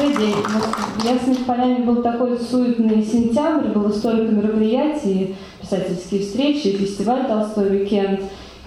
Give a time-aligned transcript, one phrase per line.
[0.00, 7.68] Вот в Ясных Поляне был такой суетный сентябрь, было столько мероприятий, писательские встречи, фестиваль «Толстой
[7.68, 8.20] уикенд»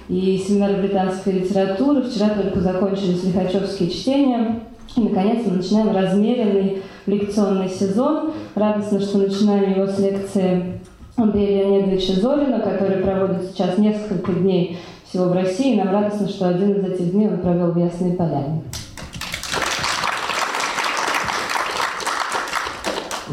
[0.10, 2.04] и семинар британской литературы.
[2.04, 4.60] Вчера только закончились лихачевские чтения.
[4.96, 8.34] И, наконец, мы начинаем размеренный лекционный сезон.
[8.54, 10.80] Радостно, что начинаем его с лекции
[11.16, 14.78] Андрея Леонидовича Зорина, который проводит сейчас несколько дней
[15.10, 15.74] всего в России.
[15.74, 18.62] И нам радостно, что один из этих дней он провел в Ясной Поляне.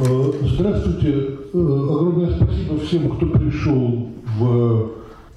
[0.02, 1.36] Здравствуйте.
[1.52, 4.90] Э, огромное спасибо всем, кто пришел в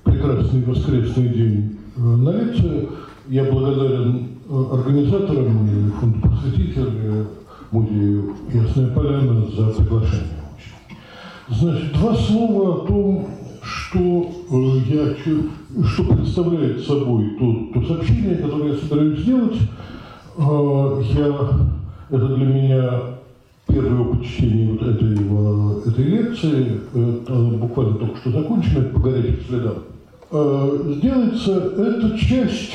[0.03, 2.89] прекрасный воскресный день э, на лекцию.
[3.27, 7.25] Я благодарен организаторам фонду просветителя,
[7.71, 10.43] музею Ясная Поляна за приглашение.
[11.49, 13.27] Значит, два слова о том,
[13.61, 14.31] что,
[14.87, 15.15] я,
[15.85, 19.57] что представляет собой то, то сообщение, которое я собираюсь сделать.
[20.37, 21.49] Я,
[22.09, 22.99] это для меня
[23.73, 29.75] первый опыт чтения вот этой, этой лекции, это буквально только что закончено, по горячих следам,
[30.31, 32.73] э, сделается эта часть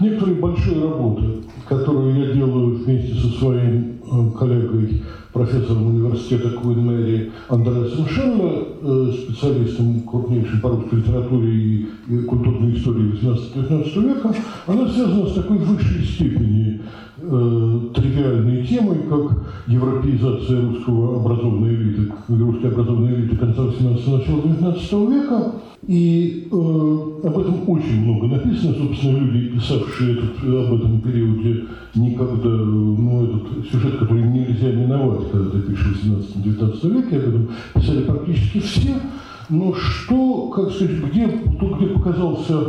[0.00, 1.24] некоторой большой работы,
[1.68, 9.12] которую я делаю вместе со своим э, коллегой, профессором университета Куин Мэри Андреасом Шелло, э,
[9.12, 11.88] специалистом крупнейшим по русской литературе и,
[12.28, 14.34] культурной истории 18-19 века,
[14.66, 16.80] она связана с такой высшей степени
[17.26, 24.92] э, тривиальной темой, как европеизация русского образованной элиты, русской образованной элиты конца 18-го, начала 19
[25.10, 25.52] века.
[25.86, 28.74] И э, об этом очень много написано.
[28.74, 31.64] Собственно, люди, писавшие этот, об этом периоде,
[31.94, 37.48] никогда, ну, этот сюжет, который нельзя миновать, когда ты пишешь в 18-19 веке, об этом
[37.74, 38.94] писали практически все.
[39.50, 42.62] Но что, как сказать, где, то, где показался, э,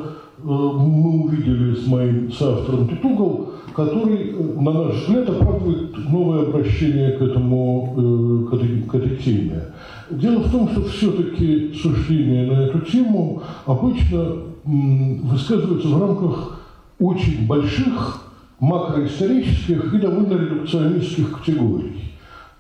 [0.44, 7.12] мы увидели с моим соавтором тут угол, который, э, на наш взгляд, оправдывает новое обращение
[7.12, 9.64] к, этому, э, к, этой, к этой теме.
[10.10, 16.60] Дело в том, что все-таки суждения на эту тему обычно высказываются в рамках
[17.00, 18.22] очень больших
[18.60, 22.14] макроисторических и довольно редукционистских категорий.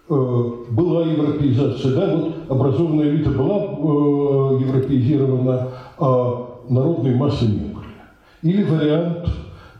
[0.09, 3.55] Э, была европеизация, да, вот образованная элита была
[4.59, 7.85] европеизирована, а народной массы не были.
[8.41, 9.29] Или вариант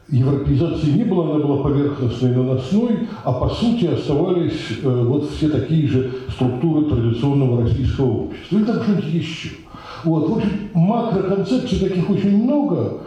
[0.10, 5.88] европеизации не было, она была поверхностной, наносной, а по сути оставались э, вот все такие
[5.88, 8.58] же структуры традиционного российского общества.
[8.60, 9.50] И там что-нибудь еще.
[10.04, 13.02] Вот, в общем, макроконцепций таких очень много,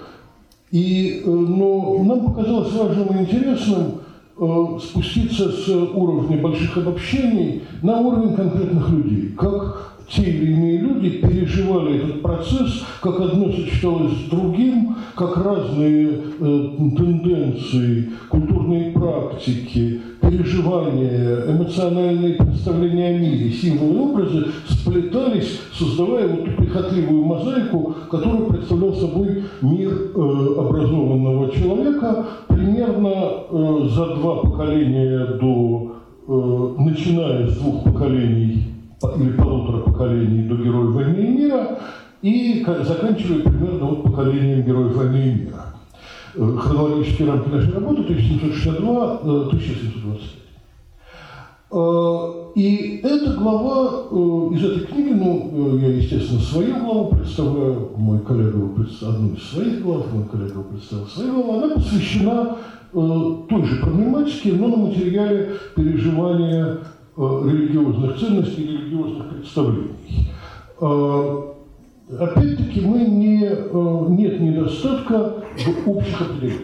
[0.73, 4.01] и, э, но нам показалось важным и интересным
[4.37, 9.35] э, спуститься с уровня больших обобщений на уровень конкретных людей.
[9.37, 16.09] Как те или иные люди переживали этот процесс, как одно сочеталось с другим, как разные
[16.09, 26.45] э, тенденции, культурные практики, переживания, эмоциональные представления о мире, символы и образы сплетались, создавая вот
[26.45, 33.13] ту прихотливую мозаику, которую представлял собой мир э, образованного человека примерно
[33.51, 35.97] э, за два поколения до,
[36.27, 41.79] э, начиная с двух поколений или полутора поколений до Героев войны и мира
[42.21, 45.67] и заканчивая примерно вот поколением Героев войны и мира.
[46.35, 50.21] Э, хронологические рамки нашей работы 1762-1725.
[51.71, 54.17] Э, и эта глава э,
[54.55, 59.83] из этой книги, ну, я, естественно, свою главу представляю, мой коллега представил одну из своих
[59.83, 62.57] глав, мой коллега представил свою главу, она посвящена
[62.93, 66.79] той же проблематике, но на материале переживания Э,
[67.19, 69.91] религиозных ценностей религиозных представлений.
[70.81, 71.43] Э,
[72.17, 76.63] опять-таки мы не, э, нет недостатка в общих определениях.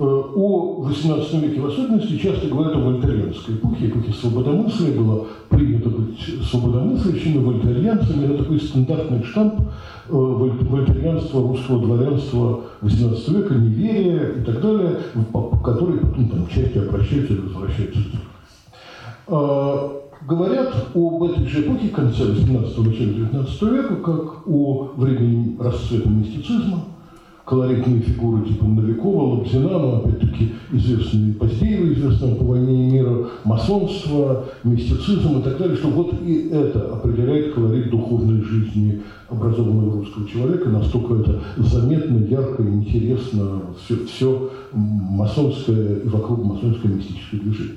[0.00, 4.96] О XVIII веке в особенности часто говорят о вольтерианской эпохе, эпохе свободомыслия.
[4.96, 8.26] Было принято быть свободомыслящими, вольтерианцами.
[8.26, 9.62] Это такой стандартный штамп
[10.08, 14.98] вольтерианства русского дворянства XVIII века, неверия и так далее,
[15.64, 17.98] который потом там частью обращаются и возвращаются
[19.28, 26.84] говорят об этой же эпохе конца 18 начала 19 века как о времени расцвета мистицизма,
[27.44, 34.46] колоритные фигуры типа Новикова, Лобзина, но опять-таки известные Поздеева, известного по войне и мира, масонство,
[34.64, 40.70] мистицизм и так далее, что вот и это определяет колорит духовной жизни образованного русского человека,
[40.70, 47.76] настолько это заметно, ярко, интересно, все, все масонское и вокруг масонское мистическое движение.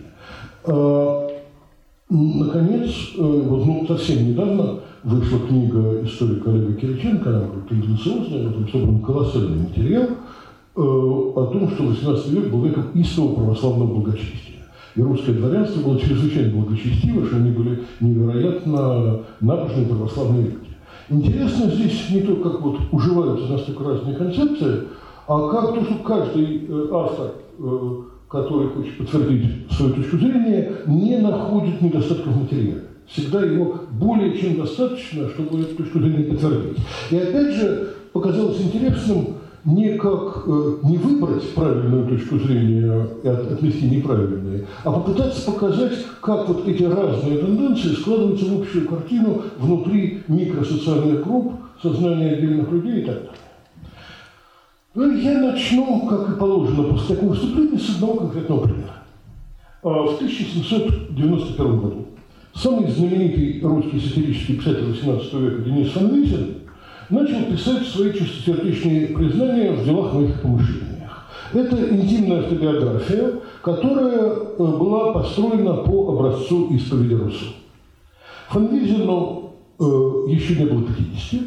[2.13, 8.99] Наконец, э, вот, ну, совсем недавно вышла книга историка Олега Кириченко, она тенденциозная, этом собран
[8.99, 10.09] колоссальный материал э,
[10.75, 14.57] о том, что 18 век был веком истого православного благочестия.
[14.97, 20.57] И русское дворянство было чрезвычайно благочестиво, что они были невероятно набожные православные люди.
[21.09, 24.83] Интересно здесь не то, как вот уживаются настолько разные концепции,
[25.29, 27.31] а как то, что каждый э, автор,
[28.31, 32.81] который хочет подтвердить свою точку зрения, не находит недостатков материала.
[33.07, 36.77] Всегда его более чем достаточно, чтобы эту точку зрения подтвердить.
[37.09, 39.35] И опять же, показалось интересным
[39.65, 46.47] не как э, не выбрать правильную точку зрения и от, неправильные, а попытаться показать, как
[46.47, 53.05] вот эти разные тенденции складываются в общую картину внутри микросоциальных групп, сознания отдельных людей и
[53.05, 53.31] так далее.
[54.93, 58.95] Ну, я начну, как и положено после такого выступления, с одного конкретного примера.
[59.83, 62.07] А, в 1791 году
[62.53, 66.55] самый знаменитый русский сатирический писатель XVIII века Денис Фанвизин
[67.09, 71.25] начал писать свои чистосердечные признания в делах моих помышлениях.
[71.53, 77.45] Это интимная автобиография, которая э, была построена по образцу исповеди Руссо.
[78.49, 79.83] Фанвизину э,
[80.27, 81.41] еще не было 50,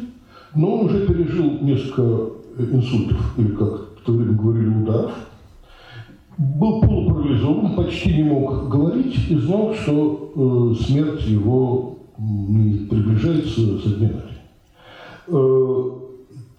[0.55, 5.13] но он уже пережил несколько инсультов, или как в то время говорили, ударов,
[6.37, 13.89] был полупарализован, почти не мог говорить и знал, что э, смерть его не приближается со
[13.89, 14.11] дня.
[15.27, 15.91] Э,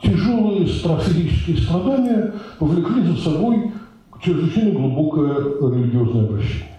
[0.02, 3.72] тяжелые физические страдания повлекли за собой
[4.22, 5.34] чрезвычайно глубокое
[5.72, 6.76] религиозное обращение.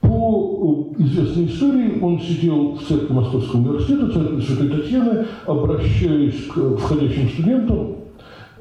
[0.00, 6.76] По э, известной истории он сидел в церкви Московского университета, церкви Святой Татьяны, обращаясь к
[6.76, 8.05] входящим студентам э,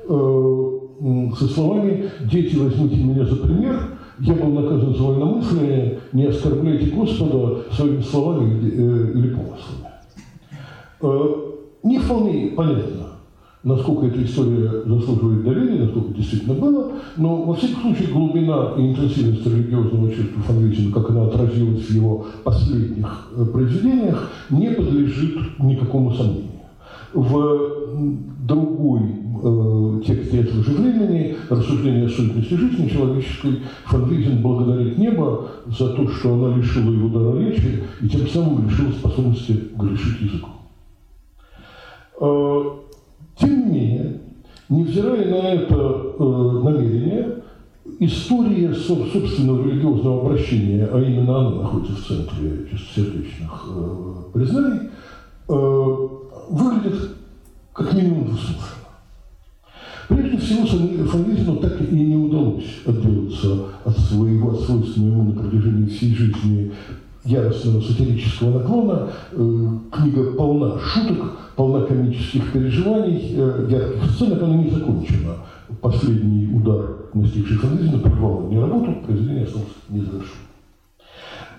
[0.07, 7.63] со словами «Дети, возьмите меня за пример, я был наказан за вольномыслие, не оскорбляйте Господа
[7.72, 9.96] своими словами или помыслами».
[11.84, 13.06] Не вполне понятно,
[13.66, 19.46] насколько эта история заслуживает доверия, насколько действительно было, но во всяком случае глубина и интенсивность
[19.46, 26.55] религиозного чувства Фанвизина, как она отразилась в его последних э, произведениях, не подлежит никакому сомнению.
[27.16, 29.02] В другой
[29.42, 36.10] э, тексте этого же времени «Рассуждение о сущности жизни человеческой» Фанвизин благодарит небо за то,
[36.10, 40.52] что она лишила его дара речи и тем самым лишила способности грешить языком.
[42.20, 42.64] Э,
[43.40, 44.22] тем не менее,
[44.68, 46.24] невзирая на это э,
[46.64, 47.36] намерение,
[48.00, 54.90] история собственного религиозного обращения, а именно она находится в центре чистосердечных э, признаний,
[56.50, 57.12] выглядит
[57.74, 58.86] как минимум двусмысленно.
[60.08, 60.66] Прежде всего,
[61.08, 66.72] Фанвизину так и не удалось отделаться от своего, свойственного ему на протяжении всей жизни
[67.24, 69.10] яростного сатирического наклона.
[69.92, 75.38] Книга полна шуток, полна комических переживаний, э, ярких сцен, она не закончена.
[75.82, 80.46] Последний удар, настигший Фанвизина, прервал не работу, произведение осталось незавершенным.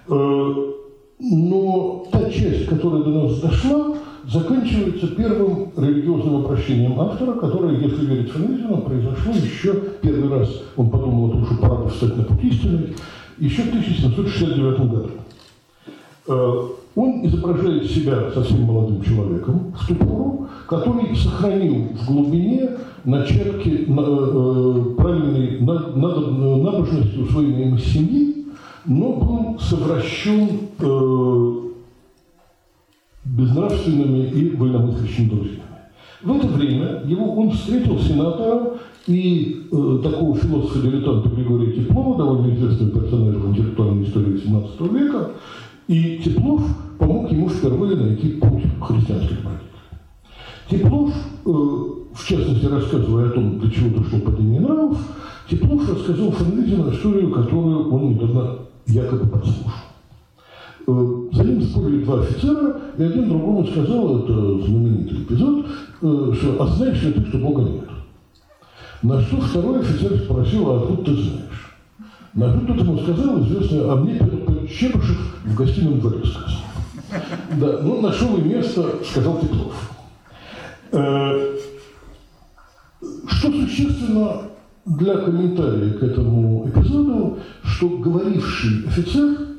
[0.09, 0.55] Э,
[1.19, 3.97] но та часть, которая до нас дошла,
[4.31, 10.49] заканчивается первым религиозным обращением автора, которое, если верить Фанвизину, произошло еще первый раз.
[10.77, 12.95] Он подумал о том, что пора бы встать на путь истины,
[13.39, 15.11] еще в 1769 году.
[16.29, 22.71] Э, он изображает себя совсем молодым человеком в ту пору, который сохранил в глубине
[23.05, 28.47] начатки э, э, правильной набожности усвоенной семьи,
[28.87, 30.49] но был совращен
[33.27, 35.63] безнравственными и вольномыслящими друзьями.
[36.23, 38.75] В это время его, он встретил сенатора
[39.07, 45.31] и э, такого философа-дилетанта Григория Теплова, довольно известного персонажа в интеллектуальной истории XVII века,
[45.89, 46.63] и Теплов
[46.99, 49.67] помог ему впервые найти путь христианской добродетели.
[50.71, 51.13] Теплов,
[51.45, 54.99] э, в частности, рассказывая о том, для чего дошло падение нравов,
[55.49, 59.86] Теплов рассказал Фанвизину историю, которую он недавно якобы подслушал.
[60.87, 65.67] За ним спорили два офицера, и один другому сказал, это знаменитый эпизод,
[66.01, 67.85] э, что «А знаешь ли ты, что Бога нет?»
[69.03, 71.77] На что второй офицер спросил, а откуда ты знаешь?
[72.35, 74.19] На что тот ему сказал, известно, а мне
[74.69, 76.61] Чепышев в гостином дворе сказал.
[77.61, 79.91] Да, ну, нашел и место, сказал Теплов.
[80.93, 81.57] Э,
[83.27, 84.43] что существенно
[84.85, 89.56] для комментария к этому эпизоду, что говоривший офицер,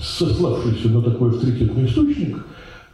[0.00, 2.38] сославшийся на такой авторитетный источник,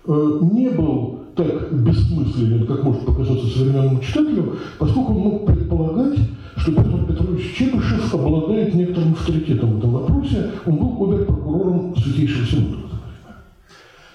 [0.06, 6.18] э, не был так бессмысленен, как может показаться современному читателю, поскольку он мог предполагать,
[6.56, 10.50] что Петр Петрович Чепышев обладает некоторым авторитетом в этом вопросе.
[10.66, 12.76] Он был обер-прокурором Святейшего Синода.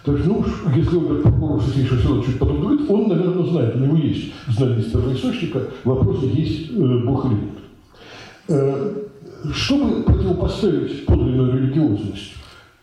[0.04, 3.80] То есть, ну уж, если обер-прокурор Святейшего Синода чуть потом говорит, он, наверное, знает, у
[3.80, 9.13] него есть знание из первоисточника, вопрос, есть э, Бог или нет.
[9.52, 12.34] Чтобы противопоставить подлинную религиозность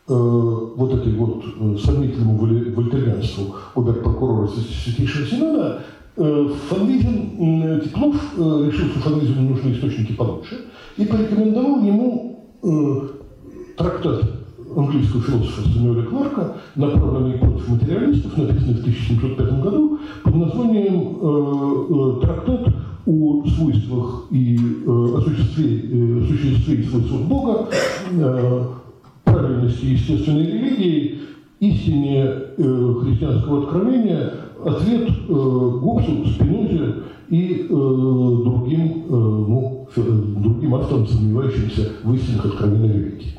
[0.08, 5.82] э, вот этой вот э, сомнительному вольтерианству обер-прокурора Святейшего Синода,
[6.16, 10.66] э, Фанвизин, Теплов э, решил, что Фанвизину нужны источники получше,
[10.98, 13.08] и порекомендовал ему э,
[13.78, 14.22] трактат
[14.76, 22.74] английского философа Сэмюэля Кларка, направленный против материалистов, написанный в 1705 году, под названием э, «Трактат
[23.07, 27.69] о свойствах и э, осуществе, э, осуществе и Бога,
[28.11, 28.64] э,
[29.25, 31.19] правильности естественной религии,
[31.61, 34.33] истине э, христианского откровения,
[34.64, 36.95] ответ э, Гоббсу, Спинозе
[37.28, 43.35] и э, другим, э, ну, другим авторам, сомневающимся в истинных откровениях религии.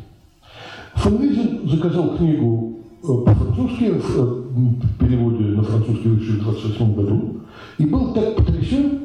[0.96, 7.38] Фанвизин заказал книгу э, по-французски, в э, переводе на французский вышел в 28 году,
[7.78, 9.01] и был так потрясен,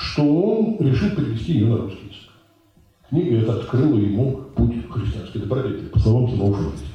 [0.00, 2.30] что он решил перевести ее на русский язык.
[3.08, 6.88] Книга эта открыла ему путь христианской добродетели, по словам самого Фанвизина.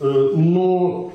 [0.00, 1.12] Э, но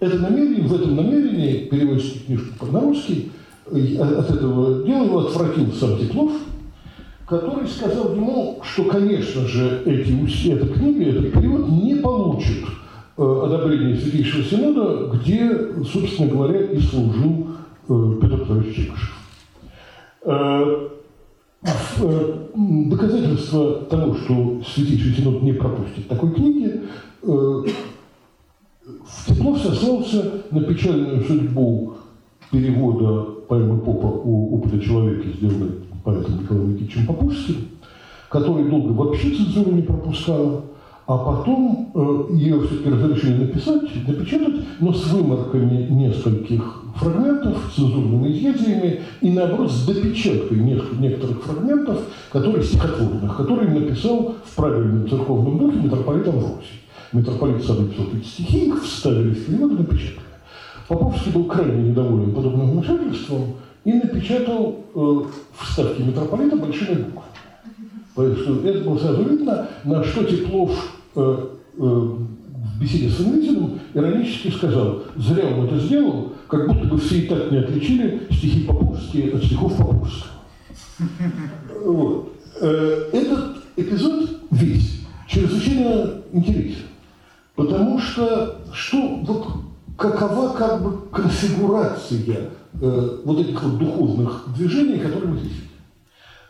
[0.00, 3.30] это намерение, в этом намерении переводческий книжку на русский,
[3.66, 6.32] от этого дела его отвратил сам Теплов–
[7.28, 12.64] который сказал ему, что, конечно же, эти, эта книга, этот перевод не получит
[13.18, 15.50] э, одобрения Святейшего Синода, где,
[15.84, 17.47] собственно говоря, и служил
[17.88, 19.18] э, Чекушев.
[20.22, 20.88] Э,
[22.00, 26.82] э, доказательство того, что Святейший Синод не пропустит такой книги,
[27.22, 27.64] э,
[29.26, 31.94] Теплов сослался на печальную судьбу
[32.50, 35.72] перевода поэмы Попа о опыте человека, сделанной
[36.04, 37.56] поэтом Николаем Никитичем Попушским,
[38.30, 40.64] который долго вообще цензуру не пропускала,
[41.08, 49.00] а потом э, ее все-таки разрешили написать, напечатать, но с выморками нескольких фрагментов, цензурными изъятиями,
[49.22, 56.28] и наоборот с допечаткой некоторых фрагментов, которые стихотворных, которые написал в правильном церковном духе митрополит
[56.28, 56.82] Амвросий.
[57.14, 60.26] Митрополит сам написал эти стихи, их вставили в перевод и напечатали.
[60.88, 63.54] Поповский был крайне недоволен подобным вмешательством,
[63.86, 65.20] и напечатал э,
[65.58, 67.28] вставки митрополита большими буквами.
[68.14, 75.46] Потому это было сразу видно, на что Теплов в беседе с Инвизиным иронически сказал, зря
[75.46, 79.76] он это сделал, как будто бы все и так не отличили стихи Поповские от стихов
[79.76, 80.32] Поповского.
[81.84, 82.32] Вот.
[82.60, 86.86] Э, этот эпизод весь чрезвычайно интересен,
[87.54, 89.46] потому что что, вот
[89.96, 95.68] какова как бы конфигурация э, вот этих вот духовных движений, которые мы здесь видим.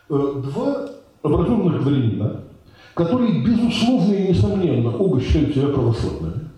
[0.08, 0.88] Э, два
[1.22, 2.40] образованных дворянина,
[2.98, 6.48] которые, безусловно и несомненно, оба считают себя православными,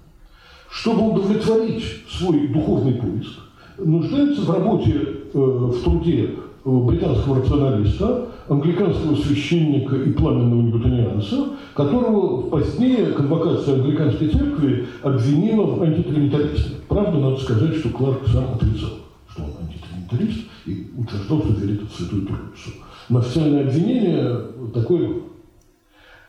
[0.71, 3.41] чтобы удовлетворить свой духовный поиск,
[3.77, 4.93] нуждаются в работе,
[5.35, 6.31] э, в труде
[6.65, 16.77] британского рационалиста, англиканского священника и пламенного ньютонианца, которого позднее конвокация англиканской церкви обвинила в антитринитаризме.
[16.89, 18.93] Правда, надо сказать, что Кларк сам отрицал
[19.31, 22.71] что он антитринитарист и утверждал, что верит в Святую Троицу.
[23.11, 24.41] Но официальное обвинение
[24.73, 25.09] такое.
[25.09, 25.30] Э,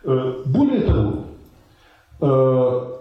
[0.04, 1.26] более того,
[2.22, 2.92] э,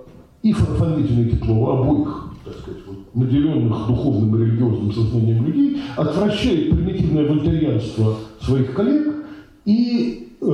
[0.43, 7.29] и и Теплова, обоих, так сказать, вот, наделенных духовным и религиозным сознанием людей, отвращает примитивное
[7.29, 9.15] вольтерианство своих коллег
[9.65, 10.47] и э,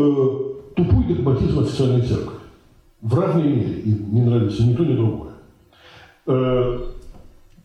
[0.74, 2.36] тупой догматизм официальной церкви.
[3.00, 3.80] В равной мере.
[3.80, 5.32] Им не нравится ни то, ни другое.
[6.26, 6.78] Э,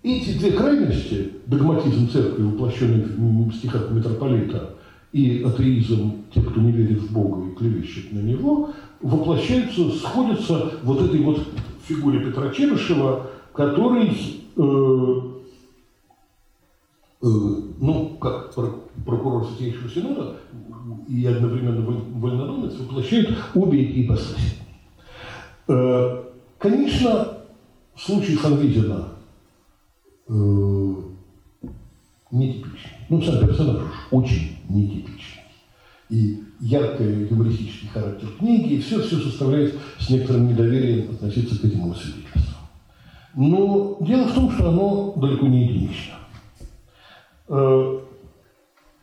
[0.04, 4.76] эти две крайности, догматизм церкви, воплощенный в стихах митрополита,
[5.12, 11.02] и атеизм тех, кто не верит в Бога и клевещет на Него, воплощаются, сходятся вот
[11.02, 11.42] этой вот
[11.88, 14.10] фигуре Петра Черышева, который,
[14.56, 15.22] э,
[17.22, 18.54] э, ну, как
[19.06, 20.38] прокурор Святейшего Синода
[21.08, 24.56] и одновременно вольнодумец, воплощает обе эти ипостаси.
[25.68, 26.24] Э,
[26.58, 27.38] конечно,
[27.96, 29.10] случай Фанвизина–
[30.32, 30.94] э,
[32.32, 32.91] нетипичный.
[33.12, 35.44] Ну, сам персонаж очень нетипичный.
[36.10, 41.94] И яркий юмористический характер книги, и все, все составляет с некоторым недоверием относиться к этому
[41.94, 42.56] свидетельству.
[43.36, 46.14] Но дело в том, что оно далеко не единично.
[47.50, 48.00] Э,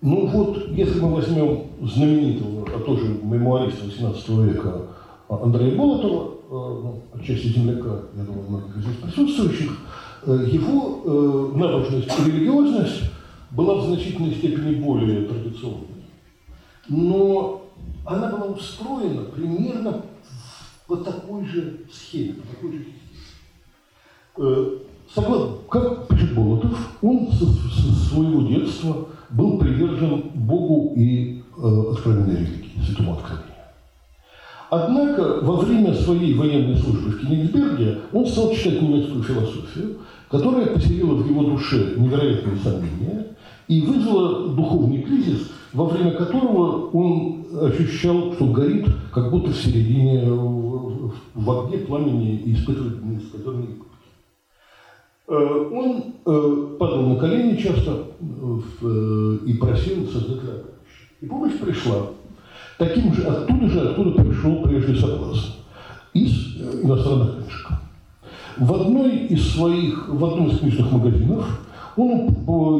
[0.00, 4.86] ну вот, если мы возьмем знаменитого, а тоже мемуариста XVIII века
[5.28, 9.70] Андрея Болотова, э, ну, отчасти земляка, я думаю, многих из здесь присутствующих,
[10.22, 13.02] Э, его э, набожность и религиозность
[13.50, 16.04] была в значительной степени более традиционной.
[16.88, 17.62] Но
[18.04, 20.02] она была устроена примерно
[20.86, 22.86] по такой же схеме, по такой же
[24.38, 24.78] э,
[25.14, 32.36] Согласно, как пишет Болотов, он со, со своего детства был привержен Богу и э, откровенной
[32.36, 33.18] религии, святому
[34.70, 39.96] Однако во время своей военной службы в Кенигсберге он стал читать немецкую философию,
[40.30, 43.27] которая поселила в его душе невероятные сомнения
[43.68, 50.24] и вызвала духовный кризис, во время которого он ощущал, что горит как будто в середине,
[50.26, 52.98] в огне пламени и испытывает.
[55.28, 60.64] Э, он э, падал на колени часто э, и просил Создателя.
[61.20, 62.06] И помощь пришла.
[62.78, 65.54] Таким же, оттуда же, откуда пришел прежде согласно.
[66.14, 67.68] Из иностранных книжек.
[68.56, 71.60] В одной из своих, в одном из книжных магазинов
[71.98, 72.28] он,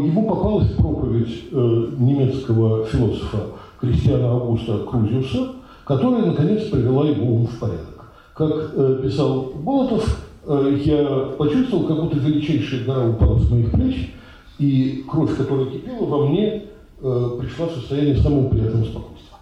[0.04, 3.46] ему попалась проповедь э, немецкого философа
[3.80, 8.04] Кристиана Августа Крузиуса, которая, наконец, привела его ум в порядок.
[8.34, 14.14] Как э, писал Болотов, э, я почувствовал, как будто величайшая гора упала с моих плеч,
[14.58, 16.64] и кровь, которая кипела во мне,
[17.00, 19.36] пришла в состояние самого приятного спокойствия.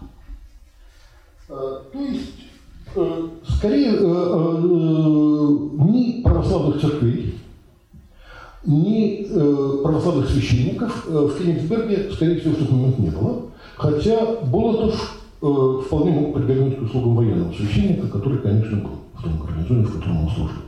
[1.47, 2.45] То есть,
[3.57, 3.93] скорее,
[5.83, 7.33] ни православных церквей,
[8.65, 13.41] ни э, православных священников э, в Кенигсберге, скорее всего, в тот момент не было.
[13.75, 19.39] Хотя Болотов э, вполне мог прибегнуть к услугам военного священника, который, конечно, был в том
[19.39, 20.61] гарнизоне, в котором он служил.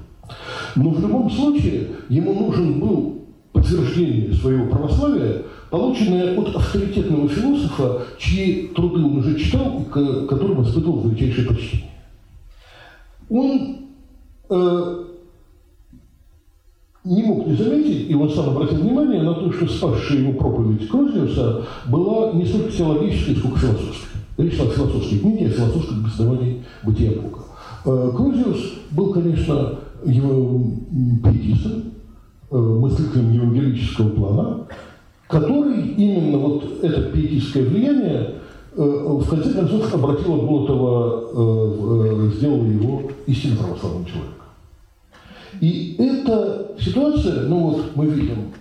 [0.75, 3.19] Но в любом случае ему нужен был
[3.51, 10.63] подтверждение своего православия, полученное от авторитетного философа, чьи труды он уже читал и к которым
[10.63, 11.89] испытывал величайшее почтение.
[13.29, 13.77] Он
[17.03, 20.87] не мог не заметить, и он сам обратил внимание на то, что спасшая его проповедь
[20.89, 24.09] Крузиуса была не столько теологической, сколько философской.
[24.37, 27.39] Речь о философской книге, о философском обосновании бытия Бога.
[27.85, 30.61] Э, Крузиус был, конечно, его
[31.23, 31.83] пиетистом,
[32.51, 34.67] э, мыслителем евангелического плана,
[35.27, 38.35] который именно вот это пиетистское влияние
[38.75, 44.38] э, в конце концов обратило Болотова, сделало его истинно православным человеком.
[45.61, 48.53] И эта ситуация, ну вот мы видим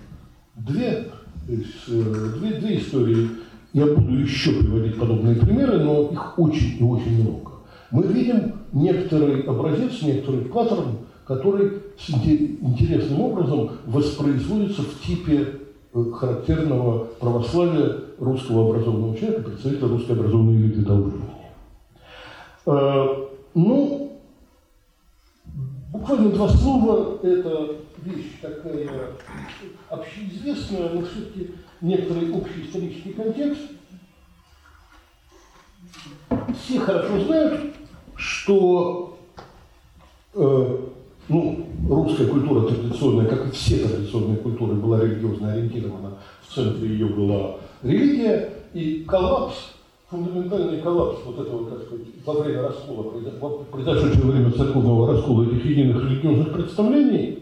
[0.57, 1.07] две,
[1.47, 3.29] две, две истории,
[3.73, 7.53] я буду еще приводить подобные примеры, но их очень и очень много.
[7.91, 11.73] Мы видим некоторый образец, некоторый паттерн, который
[12.61, 15.61] интересным образом воспроизводится в типе
[15.93, 21.23] э, характерного православия русского образованного человека, представителя русской образованной элиты времени.
[22.67, 23.07] Э,
[23.55, 24.08] ну,
[25.91, 28.89] Буквально два слова– это вещь такая
[29.89, 33.63] общеизвестная, но все-таки некоторый общий исторический контекст.
[36.63, 37.75] Все хорошо знают,
[38.17, 39.19] что
[40.35, 40.79] э,
[41.29, 47.07] ну, русская культура традиционная, как и все традиционные культуры, была религиозно ориентирована, в центре ее
[47.07, 49.55] была религия, и коллапс
[50.11, 53.03] фундаментальный коллапс вот этого, так сказать, во время раскола,
[53.71, 57.39] произошедшего во время церковного раскола этих единых религиозных представлений,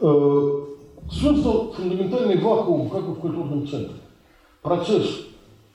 [0.00, 0.64] э,
[1.10, 3.96] создал фундаментальный вакуум, как бы в культурном центре.
[4.62, 5.26] Процесс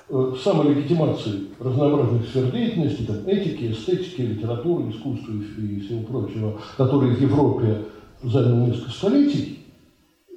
[0.10, 7.22] э, самолегитимации разнообразных сфер деятельности, там, этики, эстетики, литературы, искусства и всего прочего, который в
[7.22, 7.84] Европе
[8.24, 9.60] занял несколько столетий,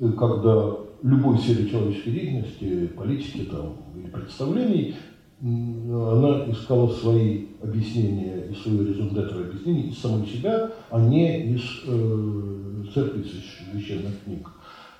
[0.00, 4.96] э, когда любой сфере человеческой деятельности, политики там, или представлений
[5.42, 12.84] она искала свои объяснения и свою результаты объяснений из самой себя, а не из э,
[12.94, 13.24] церкви
[13.72, 14.48] священных книг.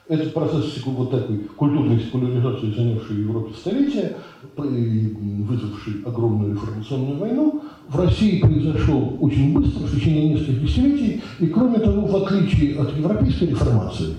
[0.09, 4.17] Этот процесс вот такой культурной секуляризации, занявший в Европе столетия,
[4.57, 11.79] вызвавший огромную реформационную войну, в России произошел очень быстро, в течение нескольких десятилетий, и кроме
[11.79, 14.15] того, в отличие от европейской реформации,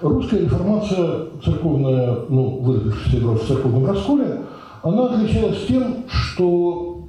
[0.00, 4.40] русская реформация церковная, ну, выразившаяся в церковном расколе,
[4.90, 7.08] она отличалась тем, что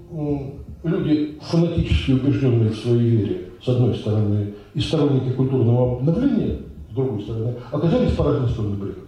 [0.84, 6.60] люди, фанатически убежденные в своей вере, с одной стороны, и сторонники культурного обновления,
[6.92, 9.04] с другой стороны, оказались по разные стороны баррикад.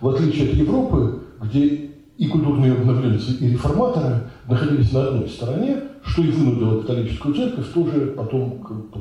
[0.00, 6.22] В отличие от Европы, где и культурные обновленцы, и реформаторы находились на одной стороне, что
[6.22, 8.60] и вынудило католическую церковь тоже потом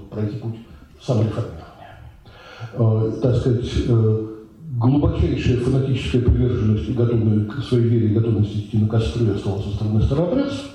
[0.09, 0.55] пройти путь
[1.01, 1.63] самореформирования.
[2.73, 4.27] Э, так сказать, э,
[4.77, 9.71] глубочайшая фанатическая приверженность и готовность к своей вере и готовность идти на костры осталась со
[9.71, 10.71] стороны старообрядцев,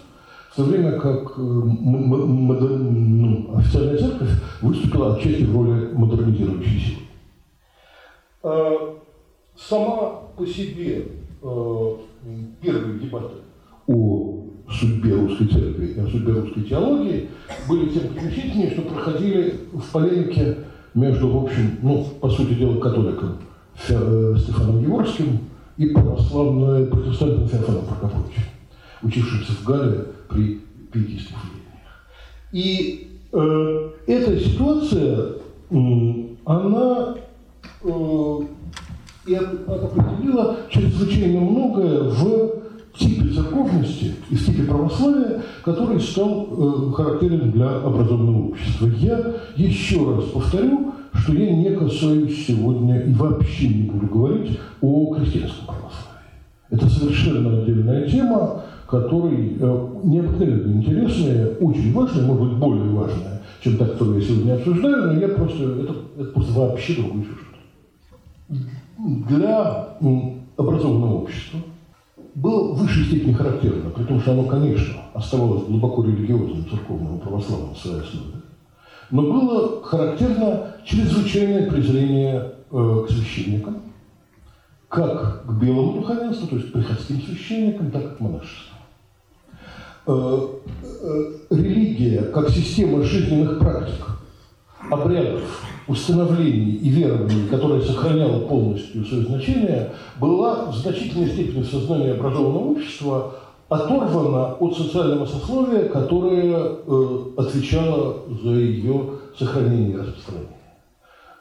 [0.52, 4.30] в то время как э, ну, официальная церковь
[4.62, 7.02] выступила отчасти в роли модернизирующей силы.
[8.42, 8.96] А,
[9.56, 11.08] сама по себе
[11.42, 11.96] э,
[12.61, 13.34] первые дебаты
[13.88, 17.28] о судьбе русской церкви и о судьбе русской теологии
[17.68, 20.58] были тем примечательнее, что проходили в полемике
[20.94, 23.47] между, в общем, ну, по сути дела, католиком Э,
[23.82, 25.40] Стефаном Еворским
[25.76, 28.42] и православным протестантом Феофаном Прокоповичем,
[29.02, 30.60] учившимся в Галле при
[30.92, 31.68] пиетистских влияниях.
[32.52, 35.34] И э, эта ситуация,
[36.44, 37.14] она
[37.82, 38.40] э,
[39.26, 42.58] и определила чрезвычайно многое в
[42.98, 48.86] типе церковности и в типе православия, который стал э, характерен для образованного общества.
[48.86, 55.14] Я еще раз повторю, что я не касаюсь сегодня и вообще не буду говорить о
[55.14, 56.18] крестьянском православии.
[56.70, 63.76] Это совершенно отдельная тема, которой э, необыкновенно интересная, очень важная, может быть, более важная, чем
[63.76, 68.68] та, которую я сегодня обсуждаю, но я просто, это, это просто вообще другой сюжет.
[69.28, 69.88] Для
[70.57, 71.61] образованного общества
[72.35, 77.74] было в высшей степени характерно, при том, что оно, конечно, оставалось глубоко религиозным, церковным, православным
[77.74, 78.42] в своей основе,
[79.10, 83.82] но было характерно чрезвычайное презрение э, к священникам,
[84.88, 88.76] как к белому духовенству, то есть приходским священникам, так и к монашеству.
[90.06, 90.48] Э,
[91.02, 94.06] э, религия как система жизненных практик,
[94.90, 95.42] обрядов,
[95.86, 102.72] установлений и верований, которая сохраняла полностью свое значение, была в значительной степени в сознании образованного
[102.72, 103.34] общества
[103.68, 110.57] оторвана от социального сословия, которое э, отвечало за ее сохранение и распространение.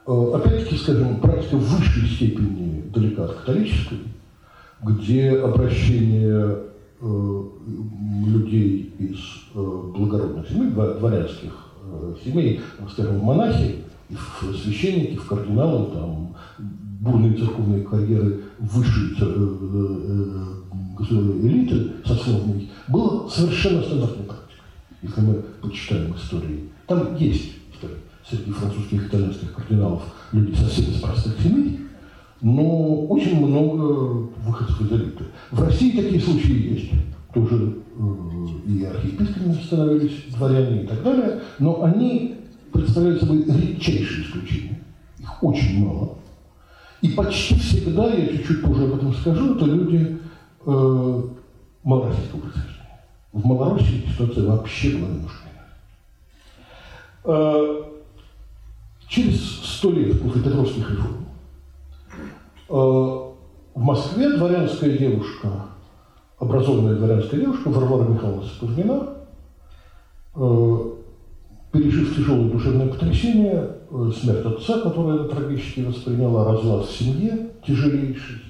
[0.05, 3.99] Э, опять-таки, скажем, практика в высшей степени далека от католической,
[4.83, 6.57] где обращение
[6.99, 7.43] э,
[8.25, 9.19] людей из
[9.55, 12.61] э, благородных семей, дворянских э, семей,
[12.91, 16.35] скажем, в монахи, в священники, в кардиналы, там,
[16.99, 19.47] бурные церковные карьеры высшей э, э,
[20.03, 20.56] э,
[20.99, 24.63] элиты сословной, было совершенно стандартной практикой.
[25.01, 27.53] Если мы почитаем истории, там есть
[28.29, 31.79] среди французских и итальянских кардиналов люди совсем из простых семей,
[32.41, 35.23] но очень много выходцев из элиты.
[35.51, 36.91] В России такие случаи есть.
[37.33, 37.77] Тоже
[38.67, 42.35] и архиепископами становились дворяне и так далее, но они
[42.71, 44.81] представляют собой редчайшие исключения.
[45.19, 46.17] Их очень мало.
[47.01, 50.17] И почти всегда, я чуть-чуть позже об этом скажу, это люди
[50.67, 51.21] э,
[51.83, 52.77] малороссийского происхождения.
[53.33, 55.43] В Малороссии ситуация вообще была немножко
[57.25, 57.83] э,
[59.07, 61.25] Через сто лет после Петровских реформ
[62.69, 62.73] э,
[63.73, 65.47] в Москве дворянская девушка,
[66.39, 69.09] образованная дворянская девушка Варвара Михайловна Спузмина,
[70.35, 70.77] э,
[71.71, 78.41] пережив тяжелое душевное потрясение, э, смерть отца, которую она трагически восприняла, разлад в семье тяжелейший,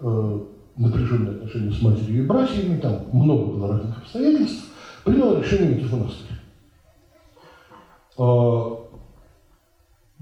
[0.00, 0.40] э,
[0.76, 4.72] напряженные отношения с матерью и братьями, там много было разных обстоятельств,
[5.04, 6.38] приняла решение идти в монастырь.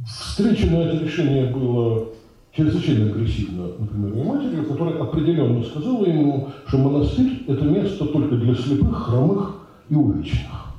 [0.06, 2.08] Встреча на это решение было
[2.52, 8.54] чрезвычайно агрессивно, например, его матерью, которая определенно сказала ему, что монастырь– это место только для
[8.54, 9.56] слепых, хромых
[9.88, 10.69] и увечных.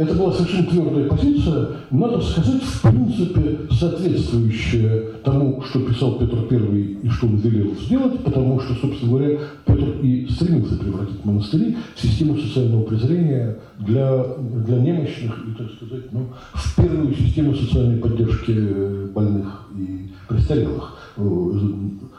[0.00, 6.98] Это была совершенно твердая позиция, надо сказать, в принципе, соответствующая тому, что писал Петр I
[7.02, 12.00] и что он велел сделать, потому что, собственно говоря, Петр и стремился превратить монастыри в
[12.00, 14.24] систему социального презрения для,
[14.64, 20.96] для немощных и, так сказать, ну, в первую систему социальной поддержки больных и престарелых.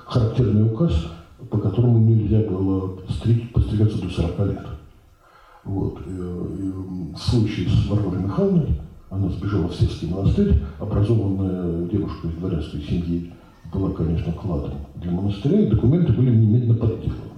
[0.06, 0.94] Характерный указ,
[1.50, 4.68] по которому нельзя было постригаться до 40 лет.
[5.64, 6.00] Вот.
[6.08, 12.82] И в случае с Варварой Михайловной, она сбежала в сельский монастырь, образованная девушка из дворянской
[12.82, 13.34] семьи
[13.72, 17.32] была, конечно, кладом для монастыря, и документы были немедленно подделаны.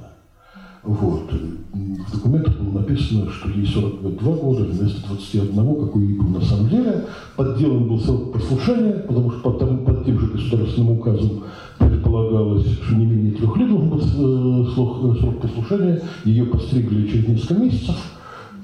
[0.84, 1.32] Вот.
[1.72, 5.56] В документах было написано, что ей 42 года вместо 21,
[5.86, 7.06] какой ей был на самом деле.
[7.38, 11.44] Подделан был срок послушания, потому что под, под тем же государственным указом
[11.80, 16.02] предполагалось, что не менее трех лет должен э, срок, срок послушания.
[16.26, 17.96] Ее постригли через несколько месяцев.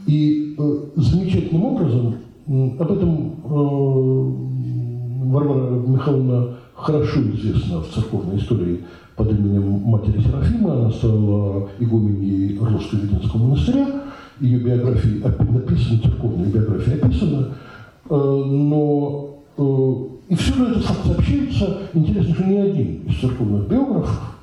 [0.10, 2.16] И э, замечательным образом
[2.48, 4.30] об этом э,
[5.30, 8.80] Варвара Михайловна хорошо известна в церковной истории
[9.16, 10.74] под именем матери Серафима.
[10.74, 13.88] Она стала игуменей Орловского Веденского монастыря.
[14.40, 17.50] Ее биография написана, церковная биография описана.
[18.10, 19.94] Э, но э,
[20.30, 21.78] и все же этот факт сообщается.
[21.94, 24.39] Интересно, что ни один из церковных биографов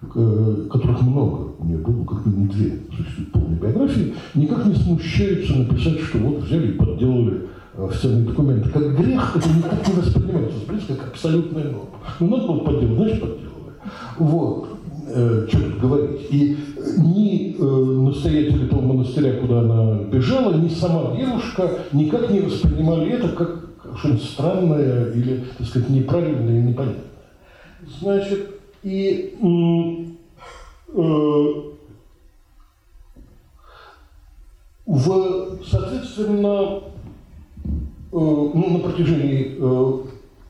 [0.00, 6.00] которых много, у нее было как минимум две существуют полные биографии, никак не смущаются написать,
[6.00, 8.68] что вот взяли и подделали э, официальные документы.
[8.68, 11.88] Как грех это никак не воспринимается, воспринимается как абсолютная норма.
[12.20, 13.72] Ну, надо было подделать, значит, подделывали.
[14.18, 14.68] Вот.
[15.08, 16.26] Э, что тут говорить.
[16.30, 16.58] И
[16.98, 23.28] ни э, настоятели того монастыря, куда она бежала, ни сама девушка никак не воспринимали это
[23.28, 23.66] как
[23.98, 27.04] что-нибудь странное или, так сказать, неправильное и непонятное.
[28.00, 28.55] Значит,
[28.86, 31.02] и э,
[34.86, 36.82] в, соответственно,
[38.12, 39.56] ну, на протяжении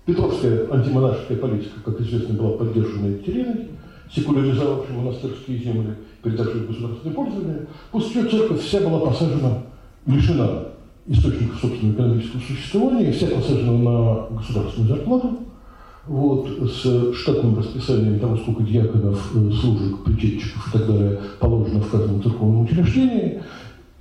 [0.05, 3.69] Петровская антимонашеская политика, как известно, была поддержана Екатериной,
[4.15, 9.63] секуляризовавшей монастырские земли, передавшей в государственное пользование, после чего церковь вся была посажена,
[10.05, 10.65] лишена
[11.07, 15.39] источников собственного экономического существования, вся посажена на государственную зарплату,
[16.07, 21.91] вот, с штатным расписанием того, сколько диаконов, э, служек, причетчиков и так далее положено в
[21.91, 23.43] каждом церковном учреждении.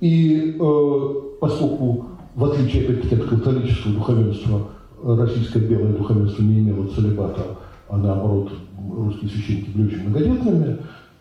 [0.00, 4.68] И э, поскольку, в отличие опять-таки от католического духовенства,
[5.02, 7.42] российское белое духовенство не имело целебата,
[7.88, 8.52] а наоборот
[8.96, 10.78] русские священники были очень многодетными,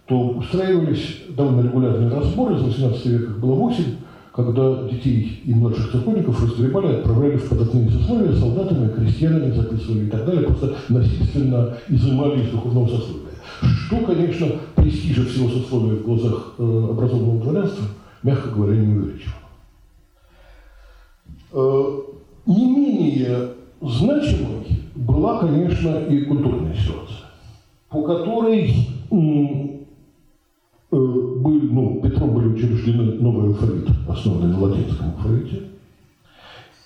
[0.08, 3.84] то устраивались довольно регулярные разборы, из 18 века их было 8,
[4.36, 10.26] когда детей и младших церковников разгребали, отправляли в податные сословия солдатами, крестьянами записывали и так
[10.26, 13.32] далее, просто насильственно изымали из духовного сословия.
[13.62, 17.86] Что, конечно, престижа всего сословия в глазах э, образованного дворянства,
[18.24, 19.36] мягко говоря, не увеличивало.
[21.54, 22.02] Э,
[22.45, 27.30] не менее значимой была, конечно, и культурная ситуация,
[27.88, 28.74] по которой
[30.95, 35.63] Э, были, ну, Петром были учреждены новый алфавит, основанный на латинском алфавите.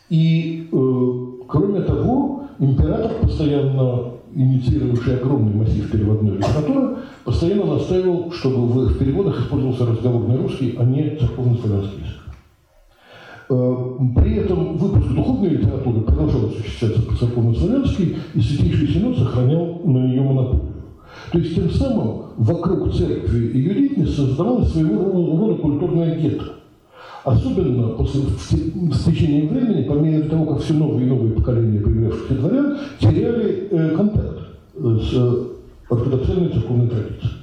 [0.09, 1.11] И, э,
[1.47, 9.39] кроме того, император, постоянно инициировавший огромный массив переводной литературы, постоянно настаивал, чтобы в, в переводах
[9.39, 12.19] использовался разговорный русский, а не церковно-славянский язык.
[13.49, 13.75] Э,
[14.15, 20.69] при этом выпуск духовной литературы продолжал осуществляться по-церковно-славянски, и Святейший Синод сохранял на нее монополию.
[21.31, 26.58] То есть тем самым вокруг церкви и ее деятельности создавалось своего рода культурное гетто.
[27.29, 31.79] Особенно после, в, в течение времени, по мере того, как все новые и новые поколения
[31.79, 34.39] появлявшихся дворян теряли э, контакт
[34.73, 35.45] с э,
[35.91, 37.33] ортодоксальной церковной традицией.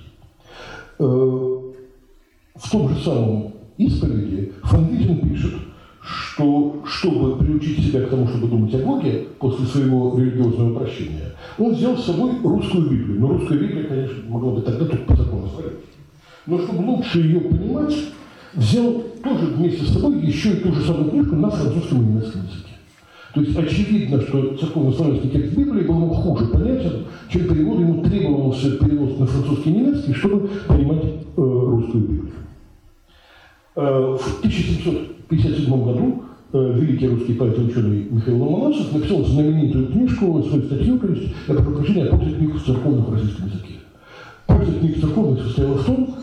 [0.98, 5.52] Э, в том же самом исповеди Фанвитин пишет,
[6.00, 11.74] что чтобы приучить себя к тому, чтобы думать о Боге после своего религиозного прощения, он
[11.74, 13.20] взял с собой русскую Библию.
[13.20, 15.48] Но русская Библия, конечно, могла бы тогда только по закону.
[16.46, 17.94] Но чтобы лучше ее понимать,
[18.54, 22.42] взял тоже вместе с собой еще и ту же самую книжку на французском и немецком
[22.42, 22.72] языке.
[23.34, 27.80] То есть очевидно, что церковно-славянский текст Библии был ему хуже понятен, чем перевод.
[27.80, 32.32] Ему требовался перевод на французский и немецкий, чтобы понимать э, русскую Библию.
[33.74, 40.62] Э, в 1757 году э, великий русский поэт ученый Михаил Ломоносов написал знаменитую книжку, свою
[40.62, 43.74] статью, то есть, я прошу прощения, пользе книг в церковных российском языке.
[44.46, 46.14] Польза книг церковных состояла в том,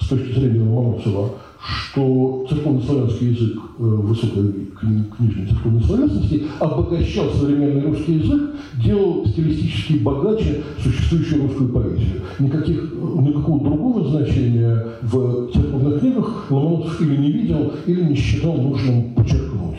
[0.00, 1.30] с точки зрения Ломоносова,
[1.64, 8.50] что церковно-славянский язык э, высокой книжной церковной славянности обогащал современный русский язык,
[8.82, 12.22] делал стилистически богаче существующую русскую поэзию.
[12.40, 19.14] Никаких, никакого другого значения в церковных книгах Ломоносов или не видел, или не считал нужным
[19.14, 19.78] подчеркнуть,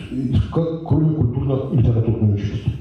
[0.53, 2.71] как, кроме культурно-литературной части.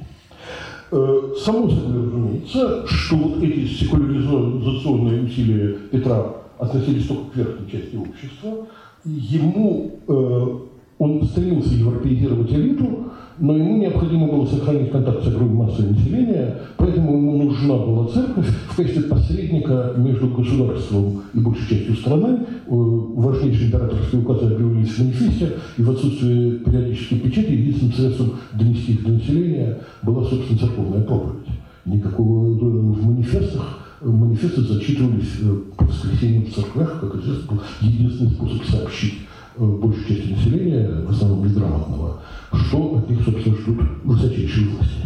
[0.92, 7.96] Э, само собой разумеется, что вот эти секуляризационные усилия Петра относились только к верхней части
[7.96, 8.66] общества,
[9.04, 10.58] ему, э,
[10.98, 17.16] он стремился европеизировать элиту, но ему необходимо было сохранить контакт с огромной массой населения, поэтому
[17.16, 22.38] ему нужна была церковь в качестве посредника между государством и большей частью страны.
[22.38, 28.92] Э, важнейшие императорские указы объявились в манифесте, и в отсутствие периодической печати единственным средством донести
[28.92, 31.48] их до населения была, собственно, церковная проповедь.
[31.84, 38.30] Никакого э, в манифестах манифесты зачитывались э, по воскресеньям в церквях, как известно, был единственный
[38.30, 39.14] способ сообщить
[39.56, 42.20] э, большей части населения, в основном неграмотного,
[42.52, 45.02] что от них, собственно, ждут высочайшие власти.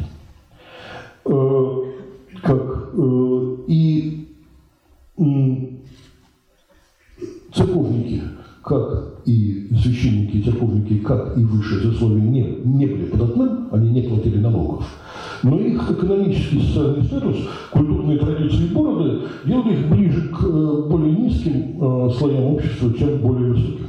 [1.25, 1.83] Э,
[2.43, 2.93] как
[3.67, 4.29] и
[7.53, 8.23] церковники,
[8.63, 14.03] как и священники и церковники, как и высшее сословие не, не были податным, они не
[14.03, 14.87] платили налогов
[15.43, 17.37] но их экономический социальный статус,
[17.71, 23.23] культурные традиции города делали их ближе к э, более низким э, слоям общества, чем к
[23.23, 23.87] более высоким.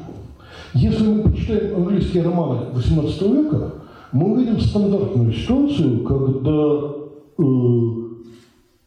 [0.74, 3.74] Если мы почитаем английские романы XVIII века,
[4.12, 6.98] мы увидим стандартную ситуацию, когда
[7.38, 7.44] э,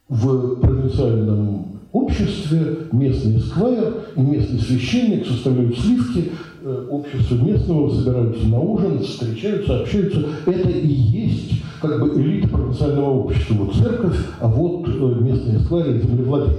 [0.08, 6.30] в провинциальном обществе местный сквайр и местный священник составляют сливки,
[6.62, 10.24] э, общество местного собираются на ужин, встречаются, общаются.
[10.46, 13.54] Это и есть как бы элита провинциального общества.
[13.54, 16.58] Вот церковь, а вот э, местные сквайр и землевладелец.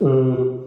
[0.00, 0.58] Э,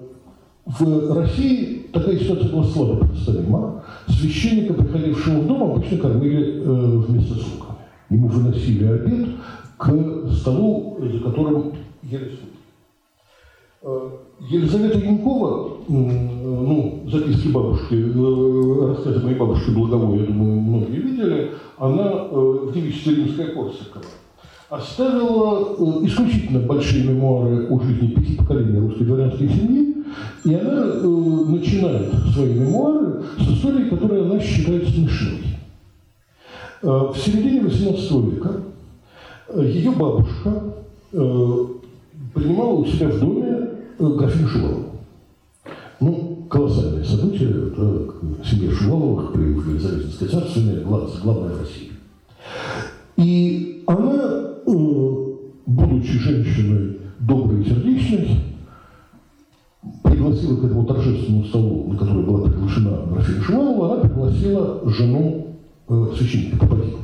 [0.65, 3.83] в России такая ситуация была слабо представима.
[4.07, 7.77] Священника, приходившего в дом, обычно кормили вместе с слугами.
[8.09, 9.29] Ему выносили обед
[9.77, 12.50] к столу, за которым ели слуги.
[13.83, 17.95] Елизавета Янкова, ну, записки бабушки,
[18.87, 24.05] рассказы моей бабушки Благовой, я думаю, многие видели, она в девичестве Римская Корсакова
[24.69, 29.95] оставила исключительно большие мемуары о жизни пяти поколений русской дворянской семьи,
[30.45, 30.85] и она
[31.49, 35.41] начинает свои мемуары с истории, которую она считает смешной.
[36.83, 38.61] В середине XVIII века
[39.55, 40.63] ее бабушка
[42.33, 43.60] принимала у себя в доме
[44.09, 44.85] графиню Шувалову.
[45.99, 51.91] Ну, колоссальное событие, это семья Шуваловых при Елизаветинской царстве, главная в России.
[53.17, 54.55] И она,
[55.65, 58.39] будучи женщиной доброй и сердечной,
[60.03, 66.07] пригласила к этому торжественному столу, на который была приглашена графиня Шувалова, она пригласила жену э,
[66.17, 66.99] священника Попадила.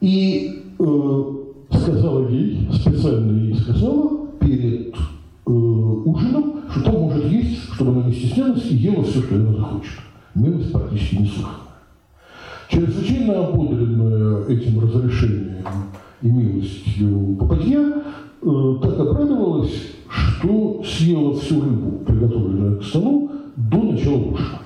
[0.00, 1.24] И э,
[1.72, 8.12] сказала ей, специально ей сказала, перед э, ужином, что там может есть, чтобы она не
[8.14, 9.98] стеснялась и ела все, что она захочет.
[10.34, 11.58] Милость практически не слыхана.
[12.68, 15.64] Чрезвычайно ободренная этим разрешением
[16.22, 18.02] и милостью попадья,
[18.42, 19.74] э, так обрадовалась,
[20.10, 24.58] что съела всю рыбу, приготовленную к столу, до начала ужина.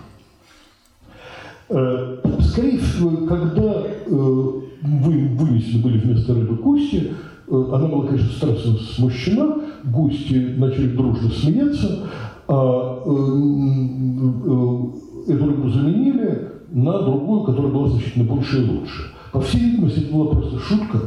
[1.70, 7.12] Э, скорее всего, когда э, вы вынесены были вместо рыбы кости,
[7.52, 12.08] Э, она была, конечно, страшно смущена, гости начали дружно смеяться,
[12.48, 13.10] а э,
[15.28, 19.02] э, эту рыбу заменили на другую, которая была значительно больше и лучше.
[19.32, 20.98] По всей видимости, это была просто шутка,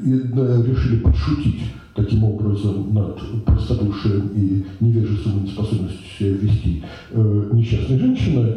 [0.00, 1.60] и решили подшутить
[1.94, 6.82] таким образом над простодушием и невежеством и неспособностью себя вести
[7.14, 8.56] несчастной женщины.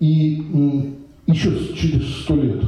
[0.00, 0.42] И
[1.26, 2.62] еще через сто лет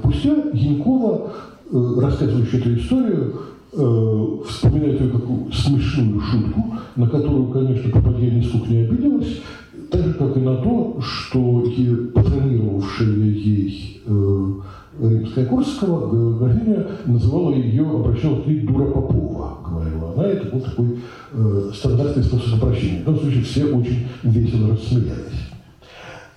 [0.00, 1.32] спустя Янкова
[1.68, 3.34] Э, рассказывающий эту историю,
[3.72, 5.22] э, вспоминает ее как
[5.54, 9.40] смешную шутку, на которую, конечно, попадья нисколько не обиделась,
[9.90, 11.64] так же, как и на то, что
[12.14, 14.52] патронировавшая ей э,
[15.00, 20.26] римская Корского, графиня называла ее, обращалась к ней дура Попова, говорила она.
[20.26, 20.98] Это был такой
[21.32, 23.02] э, стандартный способ обращения.
[23.02, 25.46] В том случае все очень весело рассмеялись.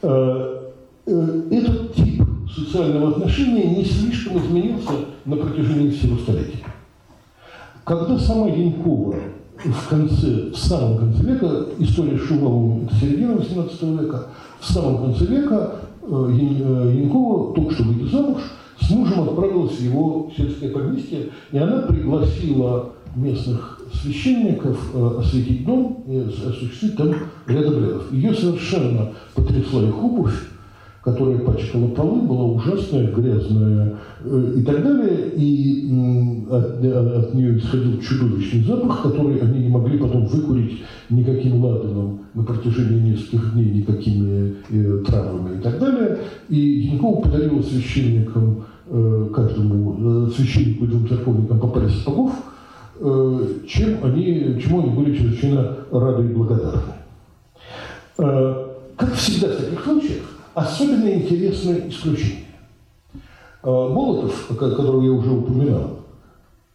[0.01, 0.69] Э,
[1.05, 4.93] э, этот тип социального отношения не слишком изменился
[5.25, 6.65] на протяжении всего столетия.
[7.89, 9.15] Когда сама Янькова
[9.65, 14.27] в конце, в самом конце века, история с Шуваловым середина XVIII века,
[14.59, 15.71] в самом конце века
[16.03, 18.41] э, э, Янькова, только что выйдя замуж,
[18.79, 26.03] с мужем отправилась в его сельское поместье, и она пригласила местных священников э, осветить дом
[26.07, 27.15] и осуществить там
[27.47, 28.13] ряд обрядов.
[28.13, 30.39] Ее совершенно потрясла их обувь,
[31.03, 35.31] которая пачкала полы, была ужасная, грязная э, и так далее.
[35.35, 35.89] И
[36.49, 42.43] от, от нее исходил чудовищный запах, который они не могли потом выкурить никаким ладаном на
[42.43, 46.19] протяжении нескольких дней, никакими э, травами и так далее.
[46.49, 52.33] И Янкова подарила священникам, э, каждому э, священнику и двум церковникам по паре сапогов,
[52.99, 56.81] э, чем они, чему они были чрезвычайно рады и благодарны.
[58.17, 58.65] Э,
[58.97, 62.45] как всегда в таких случаях, особенно интересное исключение.
[63.61, 65.99] А, Молотов, которого я уже упоминал,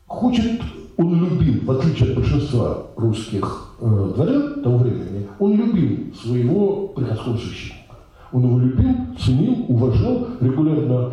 [0.06, 0.60] хочет,
[0.96, 7.36] он любил, в отличие от большинства русских э, дворян того времени, он любил своего приходского
[7.36, 7.96] священника.
[8.32, 11.12] Он его любил, ценил, уважал, регулярно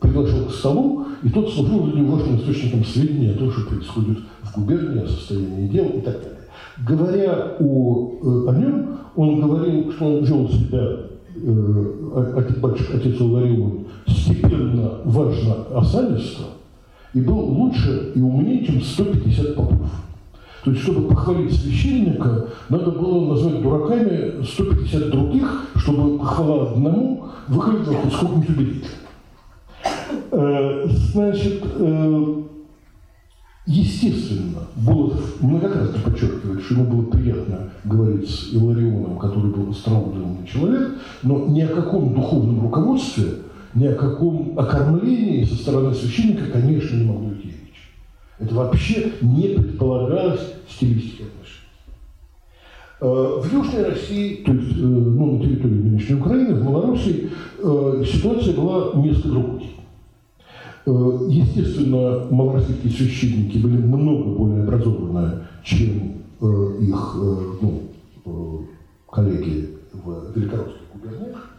[0.00, 4.18] приглашал к столу, и тот служил для него важным источником сведений о том, что происходит
[4.42, 6.38] в губернии, о состоянии дел и так далее.
[6.86, 11.08] Говоря о, э, о нем, он говорил, что он вел себя э,
[12.36, 12.56] отец,
[12.94, 16.44] отец Ларион, степенно, важно, осанисто,
[17.14, 19.90] и был лучше и умнее, чем 150 попов.
[20.64, 27.96] То есть, чтобы похвалить священника, надо было назвать дураками 150 других, чтобы похвала одному выглядела
[27.96, 28.86] хоть сколько-нибудь убедительно.
[30.30, 32.42] Э, значит, э,
[33.64, 40.98] Естественно, Болотов многократно подчеркивает, что ему было приятно говорить с Иларионом, который был остроумный человек,
[41.22, 43.34] но ни о каком духовном руководстве,
[43.74, 47.92] ни о каком окормлении со стороны священника, конечно, не могло идти речь.
[48.40, 51.12] Это вообще не предполагалось отношений.
[53.02, 58.04] Э, в Южной России, то есть э, ну, на территории нынешней Украины, в Малороссии, э,
[58.06, 59.70] ситуация была несколько другой.
[60.84, 68.66] Э, естественно, малороссийские священники были много более образованные, чем э, их э, ну,
[69.08, 71.50] коллеги в великорусских губерниях.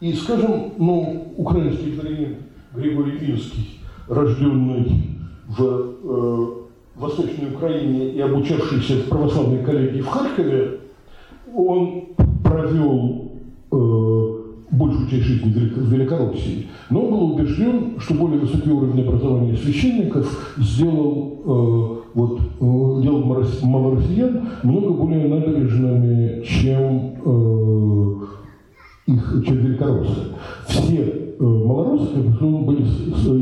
[0.00, 2.36] И, скажем, ну, украинский дворянин
[2.74, 5.16] Григорий Инский, рожденный
[5.46, 6.62] в
[6.96, 10.80] Восточной Украине и обучавшийся в православной коллегии в Харькове,
[11.54, 12.08] он
[12.42, 13.32] провел
[13.70, 14.41] э,
[14.72, 21.42] большую часть жизни в Великороссии, но был убежден, что более высокий уровень образования священников сделал,
[21.44, 23.24] э, вот, э, делал
[23.62, 30.20] малороссиян много более набережными, чем э, их, чем великороссы.
[30.66, 32.84] Все э, малороссы, были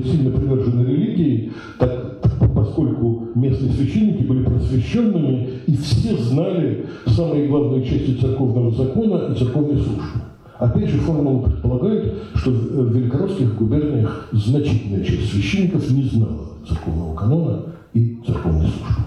[0.03, 2.21] сильно привержены религии, так,
[2.55, 9.77] поскольку местные священники были просвещенными, и все знали самые главные части церковного закона и церковной
[9.77, 10.23] службы.
[10.61, 17.63] Опять же, формула предполагает, что в великоросских губерниях значительная часть священников не знала церковного канона
[17.95, 19.05] и церковной службы.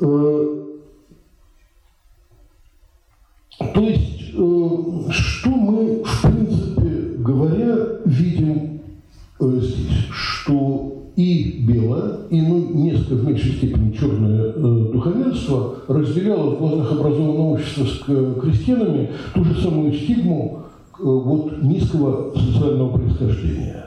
[0.00, 0.64] Э,
[3.74, 7.76] то есть, э, что мы, в принципе говоря,
[8.06, 8.80] видим
[9.38, 10.07] э, здесь?
[11.18, 17.54] И белое, и мы несколько в меньшей степени черное э, духовенство разделяло в глазах образованного
[17.54, 20.60] общества с крестьянами ту же самую стигму
[20.96, 23.86] э, вот, низкого социального происхождения.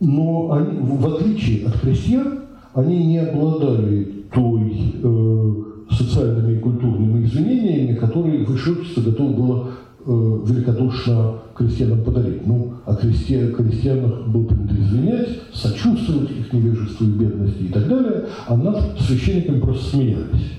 [0.00, 5.52] Но они, в отличие от крестьян, они не обладали той э,
[5.90, 12.46] социальными и культурными извинениями, которые высшее общество готово было э, великодушно крестьянам подарить.
[12.46, 18.26] Ну, о крестья, крестьянах было принято извинять, сочувствовать их невежеству и бедности и так далее,
[18.46, 20.52] а над священниками просто смеялись.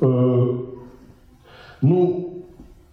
[0.00, 0.58] Э,
[1.82, 2.44] ну,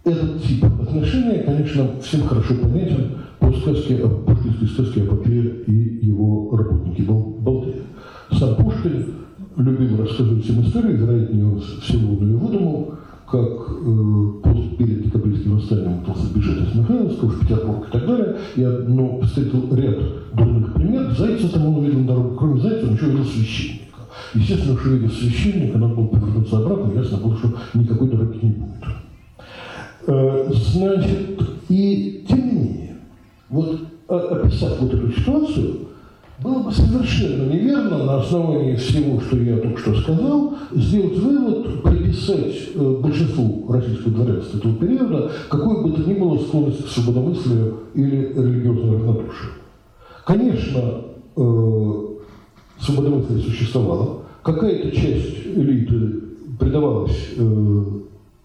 [0.04, 6.06] этот тип отношения, конечно, всем хорошо понятен по сказке, по пушкинской сказке о попе и
[6.06, 7.74] его работнике Балде.
[8.32, 9.14] Сам Пушкин
[9.56, 12.94] любил рассказывать всем историю, вероятнее, всего он ее выдумал,
[13.34, 18.36] как э, перед декабристским восстанием пытался бежать из Михайловского в Петербург и так далее.
[18.54, 19.96] Я ну, встретил ряд
[20.34, 21.18] дурных примеров.
[21.18, 22.36] Зайца там он увидел на дорогу.
[22.36, 23.98] Кроме зайца он еще видел священника.
[24.34, 28.84] Естественно, что видел священника, надо было повернуться обратно, ясно было, что никакой дороги не будет.
[30.06, 32.96] Э, значит, и тем не менее,
[33.48, 35.88] вот описав вот эту ситуацию,
[36.42, 42.70] было бы совершенно неверно на основании всего, что я только что сказал, сделать вывод, приписать
[42.74, 48.32] э, большинству российского дворянства этого периода какой бы то ни было склонность к свободомыслию или
[48.34, 49.52] религиозному равнодушию.
[50.24, 50.80] Конечно,
[51.36, 51.92] э,
[52.80, 56.20] свободомыслие существовало, какая-то часть элиты
[56.58, 57.42] предавалась э,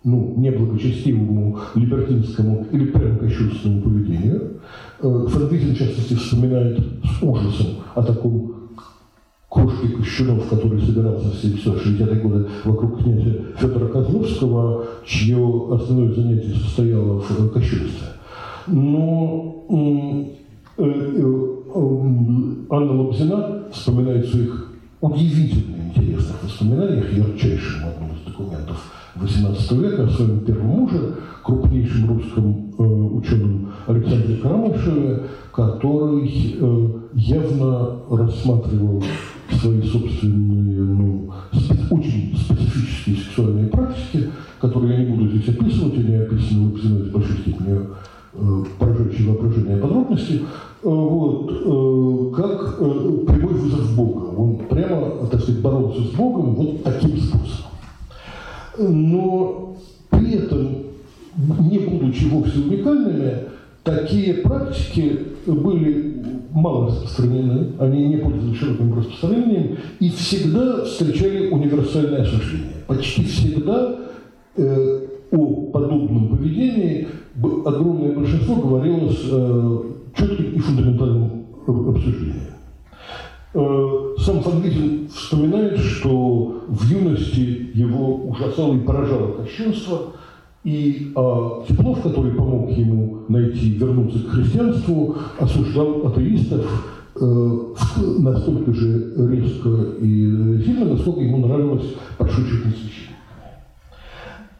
[0.03, 4.59] ну, неблагочестивому, либертинскому или прямо кощунственному поведению.
[4.99, 6.79] Франклин, в частности, вспоминает
[7.20, 8.55] с ужасом о таком
[9.49, 17.20] кружке Кощунов, который собирался в 760-е годы вокруг князя Федора Козловского, чье основное занятие состояло
[17.20, 18.07] в кощунстве.
[18.67, 20.26] Но э,
[20.78, 21.55] э,
[22.70, 28.78] Анна Лобзина вспоминает в своих удивительно интересных воспоминаниях, ярчайшим одном из документов
[29.15, 37.99] XVIII века о своем первом муже, крупнейшем русском э, ученом Александре Карамышеве, который э, явно
[38.10, 39.03] рассматривал
[39.60, 41.32] свои собственные, ну,
[41.89, 44.30] очень специфические сексуальные практики,
[44.60, 47.95] которые я не буду здесь описывать, они описаны в с большой степенью
[48.34, 50.41] э, поражающие воображение подробности, э,
[50.84, 54.36] вот, э, как э, прямой вызов Бога.
[54.38, 57.70] Он прямо, так сказать, боролся с Богом вот таким способом
[58.80, 59.76] но
[60.10, 60.78] при этом,
[61.70, 63.43] не будучи вовсе уникальными,
[63.84, 65.20] такие практики
[65.54, 72.74] были мало распространены, они не пользовались широким распространением и всегда встречали универсальное осуждение.
[72.88, 73.95] Почти всегда
[74.56, 77.08] э, о подобном поведении
[77.66, 79.80] огромное большинство говорило с э,
[80.16, 82.50] четким и фундаментальным обсуждением.
[83.54, 90.14] Э, сам Фанвизин вспоминает, что в юности его ужасало и поражало кощунство,
[90.64, 96.66] и а, Теплов, который помог ему найти, вернуться к христианству, осуждал атеистов
[97.16, 97.57] э,
[98.20, 99.70] настолько же резко
[100.01, 103.10] и сильно, насколько ему нравилось подшучивать над священниками.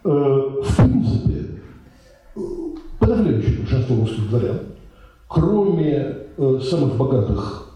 [0.06, 1.62] Э, в принципе,
[3.00, 4.60] подавляющее большинство русских дворян,
[5.28, 7.76] кроме э, самых богатых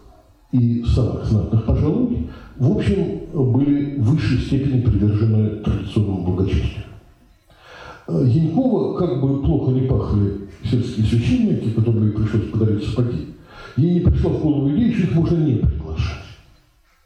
[0.52, 6.84] и самых знатных, пожалуй, в общем, были в высшей степени привержены традиционному благочестию.
[8.06, 13.34] Э, Янькова, как бы плохо не пахли сельские священники, которым пришлось подарить сапоги,
[13.76, 16.24] ей не пришла в голову идея, что их можно не приглашать.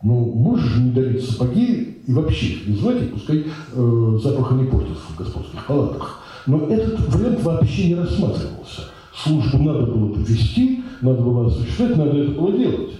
[0.02, 3.44] Ну, можешь же не дарить сапоги и вообще их не звать, и пускай
[3.74, 6.20] э, запаха не портится в господских палатах.
[6.46, 8.82] Но этот вариант вообще не рассматривался.
[9.14, 12.92] Службу надо было повести, надо было осуществлять, надо это было делать.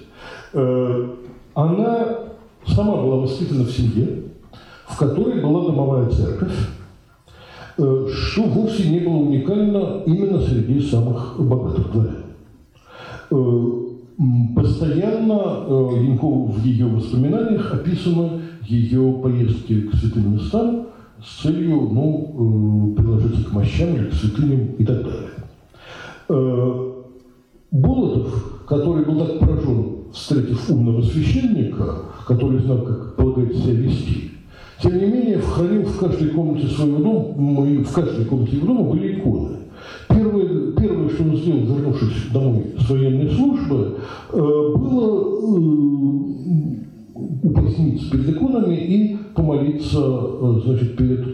[0.52, 1.08] Э,
[1.54, 2.18] она
[2.64, 4.22] сама была воспитана в семье,
[4.86, 6.54] в которой была домовая церковь,
[7.78, 12.24] что вовсе не было уникально именно среди самых богатых дворян.
[14.56, 15.64] Постоянно
[15.94, 20.88] Янкову в ее воспоминаниях описаны ее поездки к святым местам
[21.24, 25.30] с целью ну, приложиться к мощам или к святыням и так далее.
[27.70, 34.32] Болотов, который был так поражен, встретив умного священника, который знал, как полагается себя вести,
[34.82, 39.18] тем не менее, хранил в каждой комнате своего дома, в каждой комнате его дома были
[39.18, 39.56] иконы.
[40.08, 43.98] Первое, первое, что он сделал, вернувшись домой с военной службы,
[44.32, 45.60] э, было э,
[47.42, 51.24] упраздниться перед иконами и помолиться э, значит, перед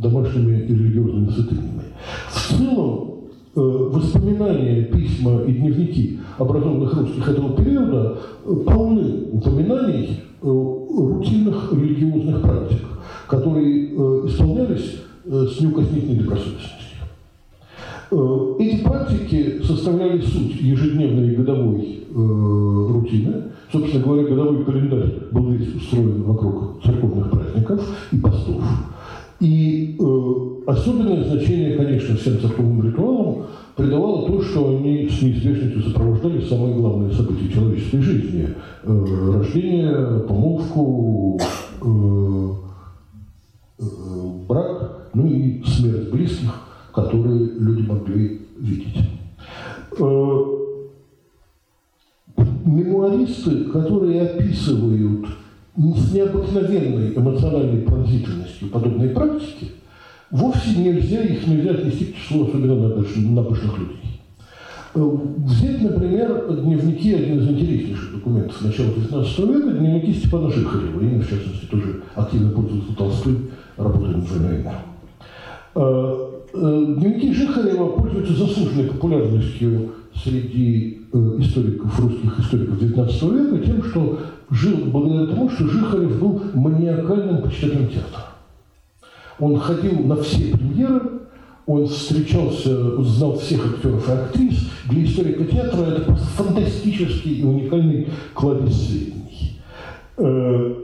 [0.00, 1.82] домашними и религиозными святынями.
[2.28, 3.17] В целом,
[3.58, 12.84] воспоминания, письма и дневники образованных русских этого периода э, полны упоминаний э, рутинных религиозных практик,
[13.26, 13.86] которые
[14.26, 16.74] исполнялись с неукоснительной добросовестностью.
[18.58, 23.42] Эти практики составляли суть ежедневной и годовой рутины.
[23.70, 28.62] Собственно говоря, годовой календарь был весь устроен вокруг церковных праздников и постов.
[29.40, 36.40] И э, особенное значение, конечно, всем церковным ритуалам придавало то, что они с неизбежностью сопровождали
[36.44, 38.48] самые главные события человеческой жизни.
[38.82, 41.38] Э, рождение, помолвку,
[41.80, 42.52] э,
[43.78, 43.84] э,
[44.48, 46.52] брак, ну и смерть близких,
[46.92, 48.96] которые люди могли видеть.
[50.00, 50.44] Э,
[52.64, 55.26] мемуаристы, которые описывают
[55.78, 59.72] с необыкновенной эмоциональной пронзительностью подобной практики,
[60.30, 64.20] вовсе нельзя, их нельзя отнести к числу особенно набожных людей.
[64.94, 71.22] Э, взять, например, дневники, один из интереснейших документов начала XIX века, дневники Степана Жихарева, имя,
[71.22, 73.36] в частности, тоже активно пользовался Толстой,
[73.76, 74.64] работая над войной
[75.74, 84.18] э, э, Дневники Жихарева пользуются заслуженной популярностью среди историков, русских историков XIX века тем, что
[84.50, 88.26] жил благодаря тому, что Жихарев был маниакальным почитателем театра.
[89.38, 91.00] Он ходил на все премьеры,
[91.66, 94.70] он встречался, знал всех актеров и актрис.
[94.88, 99.60] Для историка театра это просто фантастический и уникальный кладезь сведений.
[100.16, 100.74] Э,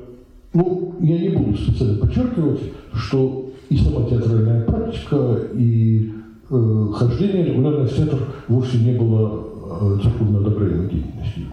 [0.53, 2.61] ну, я не буду специально подчеркивать,
[2.93, 6.13] что и сама театральная практика, и
[6.51, 9.44] э, хождение регулярно в театр вовсе не было
[9.81, 11.45] э, церковно одобряемой деятельностью.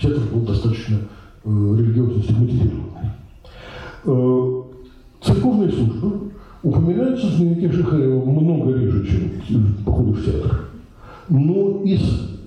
[0.00, 0.98] Театр был достаточно
[1.44, 3.10] Э, религиозно стигматизированной.
[4.04, 4.62] Э,
[5.20, 6.30] церковные службы
[6.62, 9.04] упоминаются в дневнике Жихарева много реже,
[9.48, 10.66] чем походы в театр.
[11.28, 12.00] Но из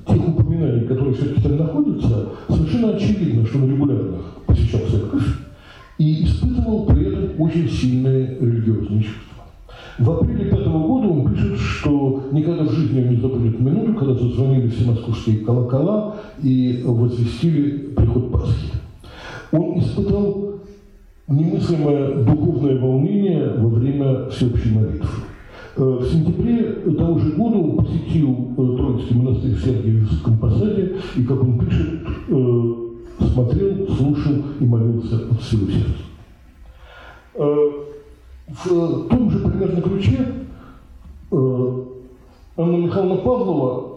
[0.07, 5.25] тех упоминаний, которые все-таки там находятся, совершенно очевидно, что он регулярно посещал церковь
[5.97, 9.34] и испытывал при этом очень сильные религиозные чувства.
[9.97, 14.13] В апреле пятого года он пишет, что никогда в жизни он не забудет минуту, когда
[14.13, 18.71] зазвонили все московские колокола и возвестили приход Пасхи
[19.55, 20.59] он испытал
[21.27, 25.07] немыслимое духовное волнение во время всеобщей молитвы.
[25.77, 26.63] Э, в сентябре
[26.97, 32.01] того же года он посетил э, Троицкий монастырь в Сергиевском посаде и, как он пишет,
[32.29, 32.73] э,
[33.33, 36.03] смотрел, слушал и молился от всего сердца.
[38.47, 40.19] В том же примерно ключе
[41.31, 43.95] Анна Михайловна Павлова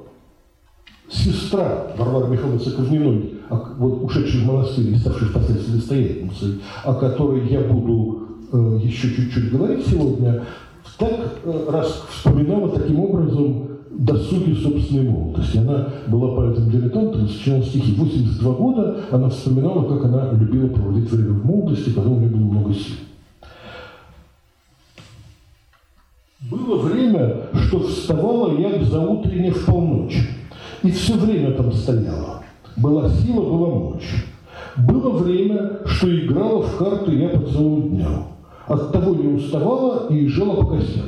[1.08, 7.48] сестра Варвары Михайловны Соковниной, а вот ушедшей в монастырь и ставшей впоследствии настоятельницей, о которой
[7.48, 10.44] я буду э, еще чуть-чуть говорить сегодня,
[10.98, 15.58] так э, раз вспоминала таким образом досуги собственной молодости.
[15.58, 17.94] Она была поэтом-дилетантом, сочиняла стихи.
[17.96, 22.40] 82 года она вспоминала, как она любила проводить время в молодости, когда у нее было
[22.40, 22.96] много сил.
[26.40, 30.18] Было время, что вставала я за утренне в полночь
[30.84, 32.44] и все время там стояла.
[32.76, 34.24] Была сила, была мощь.
[34.76, 38.28] Было время, что играла в карты я по целым дням.
[38.68, 41.06] От того не уставала и жила по костям.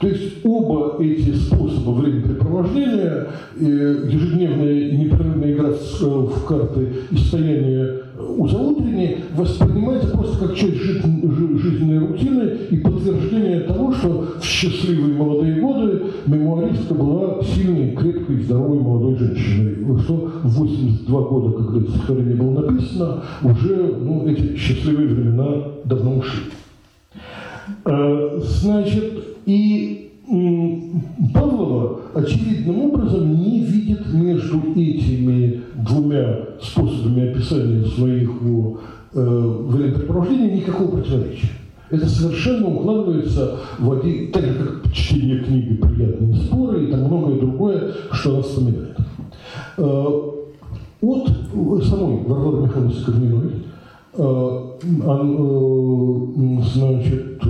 [0.00, 3.28] То есть оба эти способа времяпрепровождения,
[3.60, 8.01] э, ежедневная непрерывная игра в э, карты и стояние
[8.36, 15.60] у заутренней, воспринимается просто как часть жизненной рутины и подтверждение того, что в счастливые молодые
[15.60, 19.76] годы мемуаристка была сильной, крепкой, здоровой молодой женщиной.
[20.02, 26.18] Что в 82 года, когда это стихотворение было написано, уже ну, эти счастливые времена давно
[26.18, 26.42] ушли.
[27.84, 30.11] Э, значит, и
[31.34, 38.78] Павлова очевидным образом не видит между этими двумя способами описания своего
[39.12, 41.50] э, сопровождения никакого противоречия.
[41.90, 47.38] Это совершенно укладывается в один, так же как чтение книги «Приятные споры» и там многое
[47.38, 48.96] другое, что она вспоминает.
[49.76, 50.06] Э,
[51.02, 53.50] от самой Варвары Михайловны Скорниной,
[55.04, 57.40] он, значит,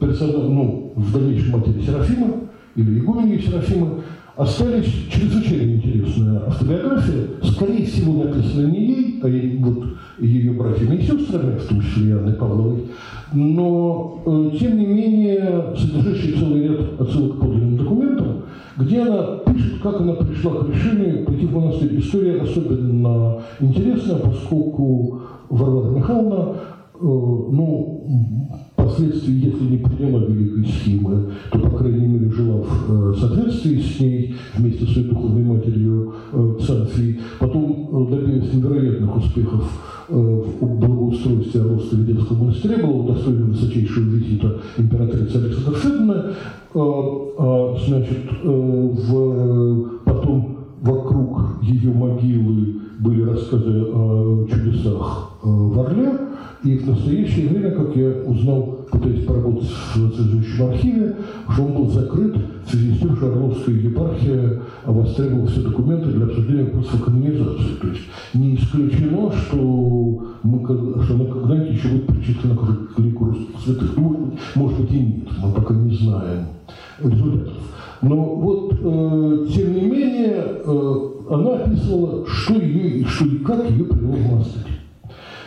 [0.00, 2.34] персонаж, ну, в дальнейшем матери Серафима
[2.74, 4.00] или игуменей Серафима,
[4.36, 9.84] остались чрезвычайно интересная автобиография, скорее всего, написанная не ей, а ей, вот,
[10.18, 12.86] ее братьями и сестрами, в том числе и Анной Павловой,
[13.32, 18.42] но, э, тем не менее, содержащий целый ряд отсылок к подлинным документам,
[18.76, 21.98] где она пишет, как она пришла к решению пойти в монастырь.
[21.98, 26.56] История особенно интересная, поскольку Варвара Михайловна
[26.98, 28.00] Э, ну,
[28.96, 34.00] впоследствии, если не приняла великой схемы, то, по крайней мере, жила в э, соответствии с
[34.00, 37.20] ней вместе с своей духовной матерью э, Цанфией.
[37.38, 39.64] Потом добилась невероятных успехов
[40.08, 46.14] в благоустройстве Орловского Веденского монастыря, была удостоена высочайшего визита императрицы Александра Федоровны.
[46.74, 56.12] А, значит, в, потом вокруг ее могилы были рассказы о чудесах в Орле,
[56.64, 61.16] и в настоящее время, как я узнал, пытаясь поработать в соответствующем архиве,
[61.52, 62.36] что он был закрыт
[62.66, 67.74] в связи с тем, что Орловская епархия востребовала все документы для обсуждения вопросов канонизации.
[67.80, 68.02] То есть
[68.34, 70.64] не исключено, что, мы,
[71.04, 73.96] что она когда-нибудь еще будет причислена к лику русских святых.
[73.96, 76.46] Может быть, может быть и нет, мы пока не знаем
[77.02, 77.54] результатов.
[78.02, 80.94] Но вот, э, тем не менее, э,
[81.30, 84.85] она описывала, что ее, что и как ее привело в монастырь.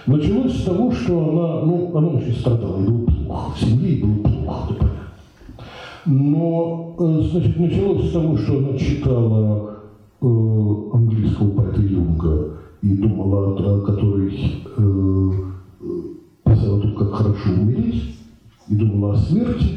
[0.10, 4.74] Началось с того, что она, ну, она очень страдала, ей было плохо, семье было плохо.
[6.08, 9.76] Но, э, значит, началось с того, что она читала
[10.20, 10.26] э,
[10.94, 14.34] английского поэта Юнга и думала, о, который
[14.78, 15.32] э,
[16.44, 18.16] писал том, как хорошо умереть,
[18.68, 19.76] и думала о смерти,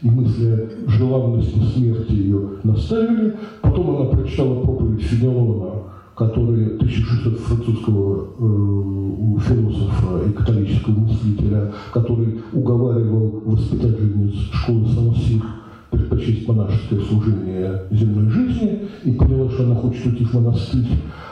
[0.00, 0.46] и мысли
[0.86, 3.34] о желанности смерти ее наставили.
[3.60, 13.42] Потом она прочитала проповедь Фенелона который 1600 французского э, философа и католического мыслителя, который уговаривал
[13.46, 15.42] воспитательниц школы Сан-Сир
[15.90, 20.86] предпочесть монашеское служение земной жизни и поняла, что она хочет уйти в монастырь.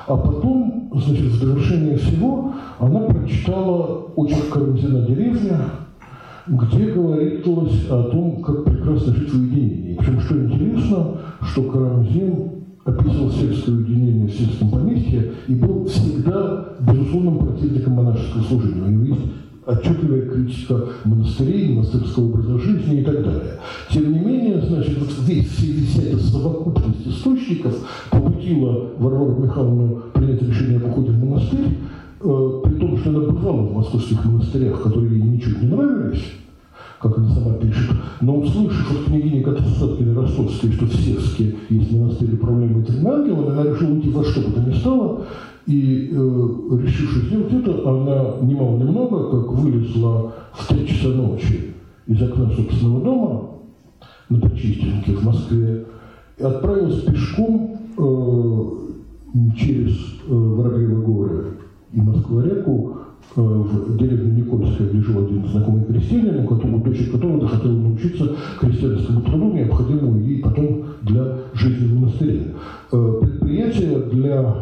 [0.07, 5.61] А потом, значит, в завершение всего, она прочитала очерк Карамзина «Деревня»,
[6.47, 9.95] где говорилось о том, как прекрасно жить в уединении.
[9.95, 17.39] Причем, что интересно, что Карамзин описывал сельское уединение в сельском поместье и был всегда безусловным
[17.39, 18.83] противником монашеского служения.
[18.83, 19.27] У него есть
[19.67, 23.59] отчетливая критика монастырей, монастырского образа жизни и так далее.
[23.91, 27.75] Тем не менее, значит, вот весь, вся эта совокупность источников
[28.11, 31.67] побудила Варвару Михайловну принять решение об уходе в монастырь,
[32.21, 36.25] э, при том, что она бывала в московских монастырях, которые ей ничего не нравились,
[37.01, 37.91] как она сама пишет.
[38.21, 43.65] Но услышав от княгини Катасаткиной Ростовской, что в Севске есть монастырь управляемый тремя ангелами, она
[43.65, 45.27] решила уйти во что бы то ни стало,
[45.67, 51.75] и э, решившись сделать это, она немало немного, как вылезла в три часа ночи
[52.07, 53.51] из окна собственного дома
[54.29, 55.87] на Причистенке в Москве
[56.39, 59.97] и отправилась пешком э, через
[60.29, 61.45] э, Воробьевы горы
[61.93, 63.00] и Москва-реку
[63.37, 69.23] в деревне Никольская, где жил один знакомый крестьянин, у которого, дочь которого хотела научиться крестьянскому
[69.23, 72.55] труду, необходимому ей потом для жизни в монастыре.
[72.93, 74.55] Э, предприятие для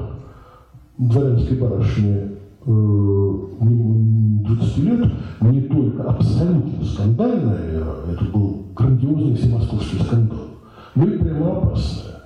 [0.98, 2.32] дворянской барышни
[2.64, 10.48] 20 э, лет не только абсолютно скандальное, это был грандиозный всемосковский скандал,
[10.94, 12.17] но и прямо опасное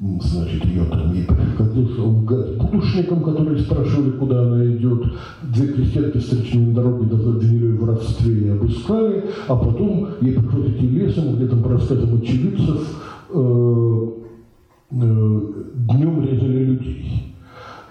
[0.00, 5.04] значит, ее там ей приходился лгать будушникам, которые спрашивали, куда она идет.
[5.42, 10.70] Две крестьянки встречные на дороге обвинили ее в воровстве и обыскали, а потом ей пришлось
[10.70, 12.98] идти лесом, где там по рассказам очевидцев
[13.28, 14.06] э,
[14.90, 15.40] э,
[15.74, 17.34] днем резали людей.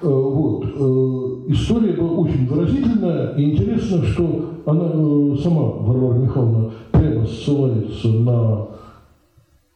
[0.01, 0.65] Э, вот.
[0.65, 8.07] Э, история была очень выразительная, и интересно, что она э, сама, Варвара Михайловна, прямо ссылается
[8.07, 8.67] на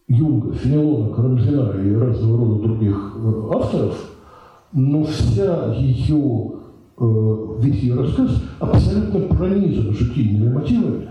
[0.08, 4.12] Юнга, Фенелона, Карамзина и разного рода других э, авторов,
[4.74, 6.52] но вся ее,
[6.98, 11.10] э, весь ее рассказ абсолютно пронизан житийными мотивами.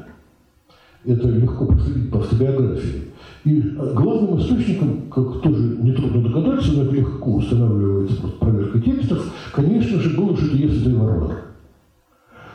[1.05, 3.03] Это легко проследить по автобиографии.
[3.45, 9.99] И главным источником, как тоже нетрудно догадаться, но это легко устанавливается просто проверкой текстов, конечно
[9.99, 11.37] же, было житие Варвары.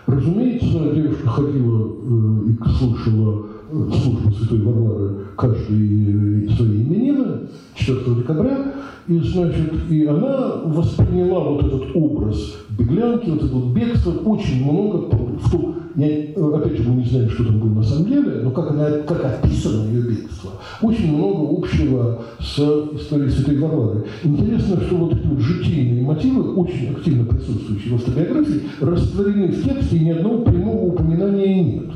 [0.05, 8.73] Разумеется, девушка ходила э, и слушала службу Святой Варвары каждые свои именины 4 декабря,
[9.07, 15.07] и, значит, и она восприняла вот этот образ беглянки, вот это вот бегство очень много
[15.38, 18.51] в том, я, опять же, мы не знаем, что там было на самом деле, но
[18.51, 22.59] как, она, как описано ее бегство, очень много общего с
[22.95, 24.05] историей Святой Варвары.
[24.23, 29.97] Интересно, что вот эти вот житийные мотивы, очень активно присутствующие в автобиографии, растворены в тексте,
[29.97, 31.91] и ни одного прямого упоминания нет.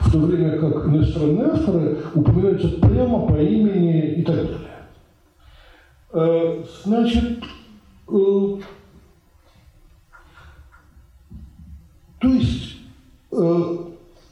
[0.00, 4.58] В то время как иностранные авторы упоминаются прямо по имени и так далее.
[6.12, 7.44] Э, значит,
[8.08, 8.56] э,
[12.18, 12.76] то есть
[13.30, 13.76] э,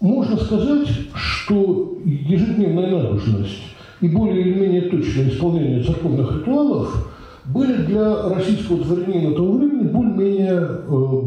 [0.00, 3.62] можно сказать, что ежедневная набожность
[4.00, 7.09] и более или менее точное исполнение церковных ритуалов
[7.52, 10.60] были для российского дворянина того времени более-менее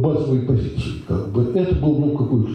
[0.01, 1.03] базовой позицией.
[1.07, 1.51] Как бы.
[1.53, 2.51] Это было ну, какое-то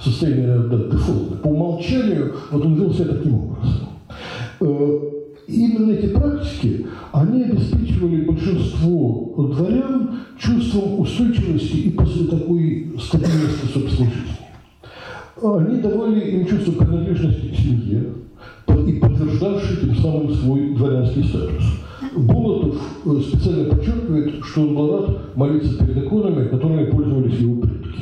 [0.00, 1.36] состояние да, дефолта.
[1.36, 5.12] По умолчанию вот он вел себя таким образом
[5.46, 14.36] именно эти практики, они обеспечивали большинство дворян чувством устойчивости и после такой стабильности собственной жизни.
[15.42, 18.14] Они давали им чувство принадлежности к семье
[18.86, 21.64] и подтверждавший тем самым свой дворянский статус.
[22.14, 28.00] Болотов э, специально подчеркивает, что рад молиться перед иконами, которыми пользовались его предки.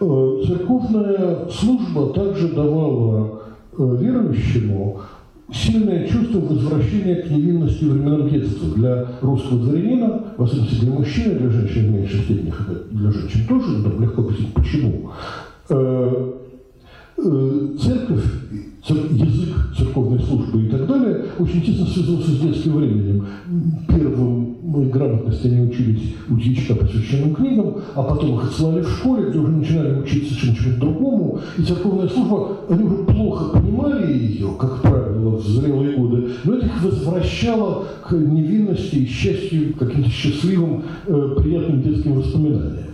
[0.00, 3.40] Э, церковная служба также давала
[3.76, 5.00] э, верующему
[5.52, 11.50] сильное чувство возвращения к невинности временам детства для русского дворянина, в особенности для мужчины, для
[11.50, 12.52] женщин в меньшей степени,
[12.90, 15.10] для женщин тоже, но легко объяснить почему.
[17.16, 18.24] Церковь,
[18.92, 23.26] язык церковной службы и так далее очень тесно связался с детским временем.
[23.88, 29.30] Первым грамотности они учились у дьячка по священным книгам, а потом их отсылали в школе,
[29.30, 34.82] где уже начинали учиться чему-то другому, и церковная служба, они уже плохо понимали ее, как
[34.82, 41.34] правило, в зрелые годы, но это их возвращало к невинности и счастью, каким-то счастливым, э,
[41.38, 42.84] приятным детским воспоминаниям.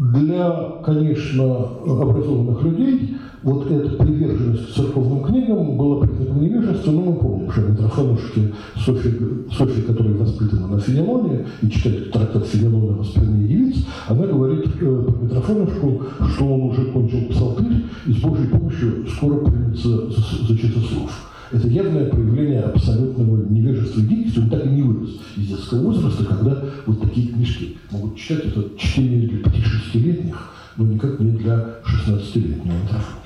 [0.00, 1.44] Для, конечно,
[1.84, 8.54] образованных людей вот эта приверженность церковным книгам была признаком невежества, но мы помним, что Митрофанушке
[8.82, 9.12] Софья,
[9.52, 15.22] Софья, которая воспитана на Фенелоне и читает трактат Фенелона «Воспитание девиц», она говорит э, про
[15.22, 16.02] Митрофанушку,
[16.34, 21.29] что он уже кончил псалтырь и с Божьей помощью скоро примется за, за часослов.
[21.52, 24.38] Это явное проявление абсолютного невежества и.
[24.38, 28.46] Он так и не вырос из детского возраста, когда вот такие книжки могут читать.
[28.46, 33.20] Это чтение для 5-6-летних, но никак не для 16-летнего антрофона.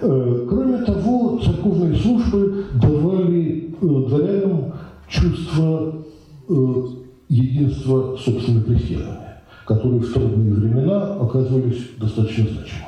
[0.00, 4.74] Э, кроме того, церковные службы давали э, дворянам
[5.08, 6.04] чувство
[6.48, 6.54] э,
[7.30, 9.28] единства собственными крестьянами,
[9.66, 12.86] которые в трудные времена оказывались достаточно значимыми.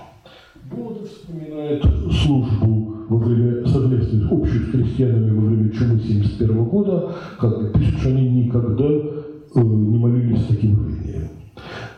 [0.70, 7.72] Болотов вспоминает службу во время совместной общей с крестьянами во время чумы 1971 года, как
[7.72, 8.88] пишут, что они никогда
[9.56, 11.28] не молились таким рвением.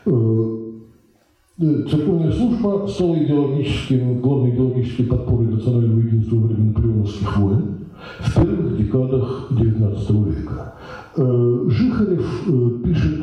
[0.07, 7.63] Э, церковная служба стала идеологическим, главной идеологической подпорой национального единства во время наполеоновских войн
[8.21, 10.75] в первых декадах XIX века.
[11.19, 13.23] Э, Жихарев э, пишет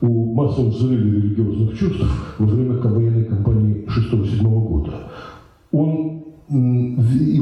[0.00, 2.04] о массовом взрыве религиозных чувств
[2.38, 4.92] во время военной кампании 6-7 года.
[5.70, 6.07] Он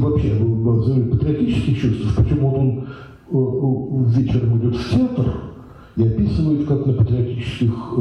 [0.09, 0.35] вообще
[1.11, 5.33] патриотических чувств, почему он вечером идет в театр,
[5.95, 7.97] и описывает, как на патриотических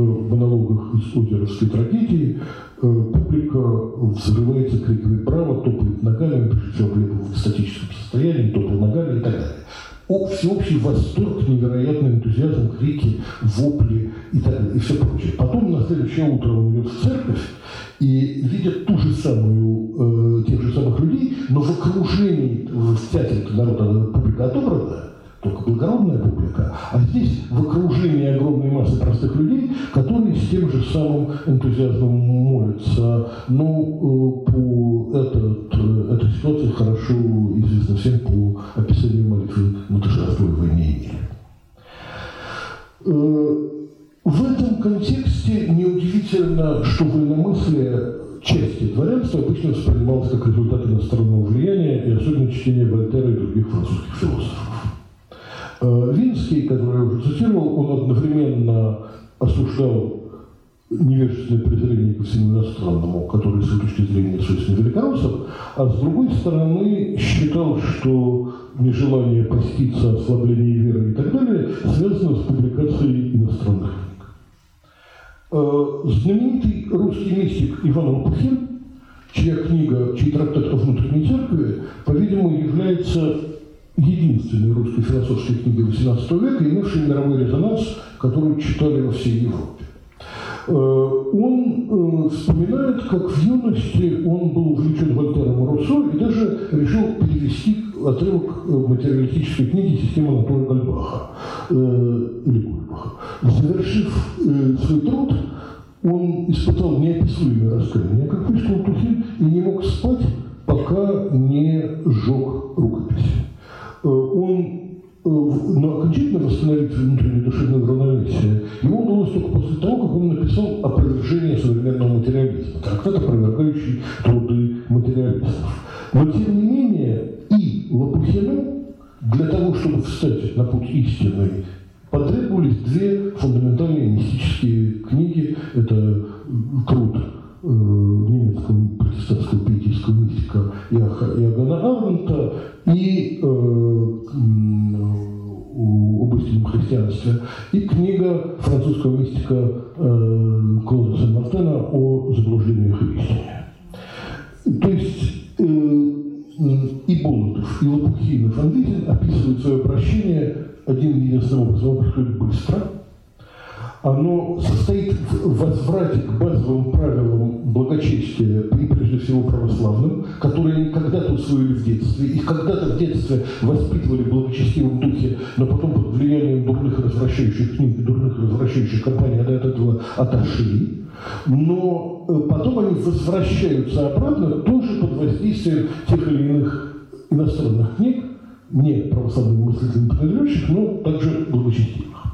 [176.37, 181.05] влиянием дурных развращающих книг, дурных развращающих компаний от этого отошли.
[181.47, 188.25] Но э, потом они возвращаются обратно тоже под воздействием тех или иных иностранных книг,
[188.71, 192.25] не православных мыслителей принадлежащих, но также благочестивых.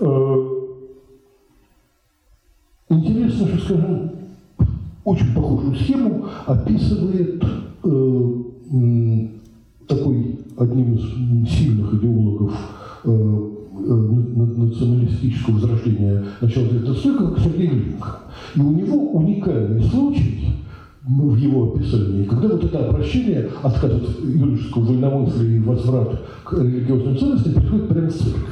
[0.00, 0.48] Э,
[2.90, 4.10] интересно, что, скажем,
[5.04, 7.42] очень похожую схему описывает
[7.84, 8.32] э,
[9.86, 12.54] такой одним из сильных идеологов
[13.04, 18.18] э, э националистического возрождения начала 19 века, как Сергей Глинка.
[18.54, 20.56] И у него уникальный случай
[21.06, 27.16] в его описании, когда вот это обращение, отказ от юношеского вольномыслия и возврат к религиозным
[27.16, 28.42] ценностям происходит прямо в церкви.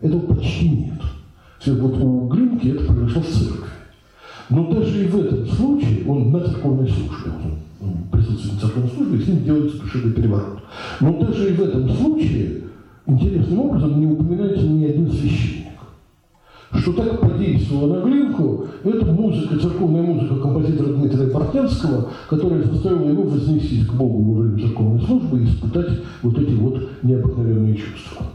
[0.00, 1.00] Этого почти нет.
[1.66, 3.70] Вот у Глинки это произошло в церкви.
[4.48, 7.30] Но даже и в этом случае он на церковной службе,
[8.36, 10.58] церковной службе, и с ним делается душевный переворот.
[11.00, 12.64] Но даже и в этом случае
[13.06, 15.66] интересным образом не упоминается ни один священник.
[16.72, 23.24] Что так подействовало на Глинку, это музыка, церковная музыка композитора Дмитрия Портнянского, которая заставила его
[23.24, 28.26] вознестись к Богу во время церковной службы и испытать вот эти вот необыкновенные чувства.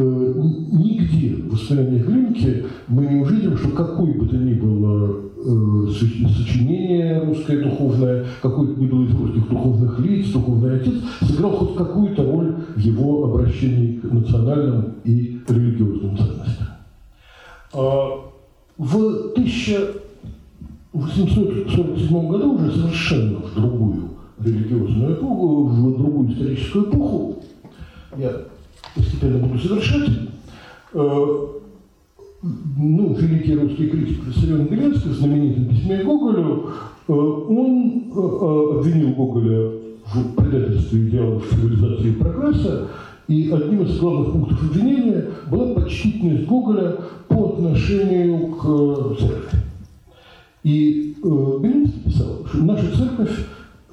[0.00, 0.32] Э,
[0.70, 7.24] нигде в воспоминаниях Глинки мы не увидим, что какое бы то ни было э, сочинение
[7.24, 12.22] русское духовное, какой бы ни было из русских духовных лиц, духовный отец, сыграл хоть какую-то
[12.22, 16.68] роль в его обращении к национальным и религиозным ценностям.
[17.72, 18.20] А
[18.76, 18.96] в
[19.32, 27.42] 1847 году уже совершенно в другую религиозную эпоху, в другую историческую эпоху,
[28.16, 28.30] я
[28.94, 30.10] постепенно буду завершать.
[30.94, 31.46] Э,
[32.42, 36.70] ну, великий русский критик Виссарион Беленский в знаменитом письме Гоголю,
[37.08, 39.72] э, он э, обвинил Гоголя
[40.14, 42.88] в предательстве идеалов цивилизации и прогресса,
[43.26, 46.96] и одним из главных пунктов обвинения была почтительность Гоголя
[47.28, 49.58] по отношению к церкви.
[50.62, 53.46] И э, Белинский писал, что наша церковь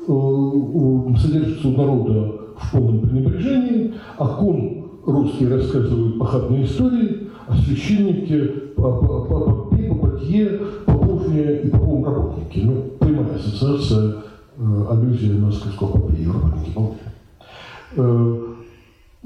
[0.07, 8.39] э, содержится у народа в полном пренебрежении, о ком русские рассказывают похабные истории, а священники
[8.75, 8.91] по
[10.85, 12.59] Поповне и Поповом работники.
[12.59, 14.15] Ну, прямая ассоциация,
[14.57, 17.01] э, аллюзия на сказку Попе и работники, помните?
[17.97, 18.41] Э,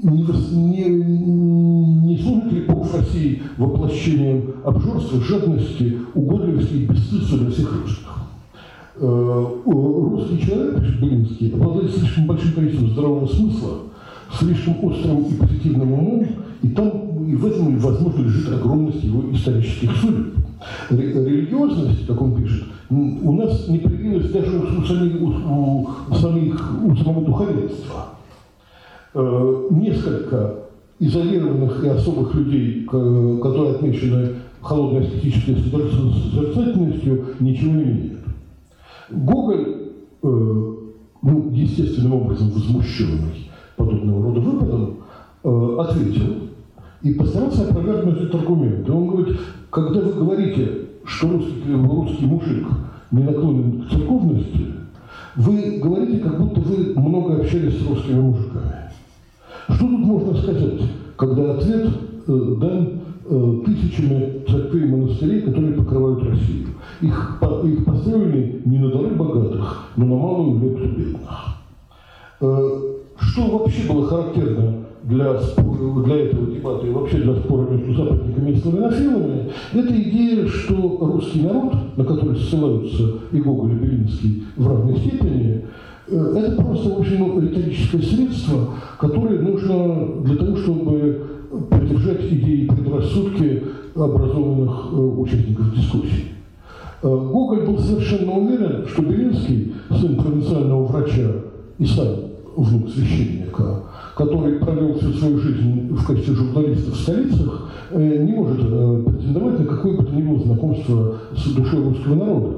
[0.02, 7.82] не, не, служит ли Бог в России воплощением обжорства, жадности, угодливости и бесстыдства для всех
[7.82, 8.06] русских?
[8.96, 13.78] Э, русский человек, Белинский, обладает слишком большим количеством здравого смысла,
[14.38, 16.26] слишком острым и позитивным умом,
[16.62, 20.34] и там и в этом, возможно, лежит огромность его исторических судеб.
[20.90, 26.96] Религиозность, как он пишет, у нас не проявилась даже у, самих, у, у, самих, у
[26.96, 28.06] самого духовенства.
[29.14, 30.54] Э, несколько
[30.98, 34.28] изолированных и особых людей, которые отмечены
[34.60, 38.20] холодной эстетической созерцательностью, ничего не меняют.
[39.10, 40.74] Гоголь, э,
[41.22, 44.96] ну, естественным образом возмущенный, подобного рода выпадом,
[45.44, 46.50] э, ответил
[47.02, 48.86] и постарался опровергнуть этот аргумент.
[48.86, 49.38] И он говорит,
[49.70, 50.68] когда вы говорите,
[51.04, 52.66] что русский, русский мужик
[53.10, 54.66] не наклонен к церковности,
[55.36, 58.90] вы говорите, как будто вы много общались с русскими мужиками.
[59.68, 60.80] Что тут можно сказать,
[61.16, 61.88] когда ответ
[62.26, 66.68] э, дан э, тысячами церквей и монастырей, которые покрывают Россию.
[67.00, 71.60] Их, их построили не на дары богатых, но на малую лепту бедных.
[73.30, 74.74] Что вообще было характерно
[75.04, 75.34] для,
[76.04, 81.42] для этого дебата и вообще для спора между западниками и славянофилами, это идея, что русский
[81.42, 83.02] народ, на который ссылаются
[83.32, 85.64] и Гоголь, и Белинский в равной степени,
[86.08, 91.26] э, это просто, в общем, ну, риторическое средство, которое нужно для того, чтобы
[91.70, 93.62] поддержать идеи и предрассудки
[93.94, 96.26] образованных э, участников дискуссии.
[97.02, 101.30] Э, Гоголь был совершенно уверен, что Белинский, сын провинциального врача
[101.78, 101.86] и
[102.56, 103.82] внук священника,
[104.16, 109.58] который провел всю свою жизнь в качестве журналиста в столицах, э, не может э, претендовать
[109.60, 112.56] на какое бы то ни было знакомство с душой русского народа.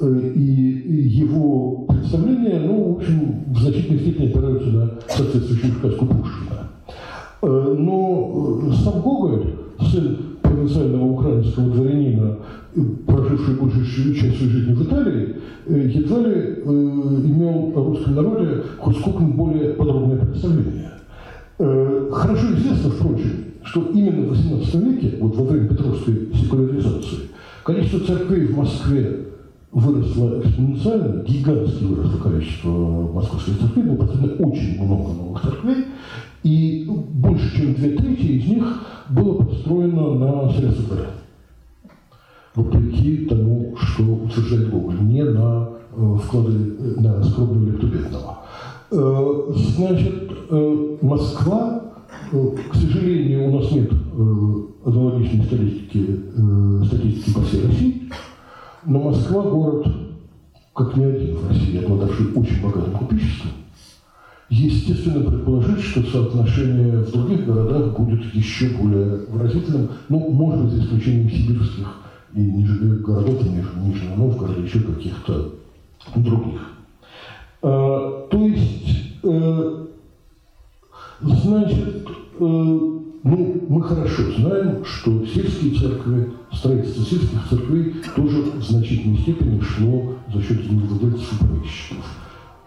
[0.00, 6.68] Э, и его представления, ну, в общем, в значительной степени опираются на соответствующую сказку Пушкина.
[7.40, 12.38] Но сам Гоголь, сын провинциального украинского дворянина,
[13.06, 18.62] проживший большую часть своей жизни в Италии, э, едва ли э, имел о русском народе
[18.78, 20.90] хоть сколько-нибудь более подробное представление.
[21.58, 27.28] Э, хорошо известно, впрочем, что именно в XVIII веке, вот во время Петровской секуляризации,
[27.64, 29.26] количество церквей в Москве
[29.72, 35.84] выросло экспоненциально, гигантски выросло количество московских церквей, было поставлено очень много новых церквей,
[36.42, 38.64] и больше, чем две трети из них
[39.10, 41.10] было построено на средства дворян
[42.54, 45.68] вопреки тому, что утверждает Гоголь, не на
[46.22, 46.52] вклады
[46.98, 48.38] на скромную лепту бедного.
[49.76, 50.30] Значит,
[51.02, 51.94] Москва,
[52.30, 53.90] к сожалению, у нас нет
[54.84, 56.20] аналогичной статистики,
[56.86, 58.02] статистики по всей России,
[58.86, 59.86] но Москва город,
[60.74, 63.50] как ни один в России, обладавший очень богатым купечеством,
[64.50, 70.84] Естественно, предположить, что соотношение в других городах будет еще более выразительным, ну, может быть, за
[70.84, 71.86] исключением сибирских
[72.34, 75.54] и ниже городов, Нижнего, Новгорода, еще каких-то
[76.14, 76.60] других.
[77.62, 79.86] А, то есть, э,
[81.20, 82.06] значит,
[82.38, 82.88] э,
[83.24, 90.14] ну, мы хорошо знаем, что сельские церкви, строительство сельских церквей тоже в значительной степени шло
[90.32, 92.04] за счет землевладельцев и помещиков.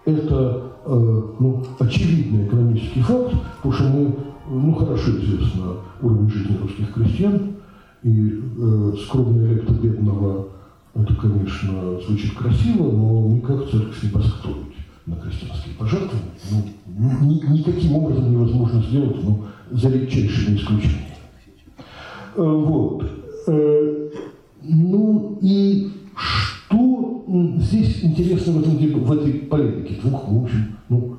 [0.06, 4.16] Это э, ну, очевидный экономический факт, потому что мы,
[4.50, 7.56] ну, хорошо известно уровень жизни русских крестьян,
[8.04, 10.48] и э, скромный ректор бедного,
[10.94, 14.76] это, конечно, звучит красиво, но никак церковь не построить
[15.06, 16.32] на крестьянские пожертвования.
[16.50, 21.18] Ну, ни, никаким образом невозможно сделать, ну, за редчайшими исключениями.
[22.36, 23.06] Э, вот.
[23.48, 24.10] Э,
[24.64, 27.26] ну и что
[27.60, 31.18] здесь интересно в, этом, в этой полемике двух, в общем, ну,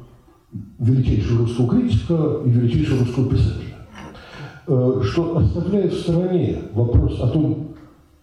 [0.78, 3.81] величайшего русского критика и величайшего русского писателя?
[4.64, 7.68] Э, что оставляет в стороне вопрос о том,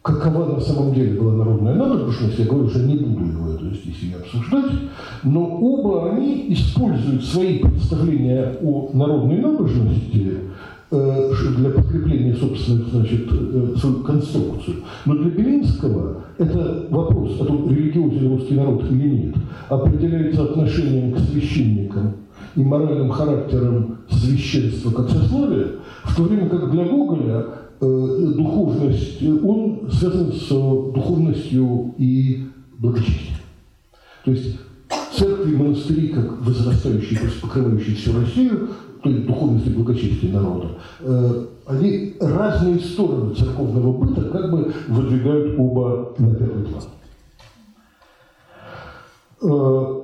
[0.02, 4.16] какова на самом деле была народная набожность, я говорю, что не буду его это здесь
[4.16, 4.72] обсуждать,
[5.24, 10.40] но оба они используют свои представления о народной набожности
[10.92, 14.78] э, для подкрепления собственной, значит, э, свою конструкцию.
[15.06, 19.36] Но для Белинского это вопрос о том, религиозен русский народ или нет,
[19.68, 22.14] определяется отношением к священникам
[22.56, 25.68] и моральным характером священства как сословия,
[26.10, 27.46] в то время как для Гоголя
[27.80, 32.46] э, духовность, он связан с духовностью и
[32.78, 33.38] благочестием.
[34.26, 34.60] То есть
[35.14, 38.70] церкви и монастыри, как возрастающие, покрывающие всю Россию,
[39.04, 45.58] то есть духовность и благочестие народа, э, они разные стороны церковного быта как бы выдвигают
[45.60, 46.84] оба на первый план.
[49.42, 50.02] Э,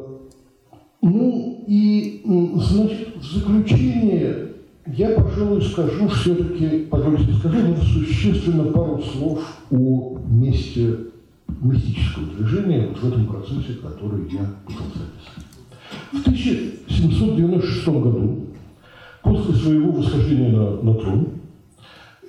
[1.02, 2.24] ну и,
[2.56, 4.55] значит, в заключение
[4.88, 9.40] я, пожалуй, скажу все-таки, позвольте но существенно пару слов
[9.72, 10.98] о месте
[11.62, 15.46] мистического движения вот в этом процессе, который я пытался описать.
[16.12, 18.46] В 1796 году,
[19.24, 21.28] после своего восхождения на, на трон,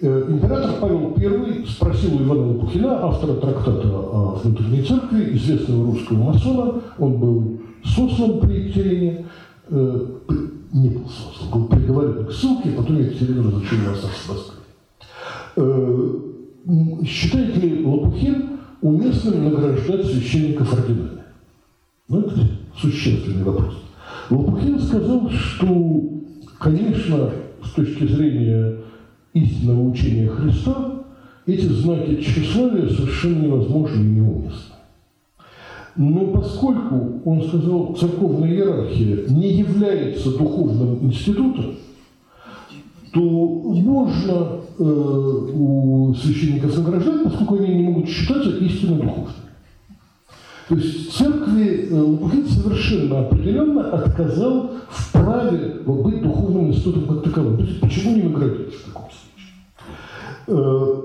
[0.00, 6.32] э, император Павел I спросил у Ивана Лопухина, автора трактата о внутренней церкви, известного русского
[6.32, 9.26] масона, он был сослан при Екатерине,
[9.68, 10.06] э,
[10.76, 14.56] не был сослан, был приговорен к ссылке, потом Екатерина разрешила остаться в Москве.
[15.56, 21.22] Э, считает ли Лопухин уместным награждать священников орденами?
[22.08, 22.40] Ну, это
[22.78, 23.82] существенный вопрос.
[24.28, 26.02] Лопухин сказал, что,
[26.58, 27.30] конечно,
[27.64, 28.76] с точки зрения
[29.32, 31.04] истинного учения Христа,
[31.46, 34.75] эти знаки тщеславия совершенно невозможны и неуместны.
[35.96, 41.76] Но поскольку, он сказал, церковная иерархия не является духовным институтом,
[43.12, 49.32] то можно э, у священников награждать, поскольку они не могут считаться истинно духовными.
[50.68, 57.56] То есть церкви э, Лопухин совершенно определенно отказал в праве быть духовным институтом как таковым.
[57.56, 59.48] То есть почему не наградить в таком случае?
[60.48, 61.02] Э,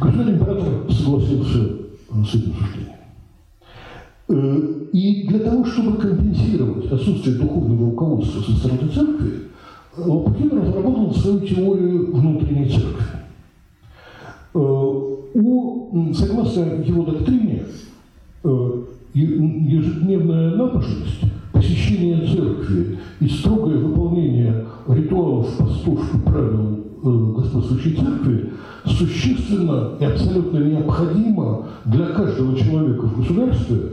[0.00, 2.99] государь император согласился с этим суждением.
[4.30, 9.32] Э, и для того, чтобы компенсировать отсутствие духовного руководства со стороны церкви,
[9.96, 13.04] Лопухин разработал свою теорию внутренней церкви.
[14.52, 17.64] У, согласно его доктрине,
[18.42, 21.20] Э, ежедневная набожность,
[21.52, 28.50] посещение церкви и строгое выполнение ритуалов, постов и правил э, господствующей церкви
[28.86, 33.88] существенно и абсолютно необходимо для каждого человека в государстве, э,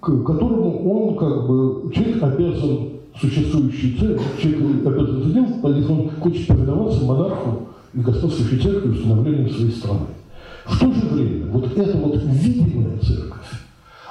[0.00, 2.88] к которому он, как бы, человек обязан
[3.20, 9.50] существующий церковь, человек обязан это делать, если он хочет повиноваться монарху и господствующей церкви установлением
[9.50, 10.06] своей страны.
[10.64, 13.50] В то же время вот эта вот видимая церковь,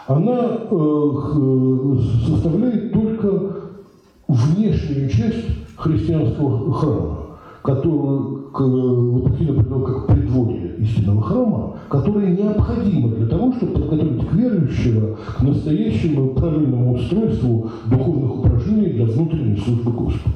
[0.07, 1.97] она э,
[2.27, 3.55] составляет только
[4.27, 5.45] внешнюю часть
[5.75, 7.17] христианского храма,
[7.63, 15.17] которую Лопухин определил как предводие истинного храма, которое необходимо для того, чтобы подготовить к верующего
[15.37, 20.35] к настоящему правильному устройству духовных упражнений для внутренней службы Господу.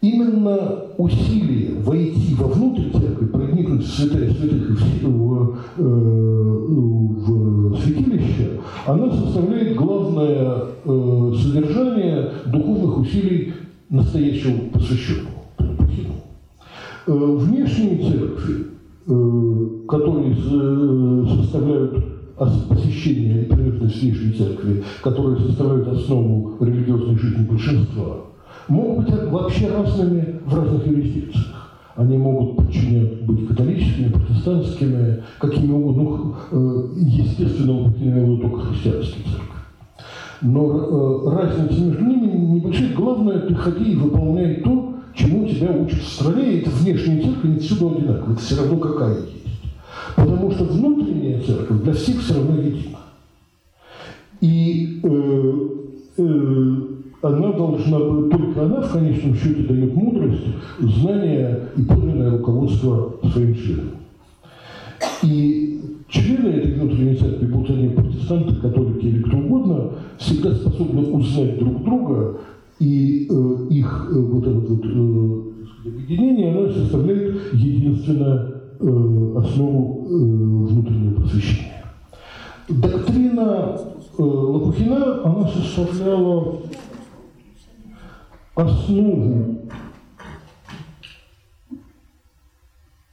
[0.00, 5.82] Именно усилие войти во внутрь церкви, проникнуть в святая святых в, в, э,
[7.70, 13.54] в святилище, она составляет главное э, содержание духовных усилий
[13.90, 15.38] настоящего посвященного.
[17.08, 18.66] Э, внешние церкви,
[19.88, 20.34] которые
[21.26, 22.04] составляют
[22.68, 28.16] посещение внешней церкви, которые составляют основу религиозной жизни большинства,
[28.68, 31.54] могут быть вообще разными в разных юрисдикциях.
[31.96, 39.58] Они могут подчинять, быть католическими, протестантскими, какими угодно, ну, э, естественно, упомянул только христианские церкви.
[40.42, 42.26] Но э, разница между ними
[42.58, 42.94] небольшая.
[42.94, 44.87] Главное, ты ходи и выполняй то,
[45.28, 49.16] чему тебя учат в стране, это внешняя церковь не всюду одинаково, это все равно какая
[49.16, 49.32] есть.
[50.16, 52.98] Потому что внутренняя церковь для всех все равно едина.
[54.40, 55.68] И э,
[56.18, 56.76] э,
[57.22, 60.44] она должна быть, только она в конечном счете дает мудрость,
[60.78, 63.90] знания и подлинное руководство своим членам.
[65.22, 71.58] И члены этой внутренней церкви, будь они протестанты, католики или кто угодно, всегда способны узнать
[71.58, 72.38] друг друга,
[72.78, 80.14] и э, их э, вот это вот э, объединение, оно составляет единственную э, основу э,
[80.14, 81.84] внутреннего просвещения.
[82.68, 83.80] Доктрина
[84.18, 86.60] э, Лопухина, она составляла
[88.54, 89.58] основу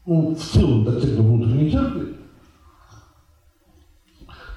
[0.05, 2.15] ну, в целом доктрина внутренней церкви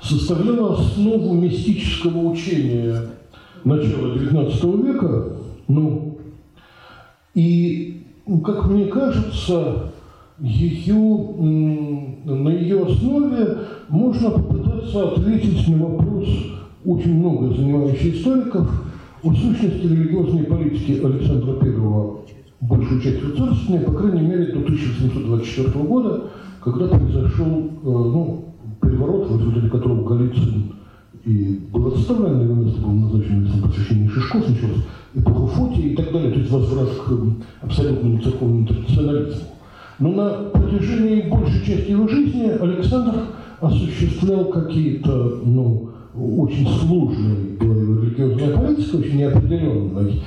[0.03, 3.18] составляла основу мистического учения
[3.65, 5.25] начала XIX века,
[5.69, 6.19] ну,
[7.35, 8.07] и,
[8.45, 9.93] как мне кажется,
[10.39, 10.95] ее,
[12.25, 16.29] на ее основе можно попытаться ответить на вопрос,
[16.85, 18.85] очень много занимающий историков–
[19.22, 21.75] о сущности религиозной политики Александра I
[22.61, 26.30] большую часть царственной, по крайней мере, до 1724 года,
[26.63, 30.75] когда произошел э, ну, переворот, в результате которого Голицын
[31.24, 34.84] и был отставлен, на его место был назначен местом посвящения Шишков, началась
[35.14, 37.12] эпоха Фотии и так далее, то есть возврат к
[37.62, 39.42] абсолютному церковному традиционализму.
[39.99, 43.14] Но на протяжении большей части его жизни Александр
[43.61, 50.22] осуществлял какие-то ну, очень сложной была его религиозная политика, очень неопределенной.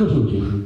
[0.00, 0.57] Нет времени рассказывать, если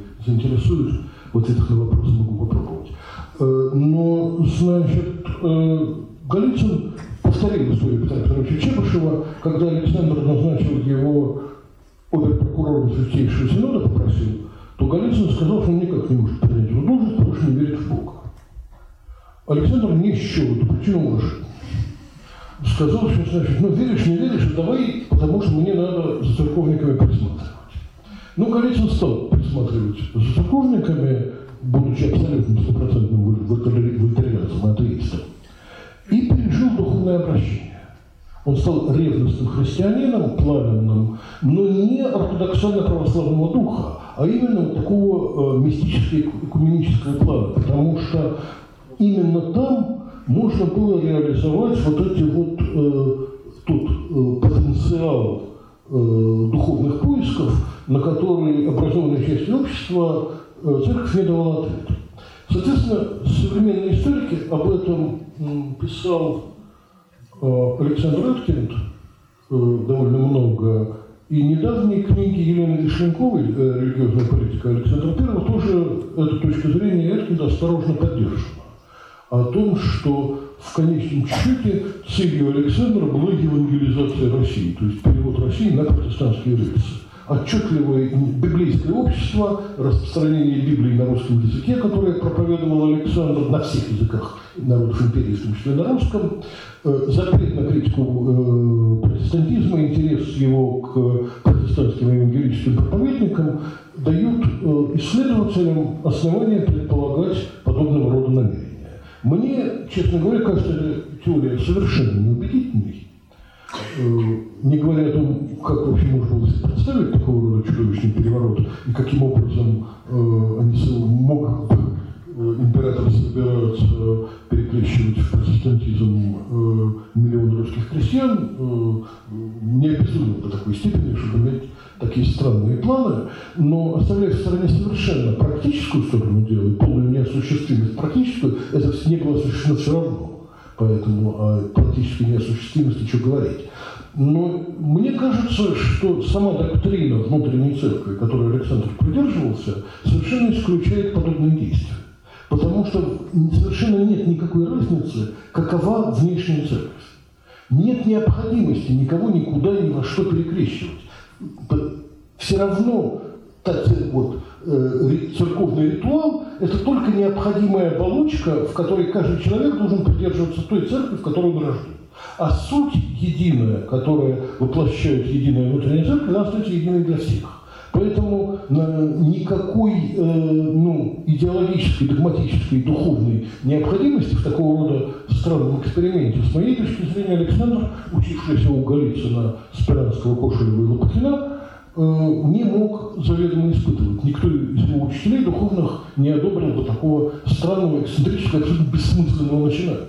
[173.93, 177.59] единая, которая воплощает единая внутренняя церковь, она остается единой для всех.
[177.93, 186.77] Поэтому никакой э, ну, идеологической, догматической, духовной необходимости в такого рода странном эксперименте, с моей
[186.77, 191.49] точки зрения, Александр, учившийся у Голицына, Спиранского, Кошелева и Лопухина,
[191.95, 194.25] э, не мог заведомо испытывать.
[194.25, 200.07] Никто из его учителей духовных не одобрил бы такого странного, эксцентрического, абсолютно бессмысленного начинания.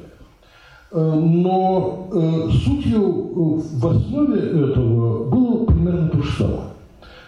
[0.93, 6.69] Э, но э, сутью э, в основе этого было примерно то же самое.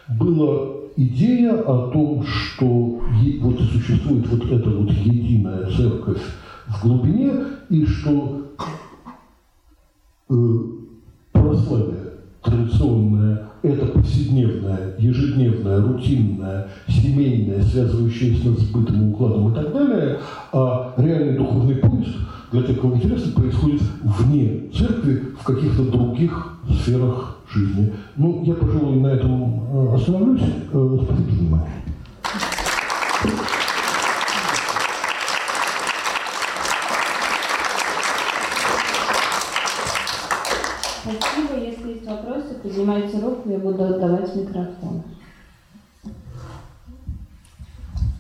[0.08, 3.02] Была идея о том, что
[3.42, 6.22] вот существует вот эта вот единая церковь
[6.68, 7.32] в глубине,
[7.70, 8.44] и что
[11.32, 12.14] православие
[12.44, 20.20] традиционное– это повседневное, ежедневное, рутинное, семейное, связывающееся с бытом, укладом и так далее,
[20.54, 22.16] а реальный духовный поиск–
[22.56, 27.94] для тех, кому интересно, происходит вне церкви, в каких-то других сферах жизни.
[28.16, 30.42] Ну, я, пожалуй, на этом э, остановлюсь.
[30.72, 31.72] Э, спасибо за внимание.
[41.04, 41.60] Спасибо.
[41.62, 45.04] Если есть вопросы, поднимайте руку, я буду отдавать микрофон.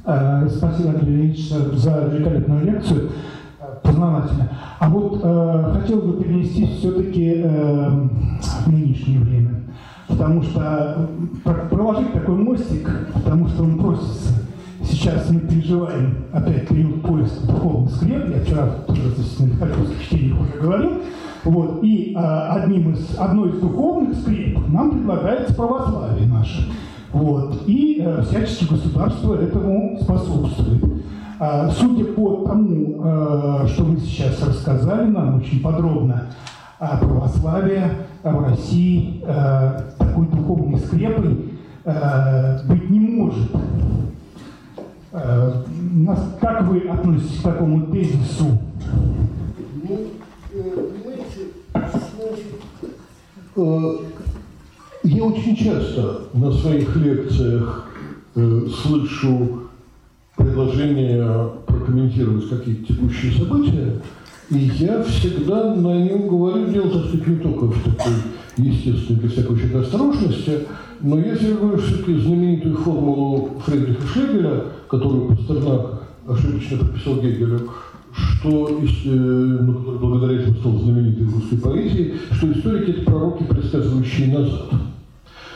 [0.03, 3.12] Э, спасибо, Андрей Ильич, за великолепную лекцию
[3.86, 4.49] познавательно.
[4.80, 7.90] А вот э, хотел бы перенести все-таки э,
[8.66, 9.64] в нынешнее время,
[10.07, 11.10] потому что
[11.45, 14.34] э, проложить такой мостик, потому что он просится.
[14.84, 19.02] Сейчас мы переживаем опять период поиска духовных скреп, я вчера тоже
[19.40, 20.91] на Михайловских чтениях уже говорил,
[21.44, 26.68] вот, и э, одним из, одной из духовных скреп нам предлагается православие наше.
[27.12, 30.84] Вот, и э, всячески государство этому способствует.
[31.38, 36.28] А, судя по тому, а, что вы сейчас рассказали нам очень подробно,
[36.80, 37.84] о православии
[38.22, 39.24] в России
[39.98, 41.52] такой духовной скрепой
[41.86, 43.49] быть не может.
[46.41, 48.60] Как вы относитесь к такому тезису?
[49.88, 49.99] Ну,
[50.52, 51.52] э, понимаете,
[52.18, 52.45] значит,
[55.03, 57.88] я очень часто на своих лекциях
[58.36, 59.65] э, слышу
[60.38, 64.02] предложение прокомментировать какие-то текущие события,
[64.49, 68.14] и я всегда на нем говорю, дело, так сказать, не только в такой
[68.57, 70.60] естественной для всякого человека осторожности,
[71.02, 77.70] но тебе говорю все-таки знаменитую формулу Фридриха Шлегеля, которую Пастернак ошибочно прописал Гегелю,
[78.14, 84.74] что, ну, благодаря этому стал знаменитой русской поэзии, что историки– это пророки, предсказывающие назад.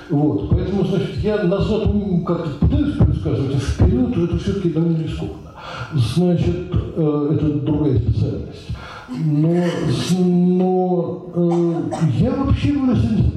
[0.10, 1.84] Вот, поэтому, значит, я назад
[2.26, 5.52] как-то пытаюсь предсказывать, а вперед это все-таки довольно рискованно.
[5.94, 8.70] Значит, э, это другая специальность.
[9.10, 9.66] Но,
[10.20, 11.74] но э,
[12.20, 13.30] я вообще говоря с.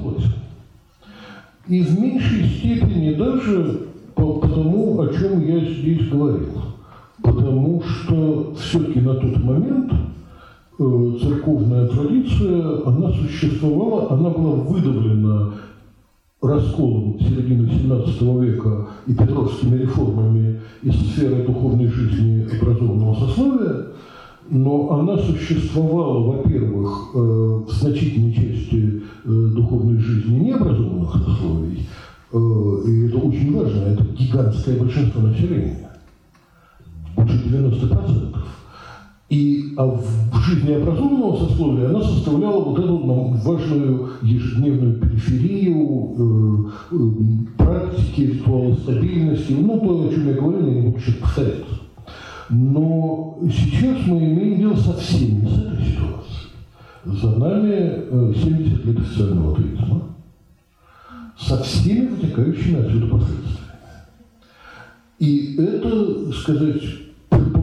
[1.67, 6.61] И в меньшей степени даже по, по тому, о чем я здесь говорил.
[7.21, 9.93] Потому что все-таки на тот момент
[10.79, 15.53] э, церковная традиция, она существовала, она была выдавлена
[16.43, 23.85] расколом середины XVII века и петровскими реформами из сферы духовной жизни образованного сословия,
[24.49, 31.87] но она существовала, во-первых, э, в значительной части э, духовной жизни необразованных сословий,
[32.33, 32.37] э,
[32.87, 35.89] и это очень важно, это гигантское большинство населения,
[37.15, 38.35] больше 90%.
[39.33, 46.95] И а в жизни образованного сословия она составляла вот эту нам важную ежедневную периферию, э,
[46.95, 51.79] э, практики, ритуала стабильности, ну, то, о чем я говорил, я не буду сейчас повторяться.
[52.49, 56.51] Но сейчас мы имеем дело совсем не с этой ситуацией.
[57.05, 60.03] За нами 70 э, лет официального атеизма
[61.39, 63.59] со всеми вытекающими отсюда последствиями.
[65.17, 66.83] И это, сказать,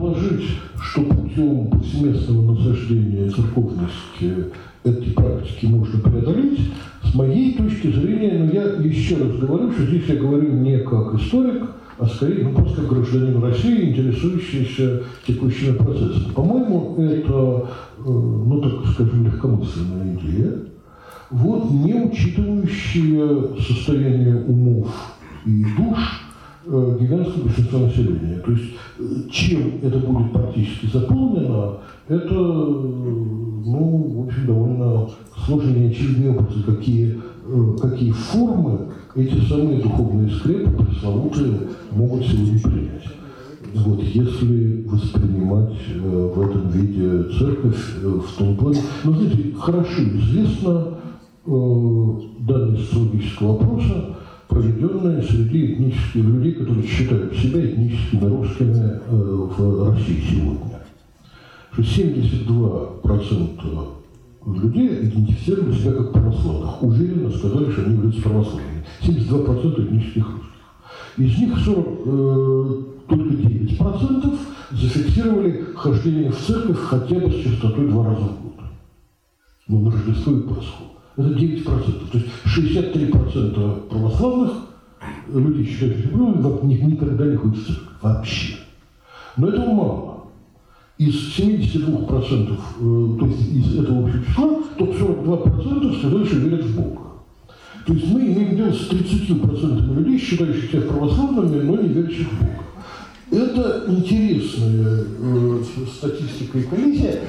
[0.00, 0.48] предположить,
[0.82, 4.50] что путем повсеместного насаждения церковности
[4.82, 6.60] эти практики можно преодолеть,
[7.04, 11.14] с моей точки зрения, но я еще раз говорю, что здесь я говорю не как
[11.14, 11.64] историк,
[11.98, 16.32] а скорее ну, просто как гражданин России, интересующийся текущими процессами.
[16.34, 17.68] По-моему, это,
[17.98, 20.52] э, ну так скажем, легкомысленная идея,
[21.30, 24.88] вот не учитывающая состояние умов
[25.44, 26.29] и душ
[26.66, 28.38] гигантское большинство населения.
[28.38, 31.78] То есть э, чем это будет практически заполнено,
[32.08, 35.08] это, ну, в общем, довольно
[35.46, 41.60] сложные и очевидные образы, какие, э, какие формы эти самые духовные скрепы пресловутые
[41.92, 43.04] могут сегодня принять.
[43.74, 50.02] Вот, если воспринимать э, в этом виде церковь э, в том плане, ну, знаете, хорошо
[50.02, 50.98] известно
[51.46, 54.16] э, данные социологического опроса,
[54.50, 60.80] проведенная среди этнических людей, которые считают себя этническими русскими э, в России сегодня.
[61.72, 64.00] Что 72%
[64.46, 68.84] людей идентифицировали себя как православных, уверенно сказали, что они являются православными.
[69.02, 70.50] 72% этнических русских.
[71.16, 74.38] Из них 40, э, только 9%
[74.72, 78.54] зафиксировали хождение в церковь хотя бы с частотой два раза в год.
[79.68, 80.89] Ну, на Рождество и Пасху.
[81.16, 82.10] Это 9%.
[82.10, 84.52] То есть 63% православных
[85.32, 87.86] людей считают, ну, никогда не ходят в церковь.
[88.00, 88.56] Вообще.
[89.36, 90.16] Но этого мало.
[90.98, 96.76] Из 72%, э, то есть из этого общего числа, то 42% сказали, что верят в
[96.76, 97.00] Бога.
[97.86, 102.40] То есть мы имеем дело с 30% людей, считающих себя православными, но не верящих в
[102.40, 102.64] Бога.
[103.30, 105.62] Это интересная э,
[105.96, 107.20] статистика и коллизия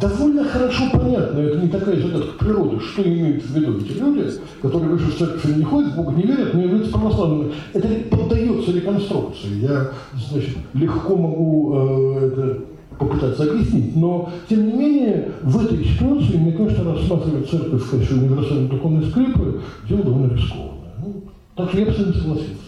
[0.00, 4.30] довольно хорошо понятно, это не такая загадка природы, что имеют в виду эти люди,
[4.62, 7.52] которые выше в церковь не ходят, в Бога не верят, но являются православными.
[7.72, 9.60] Это поддается реконструкции.
[9.60, 9.90] Я,
[10.30, 12.64] значит, легко могу э, это
[12.98, 18.18] попытаться объяснить, но, тем не менее, в этой ситуации, мне кажется, рассматривать церковь в качестве
[18.18, 20.94] универсальной духовной скрипы– дело довольно рискованное.
[21.02, 21.22] Ну,
[21.56, 22.64] так что я бы с этим согласился.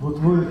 [0.00, 0.46] Вот вы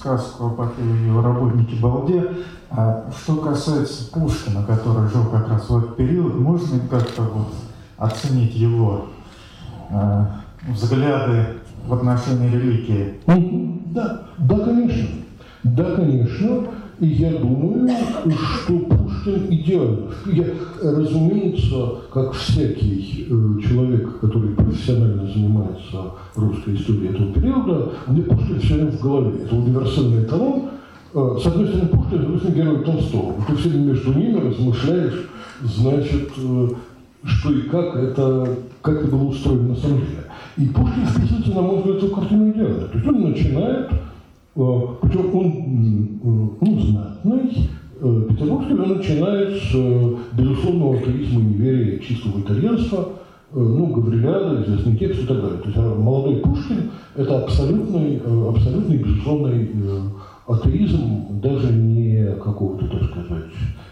[0.00, 2.30] сказку об его работнике Балде.
[2.70, 7.48] А что касается Пушкина, который жил как раз в этот период, можно как-то вот
[7.98, 9.06] оценить его
[9.90, 10.24] э,
[10.68, 11.46] взгляды
[11.86, 13.20] в отношении религии?
[13.86, 15.08] Да, да, конечно.
[15.64, 16.66] Да, конечно.
[17.00, 17.88] И я думаю,
[18.62, 18.78] что
[19.26, 20.08] Идеален.
[20.26, 20.44] Я,
[20.82, 28.74] разумеется, как всякий э, человек, который профессионально занимается русской историей этого периода, мне Пушкин все
[28.74, 29.42] время в голове.
[29.44, 30.64] Это универсальный талант.
[31.14, 33.34] Э, с одной стороны Пушкин, с другой стороны герой Толстого.
[33.46, 35.28] Ты все время между ними размышляешь,
[35.62, 36.68] значит, э,
[37.24, 40.24] что и как это, как это было устроено на самом деле.
[40.56, 42.88] И Пушкин вписывается, на мой взгляд, эту картину идеально.
[42.88, 43.90] То есть он начинает
[44.56, 47.60] Э, Причем он ну, знатный, э,
[48.00, 53.08] Петербургский он начинает с э, безусловного атеизма, неверия, чистого итальянства,
[53.52, 55.58] ну, Гавриляда, известный текст и так далее.
[55.58, 59.68] То есть молодой Пушкин– это абсолютный, абсолютный безусловный
[60.46, 63.50] атеизм, даже не какого-то, так сказать,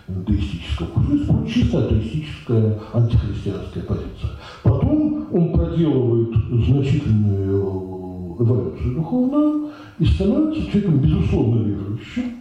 [0.09, 4.31] атеистического курса, чисто атеистическая, антихристианская позиция.
[4.63, 12.38] Потом он проделывает значительную эволюцию духовного и становится человеком безусловно верующим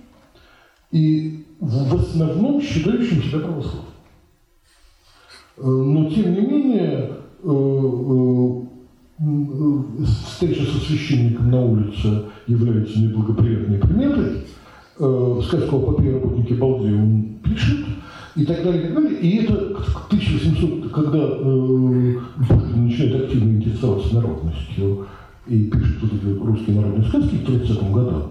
[0.91, 3.85] и в основном считающим себя православным.
[5.57, 7.11] Э, но тем не менее
[7.43, 8.61] э,
[9.19, 14.43] э, встреча со священником на улице является неблагоприятной приметой.
[14.97, 17.85] Сказку о попе работнике Балде он пишет,
[18.38, 19.19] и так далее, и так далее.
[19.19, 22.15] И это к 1800, когда э,
[22.76, 25.07] начинает активно интересоваться народностью
[25.47, 28.23] и пишет вот эти русские народные сказки в 30 году,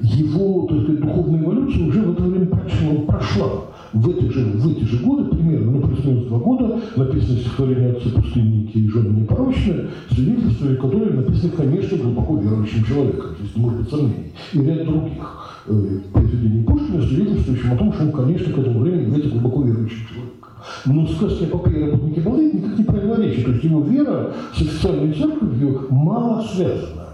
[0.00, 2.94] его, так сказать, духовная эволюция уже в это время прошла.
[3.06, 3.50] прошла.
[3.92, 8.10] В эти же, в эти же годы, примерно, ну, плюс-минус два года, написано стихотворение «Отцы
[8.10, 13.88] пустынники» и «Жены непорочные», свидетельства, которые написаны, конечно, глубоко верующим человеком, здесь не может быть
[13.88, 18.80] сомнений, и ряд других э, произведений Пушкина, свидетельствующим о том, что он, конечно, к этому
[18.80, 20.35] времени является глубоко верующим человеком.
[20.84, 22.20] Но сказки о попе и работнике
[22.58, 23.44] никак не противоречит.
[23.44, 27.06] То есть его вера с официальной церковью мало связана.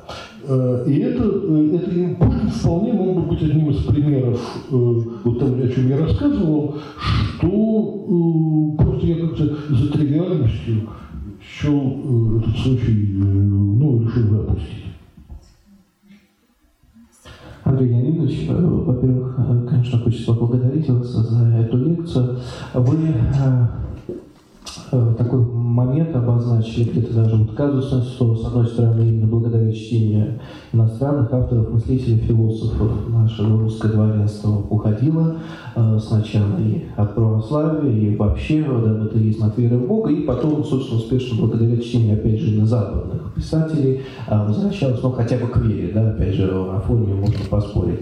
[0.44, 4.74] Э, и это, э, это Пушкин вполне мог бы быть одним из примеров э,
[5.24, 6.78] вот того, о чем я рассказывал,
[7.36, 10.88] что просто я как-то за тривиальностью
[11.40, 14.81] счел этот случай, ну, решил запустить.
[17.64, 19.36] Андрей Леонидович, во-первых,
[19.68, 22.38] конечно, хочется поблагодарить вас за эту лекцию.
[22.74, 22.96] Вы
[24.94, 30.38] Э, такой момент обозначили, где-то даже вот казусность, что, с одной стороны, именно благодаря чтению
[30.72, 35.36] иностранных авторов, мыслителей, философов наше русское дворянство уходило
[35.76, 40.64] э, сначала и от православия, и вообще от атеизма, от веры в Бога, и потом,
[40.64, 45.58] собственно, успешно благодаря чтению, опять же, на западных писателей э, возвращалось, ну, хотя бы к
[45.58, 48.00] вере, да, опять же, о форме можно поспорить.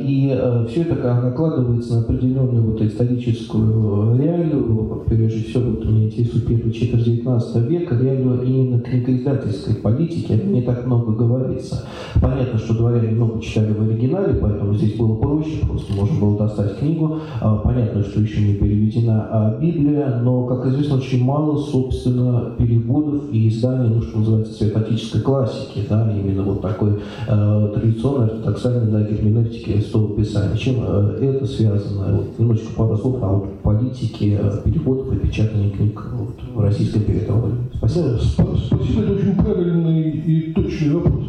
[0.00, 6.72] И все это накладывается на определенную вот историческую реалию, прежде всего, вот мне интересует первый
[6.72, 11.84] четверть 19 века, реалию именно книгоиздательской политики, не так много говорится.
[12.20, 16.78] Понятно, что дворяне много читали в оригинале, поэтому здесь было проще, просто можно было достать
[16.78, 17.18] книгу.
[17.40, 23.32] А, понятно, что еще не переведена а Библия, но, как известно, очень мало, собственно, переводов
[23.32, 29.02] и изданий, ну, что называется, святотической классики, да, именно вот такой э, традиционной ортодоксальной да,
[29.02, 30.56] герменевтики слова Писания.
[30.56, 32.16] Чем это связано?
[32.16, 37.52] Вот, немножечко пару слов о вот, политике переводов и печатания книг вот, в российской передовой.
[37.74, 38.18] Спасибо.
[38.20, 41.24] Спасибо, это очень правильный и точный вопрос,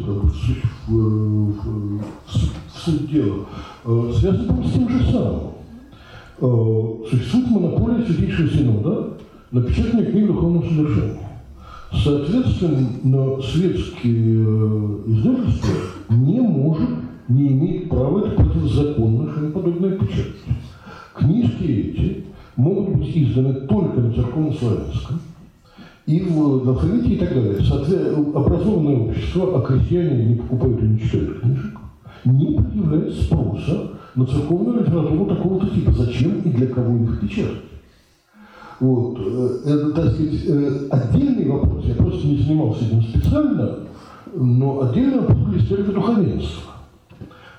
[0.88, 2.00] в
[2.84, 3.46] суть дела.
[3.84, 5.40] Э, связано с тем же самым.
[6.40, 9.18] Э, существует монополия Святейшего Синода
[9.50, 11.18] на печатание книг духовного содержания.
[11.92, 15.74] Соответственно, светские э, издательства
[16.10, 16.88] не может,
[17.28, 20.40] не имеет права это противозаконно, что подобное печатать.
[21.14, 22.24] Книжки эти
[22.56, 25.20] могут быть изданы только на церковно-славянском,
[26.06, 27.60] и в алфавите и так далее.
[27.62, 31.78] Соответственно, образованное общество, а крестьяне не покупают и не читают книжек,
[32.24, 35.92] не предъявляет спроса на церковную литературу такого-то типа.
[35.92, 37.62] Зачем и для кого их печатать?
[38.80, 39.16] Вот.
[39.20, 43.78] Э, это, так сказать, э, отдельный вопрос, я просто не занимался этим специально,
[44.34, 46.72] но отдельный вопрос для историка духовенства.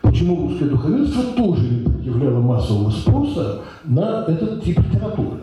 [0.02, 5.43] Почему русское духовенство тоже не предъявляло массового спроса на этот тип литературы?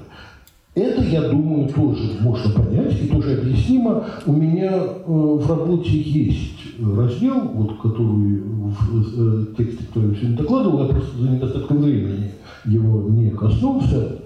[0.80, 4.04] Это, я думаю, тоже можно понять и тоже объяснимо.
[4.24, 10.36] У меня э, в работе есть раздел, вот, который в э, тексте, который я сегодня
[10.38, 12.30] докладывал, я просто за недостатком времени
[12.64, 14.20] его не коснулся,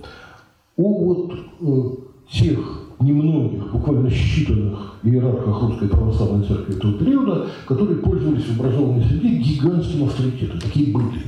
[0.76, 1.90] о вот э,
[2.30, 2.58] тех
[3.00, 10.04] немногих, буквально считанных иерархах Русской Православной Церкви этого периода, которые пользовались в образованной среде гигантским
[10.04, 10.60] авторитетом.
[10.60, 11.20] Такие были.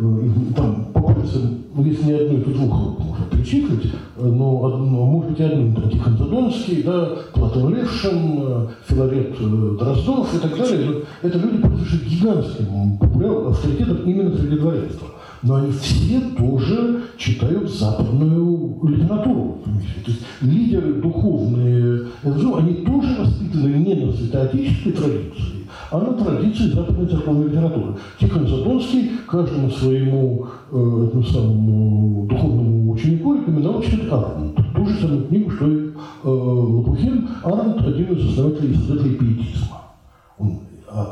[0.00, 5.04] Э, там по пальцам, ну, если не одной, то двух можно перечислить, э, но, одно,
[5.04, 9.36] может быть, одним, там, Тихон Задонский, да, Платон Левшин, э, Филарет
[9.78, 11.02] Дроздов и так далее.
[11.20, 12.98] Это люди, пользующиеся гигантским
[13.48, 15.08] авторитетом именно среди дворянства
[15.42, 19.58] но они все тоже читают западную литературу.
[20.04, 25.59] То есть лидеры духовные, ну, они тоже воспитаны не на святоотеческой традиции,
[25.90, 27.96] а на традиции западной церковной литературы.
[28.18, 34.56] Тихон Задонский каждому своему э, этому самому духовному ученику рекомендовал читать Арнт.
[34.74, 37.28] Ту же самую книгу, что и э, Лопухин.
[37.42, 39.80] Арнт– один из основателей и создателей пиетизма.
[40.38, 40.58] Он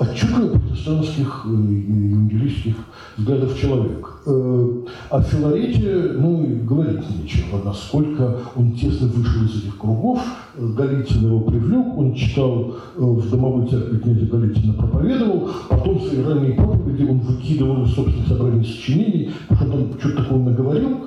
[0.01, 2.75] отчетливо протестантских э, евангелических
[3.17, 4.21] взглядов человек.
[4.27, 10.21] Э, о Филарете, ну, говорить нечего, насколько он тесно вышел из этих кругов.
[10.57, 16.55] Голицын его привлек, он читал э, в домовой церкви князя Голицына, проповедовал, потом в ранние
[16.55, 20.99] проповеди он выкидывал из собственных собраний сочинений, потому что там что-то такое наговорил,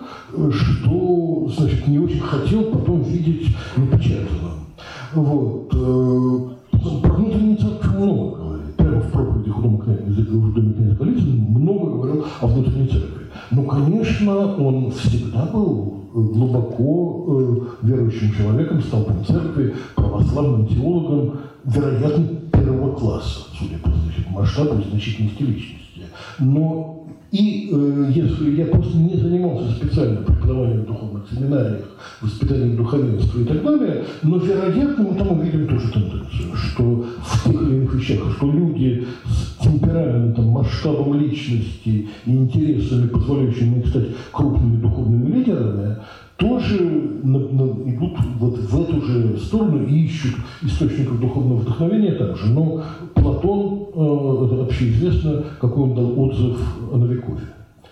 [0.52, 4.62] что, значит, не очень хотел потом видеть напечатанным.
[5.14, 5.70] Вот.
[6.82, 7.16] Про
[14.22, 22.96] конечно, он всегда был э, глубоко э, верующим человеком, столпом церкви, православным теологом, вероятно, первого
[22.96, 26.02] класса, судя по значит, масштабу и значительности личности.
[26.40, 27.01] Но
[27.32, 31.86] и э, если я просто не занимался специально преподаванием в духовных семинариях,
[32.20, 37.44] воспитанием духовенства и так далее, но, вероятно, мы там увидим ту же тенденцию, что в
[37.46, 44.08] тех или иных вещах, что люди с темпераментом, масштабом личности и интересами, позволяющими им стать
[44.34, 45.98] крупными духовными лидерами,
[46.42, 46.80] тоже
[47.24, 52.48] на, на, идут вот в эту же сторону и ищут источников духовного вдохновения также.
[52.48, 53.84] Но Платон,
[54.46, 56.58] это общеизвестно, какой он дал отзыв
[56.92, 57.42] о Новикове.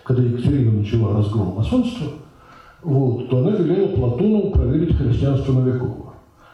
[0.03, 2.07] Когда Екатерина начала разгром масонства,
[2.81, 6.08] вот, то она велела Платону проверить христианство Новикова.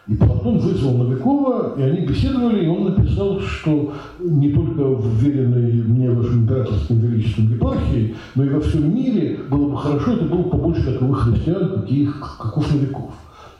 [0.08, 5.82] И Платон вызвал Новикова, и они беседовали, и он написал, что не только в веренной
[5.82, 10.44] мне вашим императорским величеством епархии, но и во всем мире было бы хорошо, это было
[10.44, 13.14] побольше таковых христиан, каких, каков Новиков.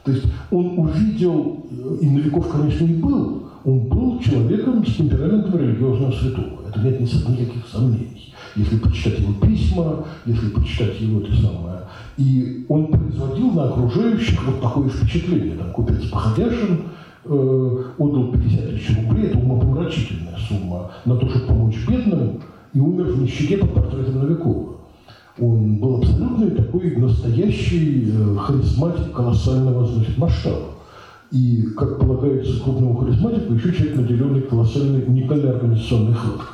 [0.04, 1.66] То есть он увидел,
[2.00, 6.60] и Новиков, конечно, и был, он был человеком с темпераментом религиозного святого.
[6.68, 8.32] Это нет никаких сомнений.
[8.56, 11.80] Если почитать его письма, если почитать его это самое.
[12.16, 15.56] И он производил на окружающих вот такое впечатление.
[15.56, 16.80] Там купец Походяшин
[17.24, 22.40] э, отдал 50 тысяч рублей, это умопомрачительная сумма, на то, чтобы помочь бедным,
[22.72, 24.76] и умер в нищете под портретом Новикова.
[25.38, 30.68] Он был абсолютно такой настоящий э, харизматик колоссального значит, масштаба.
[31.30, 36.46] И, как полагается крупному харизматику, еще человек, наделенный колоссальной уникальной организационной хваткой.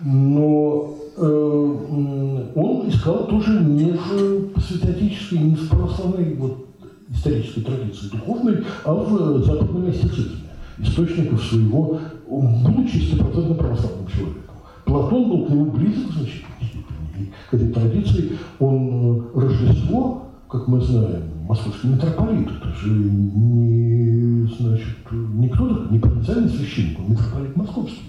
[0.00, 6.68] Но он искал тоже не в святотической, не в православной вот,
[7.10, 10.48] исторической традиции духовной, а в западном мистицизме,
[10.78, 14.42] источников своего, будучи стопроцентно православным человеком.
[14.84, 17.32] Платон был к нему близок в значительной степени.
[17.50, 24.96] К этой традиции он э, Рождество, как мы знаем, московский митрополит, это же не, значит,
[25.10, 28.02] не кто-то, не провинциальный священник, он митрополит московский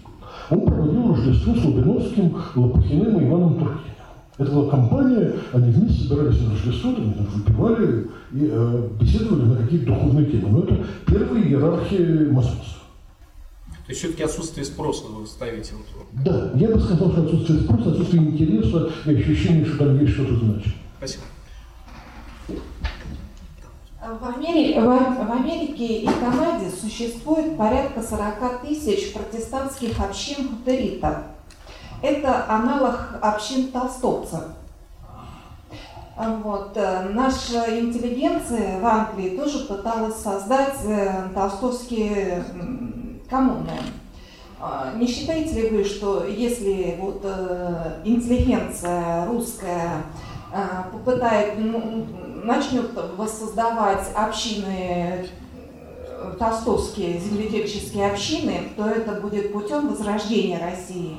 [0.50, 3.80] он проводил Рождество с Лубиновским, Лопухиным и Иваном Тургеневым.
[4.38, 9.56] Это была компания, они вместе собирались на Рождество, там, там выпивали и э, беседовали на
[9.58, 10.50] какие-то духовные темы.
[10.50, 12.82] Но это первая иерархия масонства.
[13.86, 15.74] То есть все-таки отсутствие спроса вы ставите?
[15.76, 16.24] Вот.
[16.24, 20.36] Да, я бы сказал, что отсутствие спроса, отсутствие интереса и ощущение, что там есть что-то
[20.38, 20.74] значит.
[20.98, 21.24] Спасибо.
[24.04, 31.20] В Америке, в Америке и Канаде существует порядка 40 тысяч протестантских общин хуторитов.
[32.02, 34.42] Это аналог общин толстовцев.
[36.18, 36.76] Вот.
[36.76, 42.44] Наша интеллигенция в Англии тоже пыталась создать э, толстовские
[43.30, 43.72] коммуны.
[44.60, 50.04] А, не считаете ли вы, что если вот э, интеллигенция русская
[50.54, 50.62] э,
[50.92, 52.06] попытает ну,
[52.44, 61.16] начнет воссоздавать общины, э, толстовские земледельческие общины, то это будет путем возрождения России.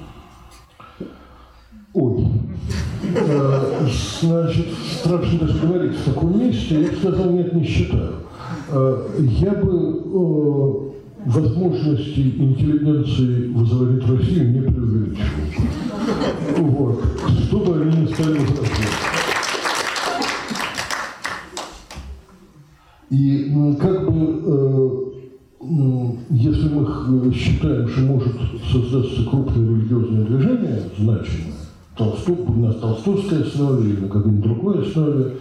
[1.92, 2.26] Ой,
[3.16, 3.86] э,
[4.20, 4.66] значит,
[5.00, 8.14] страшно даже говорить в таком месте, я бы сказал, нет, не считаю.
[8.70, 10.92] Э, я бы
[11.24, 15.28] возможности интеллигенции возродить Россию не преувеличивал.
[16.58, 17.04] Вот.
[17.44, 19.13] Чтобы они не стали возрождать.
[23.10, 25.00] И как бы, э,
[26.30, 28.34] если мы считаем, что может
[28.70, 31.54] создаться крупное религиозное движение, значимое,
[31.96, 35.36] Толстов, на толстовской основе или на какой-нибудь другой основе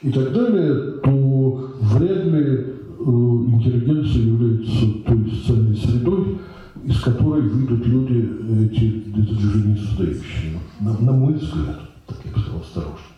[0.00, 6.38] и так далее, то вряд ли э, интеллигенция является той социальной средой,
[6.84, 8.26] из которой выйдут люди,
[8.64, 10.58] эти, это движение создающие.
[10.80, 13.17] На, на мой взгляд, так я бы сказал, осторожно.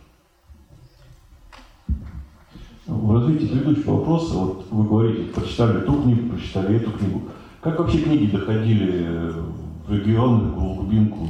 [2.90, 7.22] В развитии предыдущего вопроса, вот вы говорите, прочитали ту книгу, прочитали эту книгу.
[7.60, 9.32] Как вообще книги доходили
[9.86, 11.28] в регионы, в глубинку?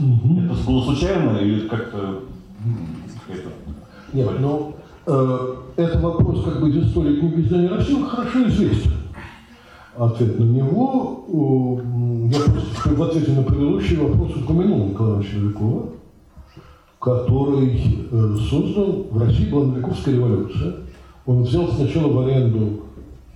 [0.00, 0.40] Угу.
[0.40, 2.24] Это было случайно или как-то...
[3.28, 3.48] Это...
[4.12, 4.72] Нет, но
[5.06, 8.92] э, это вопрос как бы из истории книги издания России хорошо известен.
[9.96, 15.90] Ответ на него, э, я просто в ответе на предыдущий вопрос упомянул Николая Человекова
[17.00, 20.74] который э, создал в России была Новиковская революция.
[21.26, 22.80] Он взял сначала в аренду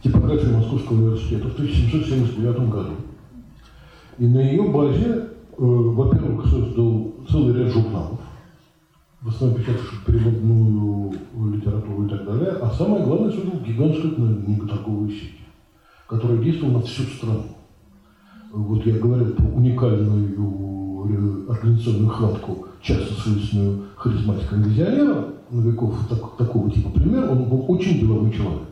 [0.03, 2.93] типографию Московского университета в 1779 году.
[4.19, 5.27] И на ее базе, э,
[5.59, 8.19] во-первых, создал целый ряд журналов,
[9.21, 11.13] в основном печатавших переводную
[11.55, 15.39] литературу и так далее, а самое главное, создал гигантскую книготорговую сеть,
[16.09, 17.45] которая действовала на всю страну.
[18.53, 26.71] Вот я говорил про уникальную э, организационную хватку часто свойственную харизматикам визионерам, Новиков так, такого
[26.71, 28.69] типа пример, он был очень деловой человек.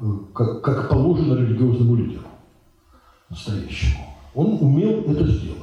[0.00, 0.04] э,
[0.34, 2.22] как, как положено религиозному лидеру
[3.30, 4.04] настоящему.
[4.34, 5.56] Он умел это сделать.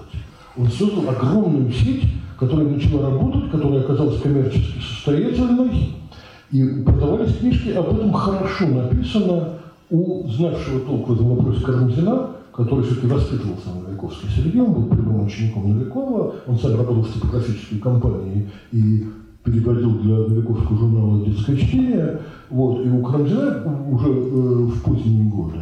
[0.58, 2.04] Он создал огромную сеть,
[2.40, 5.96] которая начала работать, которая оказалась коммерчески состоятельной,
[6.52, 9.60] и продавались книжки, об этом хорошо написано
[9.90, 14.86] у знавшего толк в этом вопросе Карамзина, который все-таки воспитывался на Новиковской среде, он был
[14.86, 19.06] прямым учеником Новикова, он сам работал в типографической компании и
[19.44, 22.20] переводил для Новиковского журнала «Детское чтение».
[22.50, 25.58] Вот, и у Карамзина уже э, в поздние годы,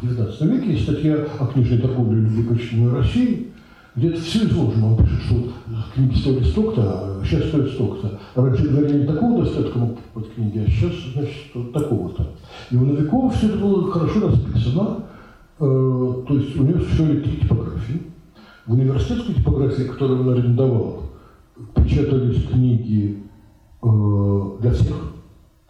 [0.00, 3.48] в XIX веке, есть статья о книжной торговле чтению России,
[3.96, 4.92] где-то все изложено.
[4.92, 5.52] Он пишет, что
[5.94, 8.20] книги стоили столько-то, а сейчас стоят столько-то.
[8.34, 12.26] Раньше говорили не такого достатка мог покупать книги, а сейчас, значит, вот такого-то.
[12.70, 14.98] И у Новикова все это было хорошо расписано.
[15.58, 18.02] Э, то есть у него существовали три типографии.
[18.66, 21.02] В университетской типографии, которую он арендовал,
[21.74, 23.22] печатались книги
[23.82, 25.14] э, для всех.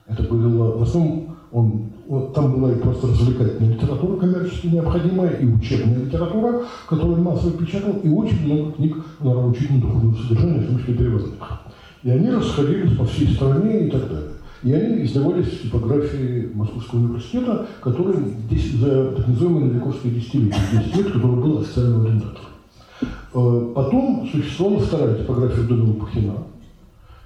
[0.09, 5.47] Это было в основном он, вот, там была и просто развлекательная литература коммерчески необходимая, и
[5.47, 11.61] учебная литература, которую массово печатал, и очень много книг научительно-духовного содержания, в том числе переводных.
[12.03, 14.31] И они расходились по всей стране и так далее.
[14.67, 18.17] И они издавались типографии Московского университета, который
[18.49, 22.51] здесь за так называемое Новиковское десятилетие, 10 лет, который был официальным арендатором.
[23.01, 26.33] Э, потом существовала вторая типография в доме Лопухина,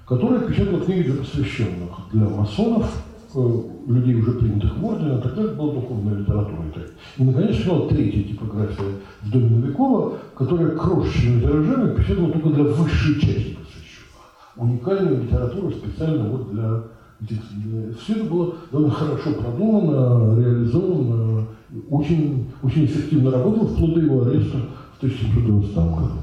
[0.05, 3.03] которая печатала книги для посвященных, для масонов,
[3.33, 6.61] э, людей, уже принятых в орден, а тогда это была духовная литература.
[7.17, 8.83] И, наконец, существовала третья типография
[9.23, 14.57] в доме Новикова, которая крошечными тиражами печатала только для высшей части посвященных.
[14.57, 16.83] Уникальную литературу специально вот для
[17.99, 21.47] все это было довольно хорошо продумано, реализовано,
[21.89, 24.57] очень, очень эффективно работало вплоть до его ареста
[24.93, 26.21] в 1790 году.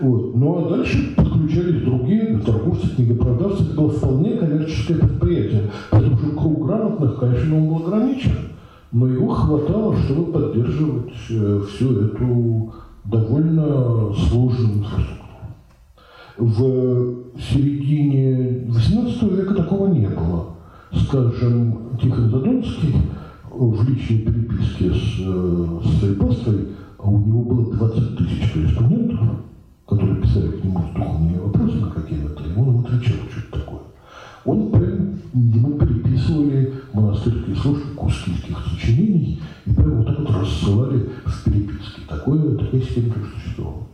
[0.00, 0.34] Вот.
[0.34, 3.62] Ну а дальше подключались другие торговцы, книгопродавцы.
[3.62, 5.70] Это было вполне коммерческое предприятие.
[5.90, 8.32] Потому что круг грамотных, конечно, он был ограничен.
[8.90, 12.74] Но его хватало, чтобы поддерживать э, всю эту
[13.04, 15.23] довольно сложную инфраструктуру.
[16.36, 20.56] В середине XVIII века такого не было.
[20.92, 22.94] Скажем, Тихон Задонский
[23.50, 29.20] в личной переписке с, э, с Фейпастой, а у него было 20 тысяч корреспондентов,
[29.88, 33.80] которые писали к нему с духовными вопросами какими-то, и он им отвечал, что это такое.
[34.44, 41.44] Он прям, ему переписывали монастырские службы кускинских сочинений и прямо вот так вот рассылали в
[41.44, 42.02] переписке.
[42.08, 43.84] Такое, такая система тоже существовала.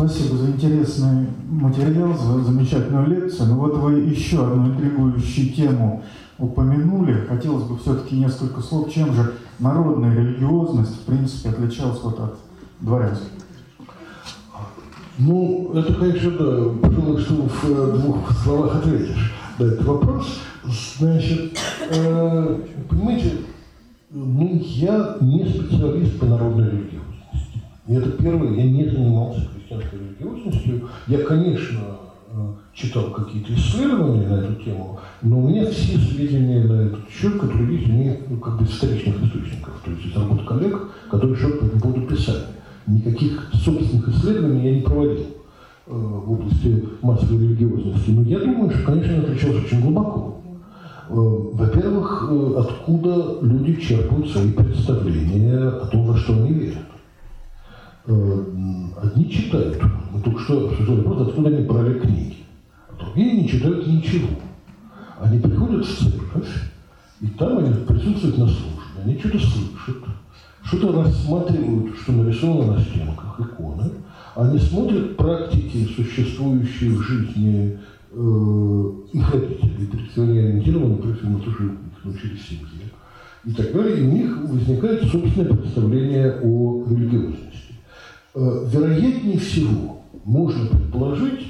[0.00, 3.48] Спасибо за интересный материал, за замечательную лекцию.
[3.48, 6.02] Ну вот вы еще одну интригующую тему
[6.38, 7.26] упомянули.
[7.28, 12.38] Хотелось бы все-таки несколько слов, чем же народная религиозность, в принципе, отличалась вот от
[12.80, 13.28] дворянской.
[15.18, 16.88] Ну, это, конечно, да.
[16.88, 20.40] Пожалуй, что в э, двух словах ответишь на этот вопрос.
[20.96, 21.58] Значит,
[21.90, 23.32] э, понимаете,
[24.08, 27.60] ну, я не специалист по народной религиозности.
[27.86, 30.88] Это первое, я не занимался христианской религиозностью.
[31.06, 31.80] Я, конечно,
[32.28, 37.38] э, читал какие-то исследования на эту тему, но у меня все сведения на этот счет,
[37.38, 41.36] которые есть, они ну, как бы из вторичных источников, то есть из работы коллег, которые
[41.36, 42.42] что по этому поводу писали.
[42.86, 45.26] Никаких собственных исследований я не проводил
[45.86, 48.10] э, в области массовой религиозности.
[48.10, 50.40] Но я думаю, что, конечно, он отличался очень глубоко.
[51.08, 56.78] Э, во-первых, откуда люди черпают свои представления о том, во что они верят.
[58.06, 58.44] Э,
[59.02, 59.82] одни читают.
[60.12, 62.36] Мы только что обсуждали вопрос, откуда они брали книги.
[62.88, 64.28] А другие не читают ничего.
[65.20, 66.70] Они приходят в церковь,
[67.20, 70.04] и там они присутствуют на службе, они что-то слышат,
[70.62, 73.90] что-то рассматривают, что нарисовано на стенках, иконы.
[74.34, 77.78] Они смотрят практики, существующие в жизни
[78.12, 82.66] э, их родителей, традиционно ориентированы, против мы тоже их научили в семье.
[83.44, 83.98] И так далее.
[83.98, 87.59] И у них возникает собственное представление о религиозности.
[88.32, 91.46] Э, вероятнее всего можно предположить,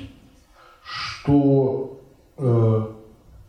[0.83, 2.01] что,
[2.39, 2.87] э,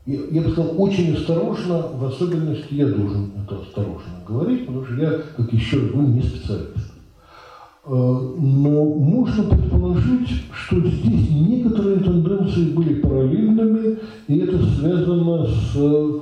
[0.06, 5.12] я бы сказал, очень осторожно, в особенности я должен это осторожно говорить, потому что я,
[5.38, 6.92] как еще раз говорю, не специалист.
[7.86, 13.98] Э, но можно предположить, что здесь некоторые тенденции были параллельными,
[14.28, 16.22] и это связано с,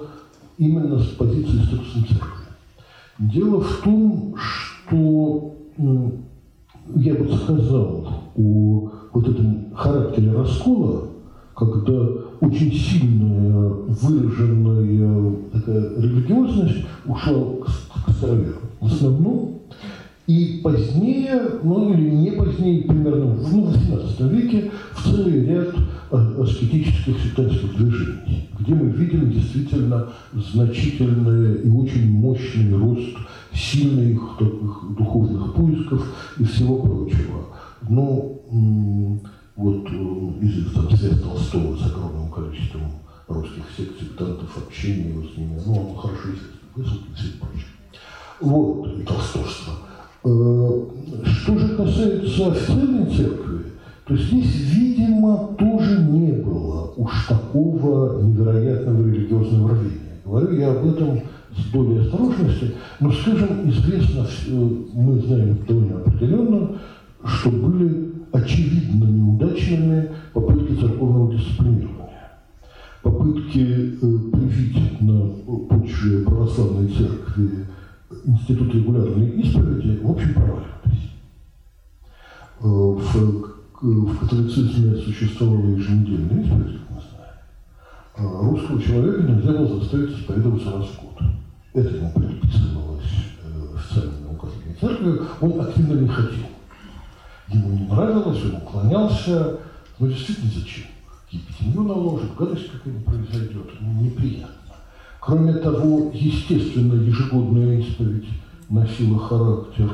[0.60, 2.30] именно с позицией статусом церкви.
[3.18, 5.56] Дело в том, что
[6.96, 11.08] я бы сказал, о вот этом характере раскола,
[11.56, 12.08] когда
[12.42, 18.62] очень сильная выраженная такая религиозность ушла к, к староверам.
[18.80, 19.60] В основном
[20.28, 25.74] И позднее, ну или не позднее, примерно ну, в XVIII веке, в целый ряд
[26.12, 33.18] э, аскетических сектантских движений, где мы видим действительно значительный и очень мощный рост
[33.54, 36.06] сильных таких духовных поисков
[36.38, 37.46] и всего прочего.
[37.88, 39.22] Ну,
[39.56, 42.92] вот э, из там, связь Толстого с огромным количеством
[43.28, 47.66] русских сект, сектантов, общения с ними, ну, он хорошо известен, высылки и все прочее.
[48.40, 49.74] Вот, и толстовство.
[50.24, 50.86] Э,
[51.26, 53.66] что же касается официальной церкви,
[54.06, 60.22] то здесь, видимо, тоже не было уж такого невероятного религиозного рвения.
[60.26, 61.22] Говорю я об этом
[61.60, 66.78] с долей осторожности, но, скажем, известно, э, мы знаем довольно определенно,
[67.26, 72.00] что были очевидно неудачными попытки церковного дисциплинирования.
[73.02, 75.30] Попытки э, привить на
[75.70, 77.66] почве православной церкви
[78.26, 81.12] институт регулярной исповеди, в общем, проваливались.
[82.62, 87.40] Э, в, в католицизме существовала еженедельная исповедь, как мы знаем.
[88.18, 91.09] А русского человека нельзя было заставить исповедоваться раз в год.
[91.74, 93.04] Это ему предписывалось
[93.44, 95.22] э, официальными указами церкви.
[95.42, 96.48] Он активно не хотел.
[97.50, 99.60] Ему не нравилось, он уклонялся.
[100.00, 100.86] Но действительно зачем?
[101.30, 103.82] Епитемию наложит, гадость какая-нибудь произойдет.
[103.82, 104.56] Неприятно.
[105.20, 108.26] Кроме того, естественно, ежегодная исповедь
[108.70, 109.92] носила характер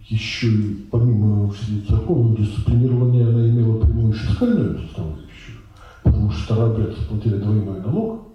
[0.00, 1.52] еще и помимо
[1.88, 5.58] церковного дисциплинирования, она имела прямую фискальную составляющую,
[6.02, 8.25] потому что старообрядцы платили двойной налог,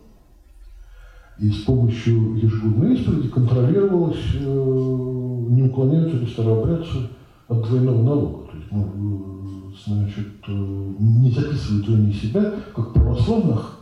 [1.40, 7.10] и с помощью ежегодной исповеди контролировалось, э, не уклоняются ли старообрядцы
[7.48, 8.52] от двойного налога.
[8.52, 13.82] То есть, ну, значит, э, не записывают они себя как православных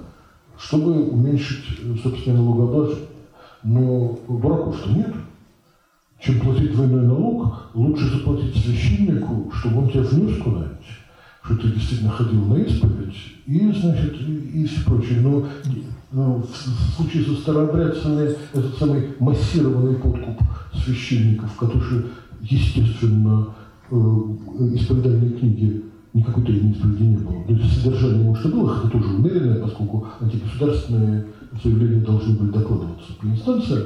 [0.60, 3.08] чтобы уменьшить э, собственное налогообложение.
[3.64, 5.14] Но дураков-то нет.
[6.20, 10.86] Чем платить двойной налог, лучше заплатить священнику, чтобы он тебя внес куда-нибудь,
[11.44, 13.16] что ты действительно ходил на исповедь,
[13.46, 15.22] и, значит, и, и все прочее.
[15.22, 15.46] Но
[16.12, 16.44] в
[16.96, 20.42] случае со старообрядцами этот самый массированный подкуп
[20.74, 22.06] священников, который,
[22.42, 23.50] естественно,
[23.92, 25.84] э, исповедальные книги
[26.14, 27.44] никакой тайной исповеди не было.
[27.44, 31.28] То есть содержание, может, и было, хотя тоже умеренное, поскольку антигосударственные
[31.64, 33.84] заявления должны были докладываться по инстанциям,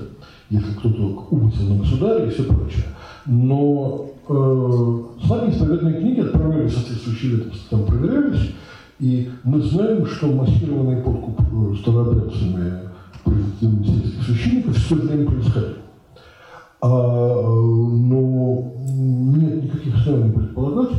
[0.50, 2.86] если кто-то умысел на государя и все прочее.
[3.26, 8.52] Но э, сами исповедные книги отправляли в соответствующие ведомства, там проверялись,
[9.00, 12.90] и мы знаем, что массированный подкуп э, старообрядцами
[13.60, 15.78] сельских священников все время происходил.
[16.82, 20.92] А, э, но нет никаких оснований предполагать,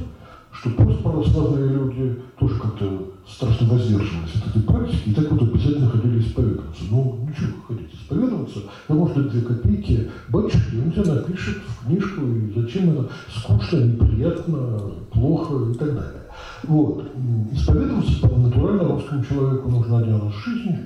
[0.53, 5.89] что просто православные люди тоже как-то страшно воздерживались от этой практики, и так вот обязательно
[5.89, 6.85] ходили исповедоваться.
[6.91, 12.23] Ну, ничего, вы хотите исповедоваться, вы можете две копейки, батюшки, он тебе напишет в книжку,
[12.23, 14.81] и зачем это скучно, неприятно,
[15.13, 16.24] плохо и так далее.
[16.67, 17.11] Вот.
[17.53, 20.81] Исповедоваться натурально русскому человеку нужно один раз в жизни,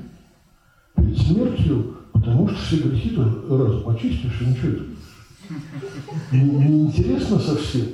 [0.97, 4.83] перед смертью, потому что все грехи-то разом очистишь, и ничего это
[6.33, 7.87] неинтересно совсем.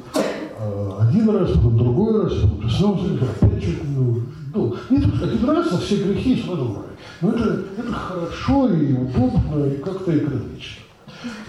[0.58, 4.22] А, один раз, потом другой раз, потом снова опять что-то, ну,
[4.54, 6.96] ну, нет, один раз на все грехи сразу в рай.
[7.20, 10.82] Но это, это хорошо и удобно, и как-то экономично.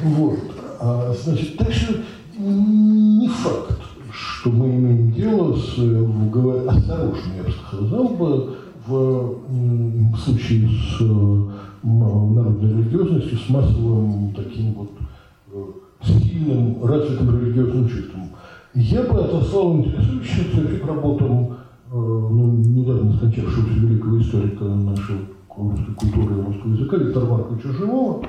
[0.02, 0.40] Вот.
[0.80, 1.94] А, значит, так что
[2.38, 3.80] не факт,
[4.46, 8.56] что мы имеем дело с, в, осторожно, я бы сказал бы,
[8.86, 11.00] в, случае с
[11.82, 14.92] народной религиозностью, с массовым таким вот
[15.52, 15.64] э,
[16.04, 18.30] сильным развитым религиозным чувством.
[18.76, 25.16] Я бы отослал интересующихся к работам э, ну, недавно скончавшегося великого историка нашей
[25.58, 28.24] русской культуры и русского языка Виктора Марковича Живого.
[28.24, 28.28] Э,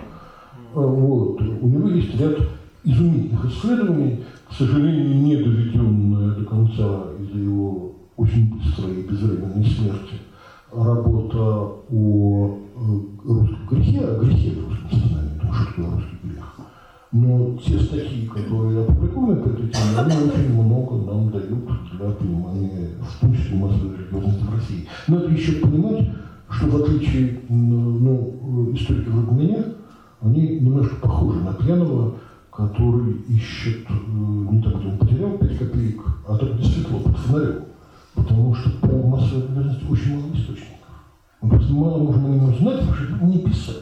[0.77, 1.43] вот.
[1.43, 2.39] У него есть ряд
[2.85, 10.14] изумительных исследований, к сожалению, не доведенная до конца из-за его очень быстрой и безвременной смерти
[10.73, 11.39] работа
[11.90, 16.56] о э, русском грехе, о грехе в русском сознании, потому что такое русский грех.
[17.12, 22.90] Но те статьи, которые опубликованы по этой теме, они очень много нам дают для понимания,
[23.01, 24.89] в том числе массовой религиозности в России.
[25.06, 26.09] Это еще понимать,
[26.51, 29.64] что в отличие ну, историков вроде меня,
[30.20, 32.16] они немножко похожи на пьяного,
[32.57, 37.65] который ищет э, не так, где потерял 5 копеек, а так где светло, под фонарем.
[38.15, 40.77] Потому что по массовой религиозности очень мало источников.
[41.43, 43.78] Мы просто мало можем о нем знать, потому что не писали.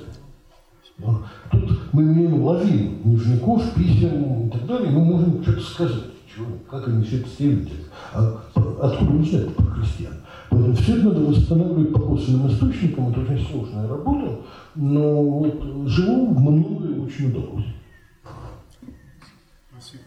[1.50, 6.88] Тут мы имеем лавину нежников, писем и так далее, мы можем что-то сказать, чего, как
[6.88, 7.74] они все это стремятся,
[8.12, 8.40] а
[8.82, 10.14] откуда мы знаем про христиан.
[10.50, 14.40] Поэтому все это надо восстанавливать по косвенным источникам, это очень сложная работа,
[14.74, 17.66] но вот живому многое очень удалось.
[19.84, 20.04] Спасибо.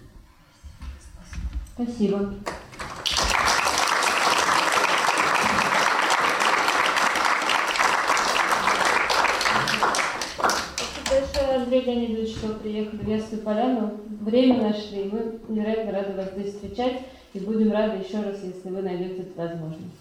[1.79, 2.33] Спасибо.
[11.55, 13.99] Андрей Леонидович, что приехали в Ясную Поляну.
[14.21, 17.01] Время нашли, мы невероятно рады вас здесь встречать.
[17.33, 19.93] И будем рады еще раз, если вы найдете это возможность.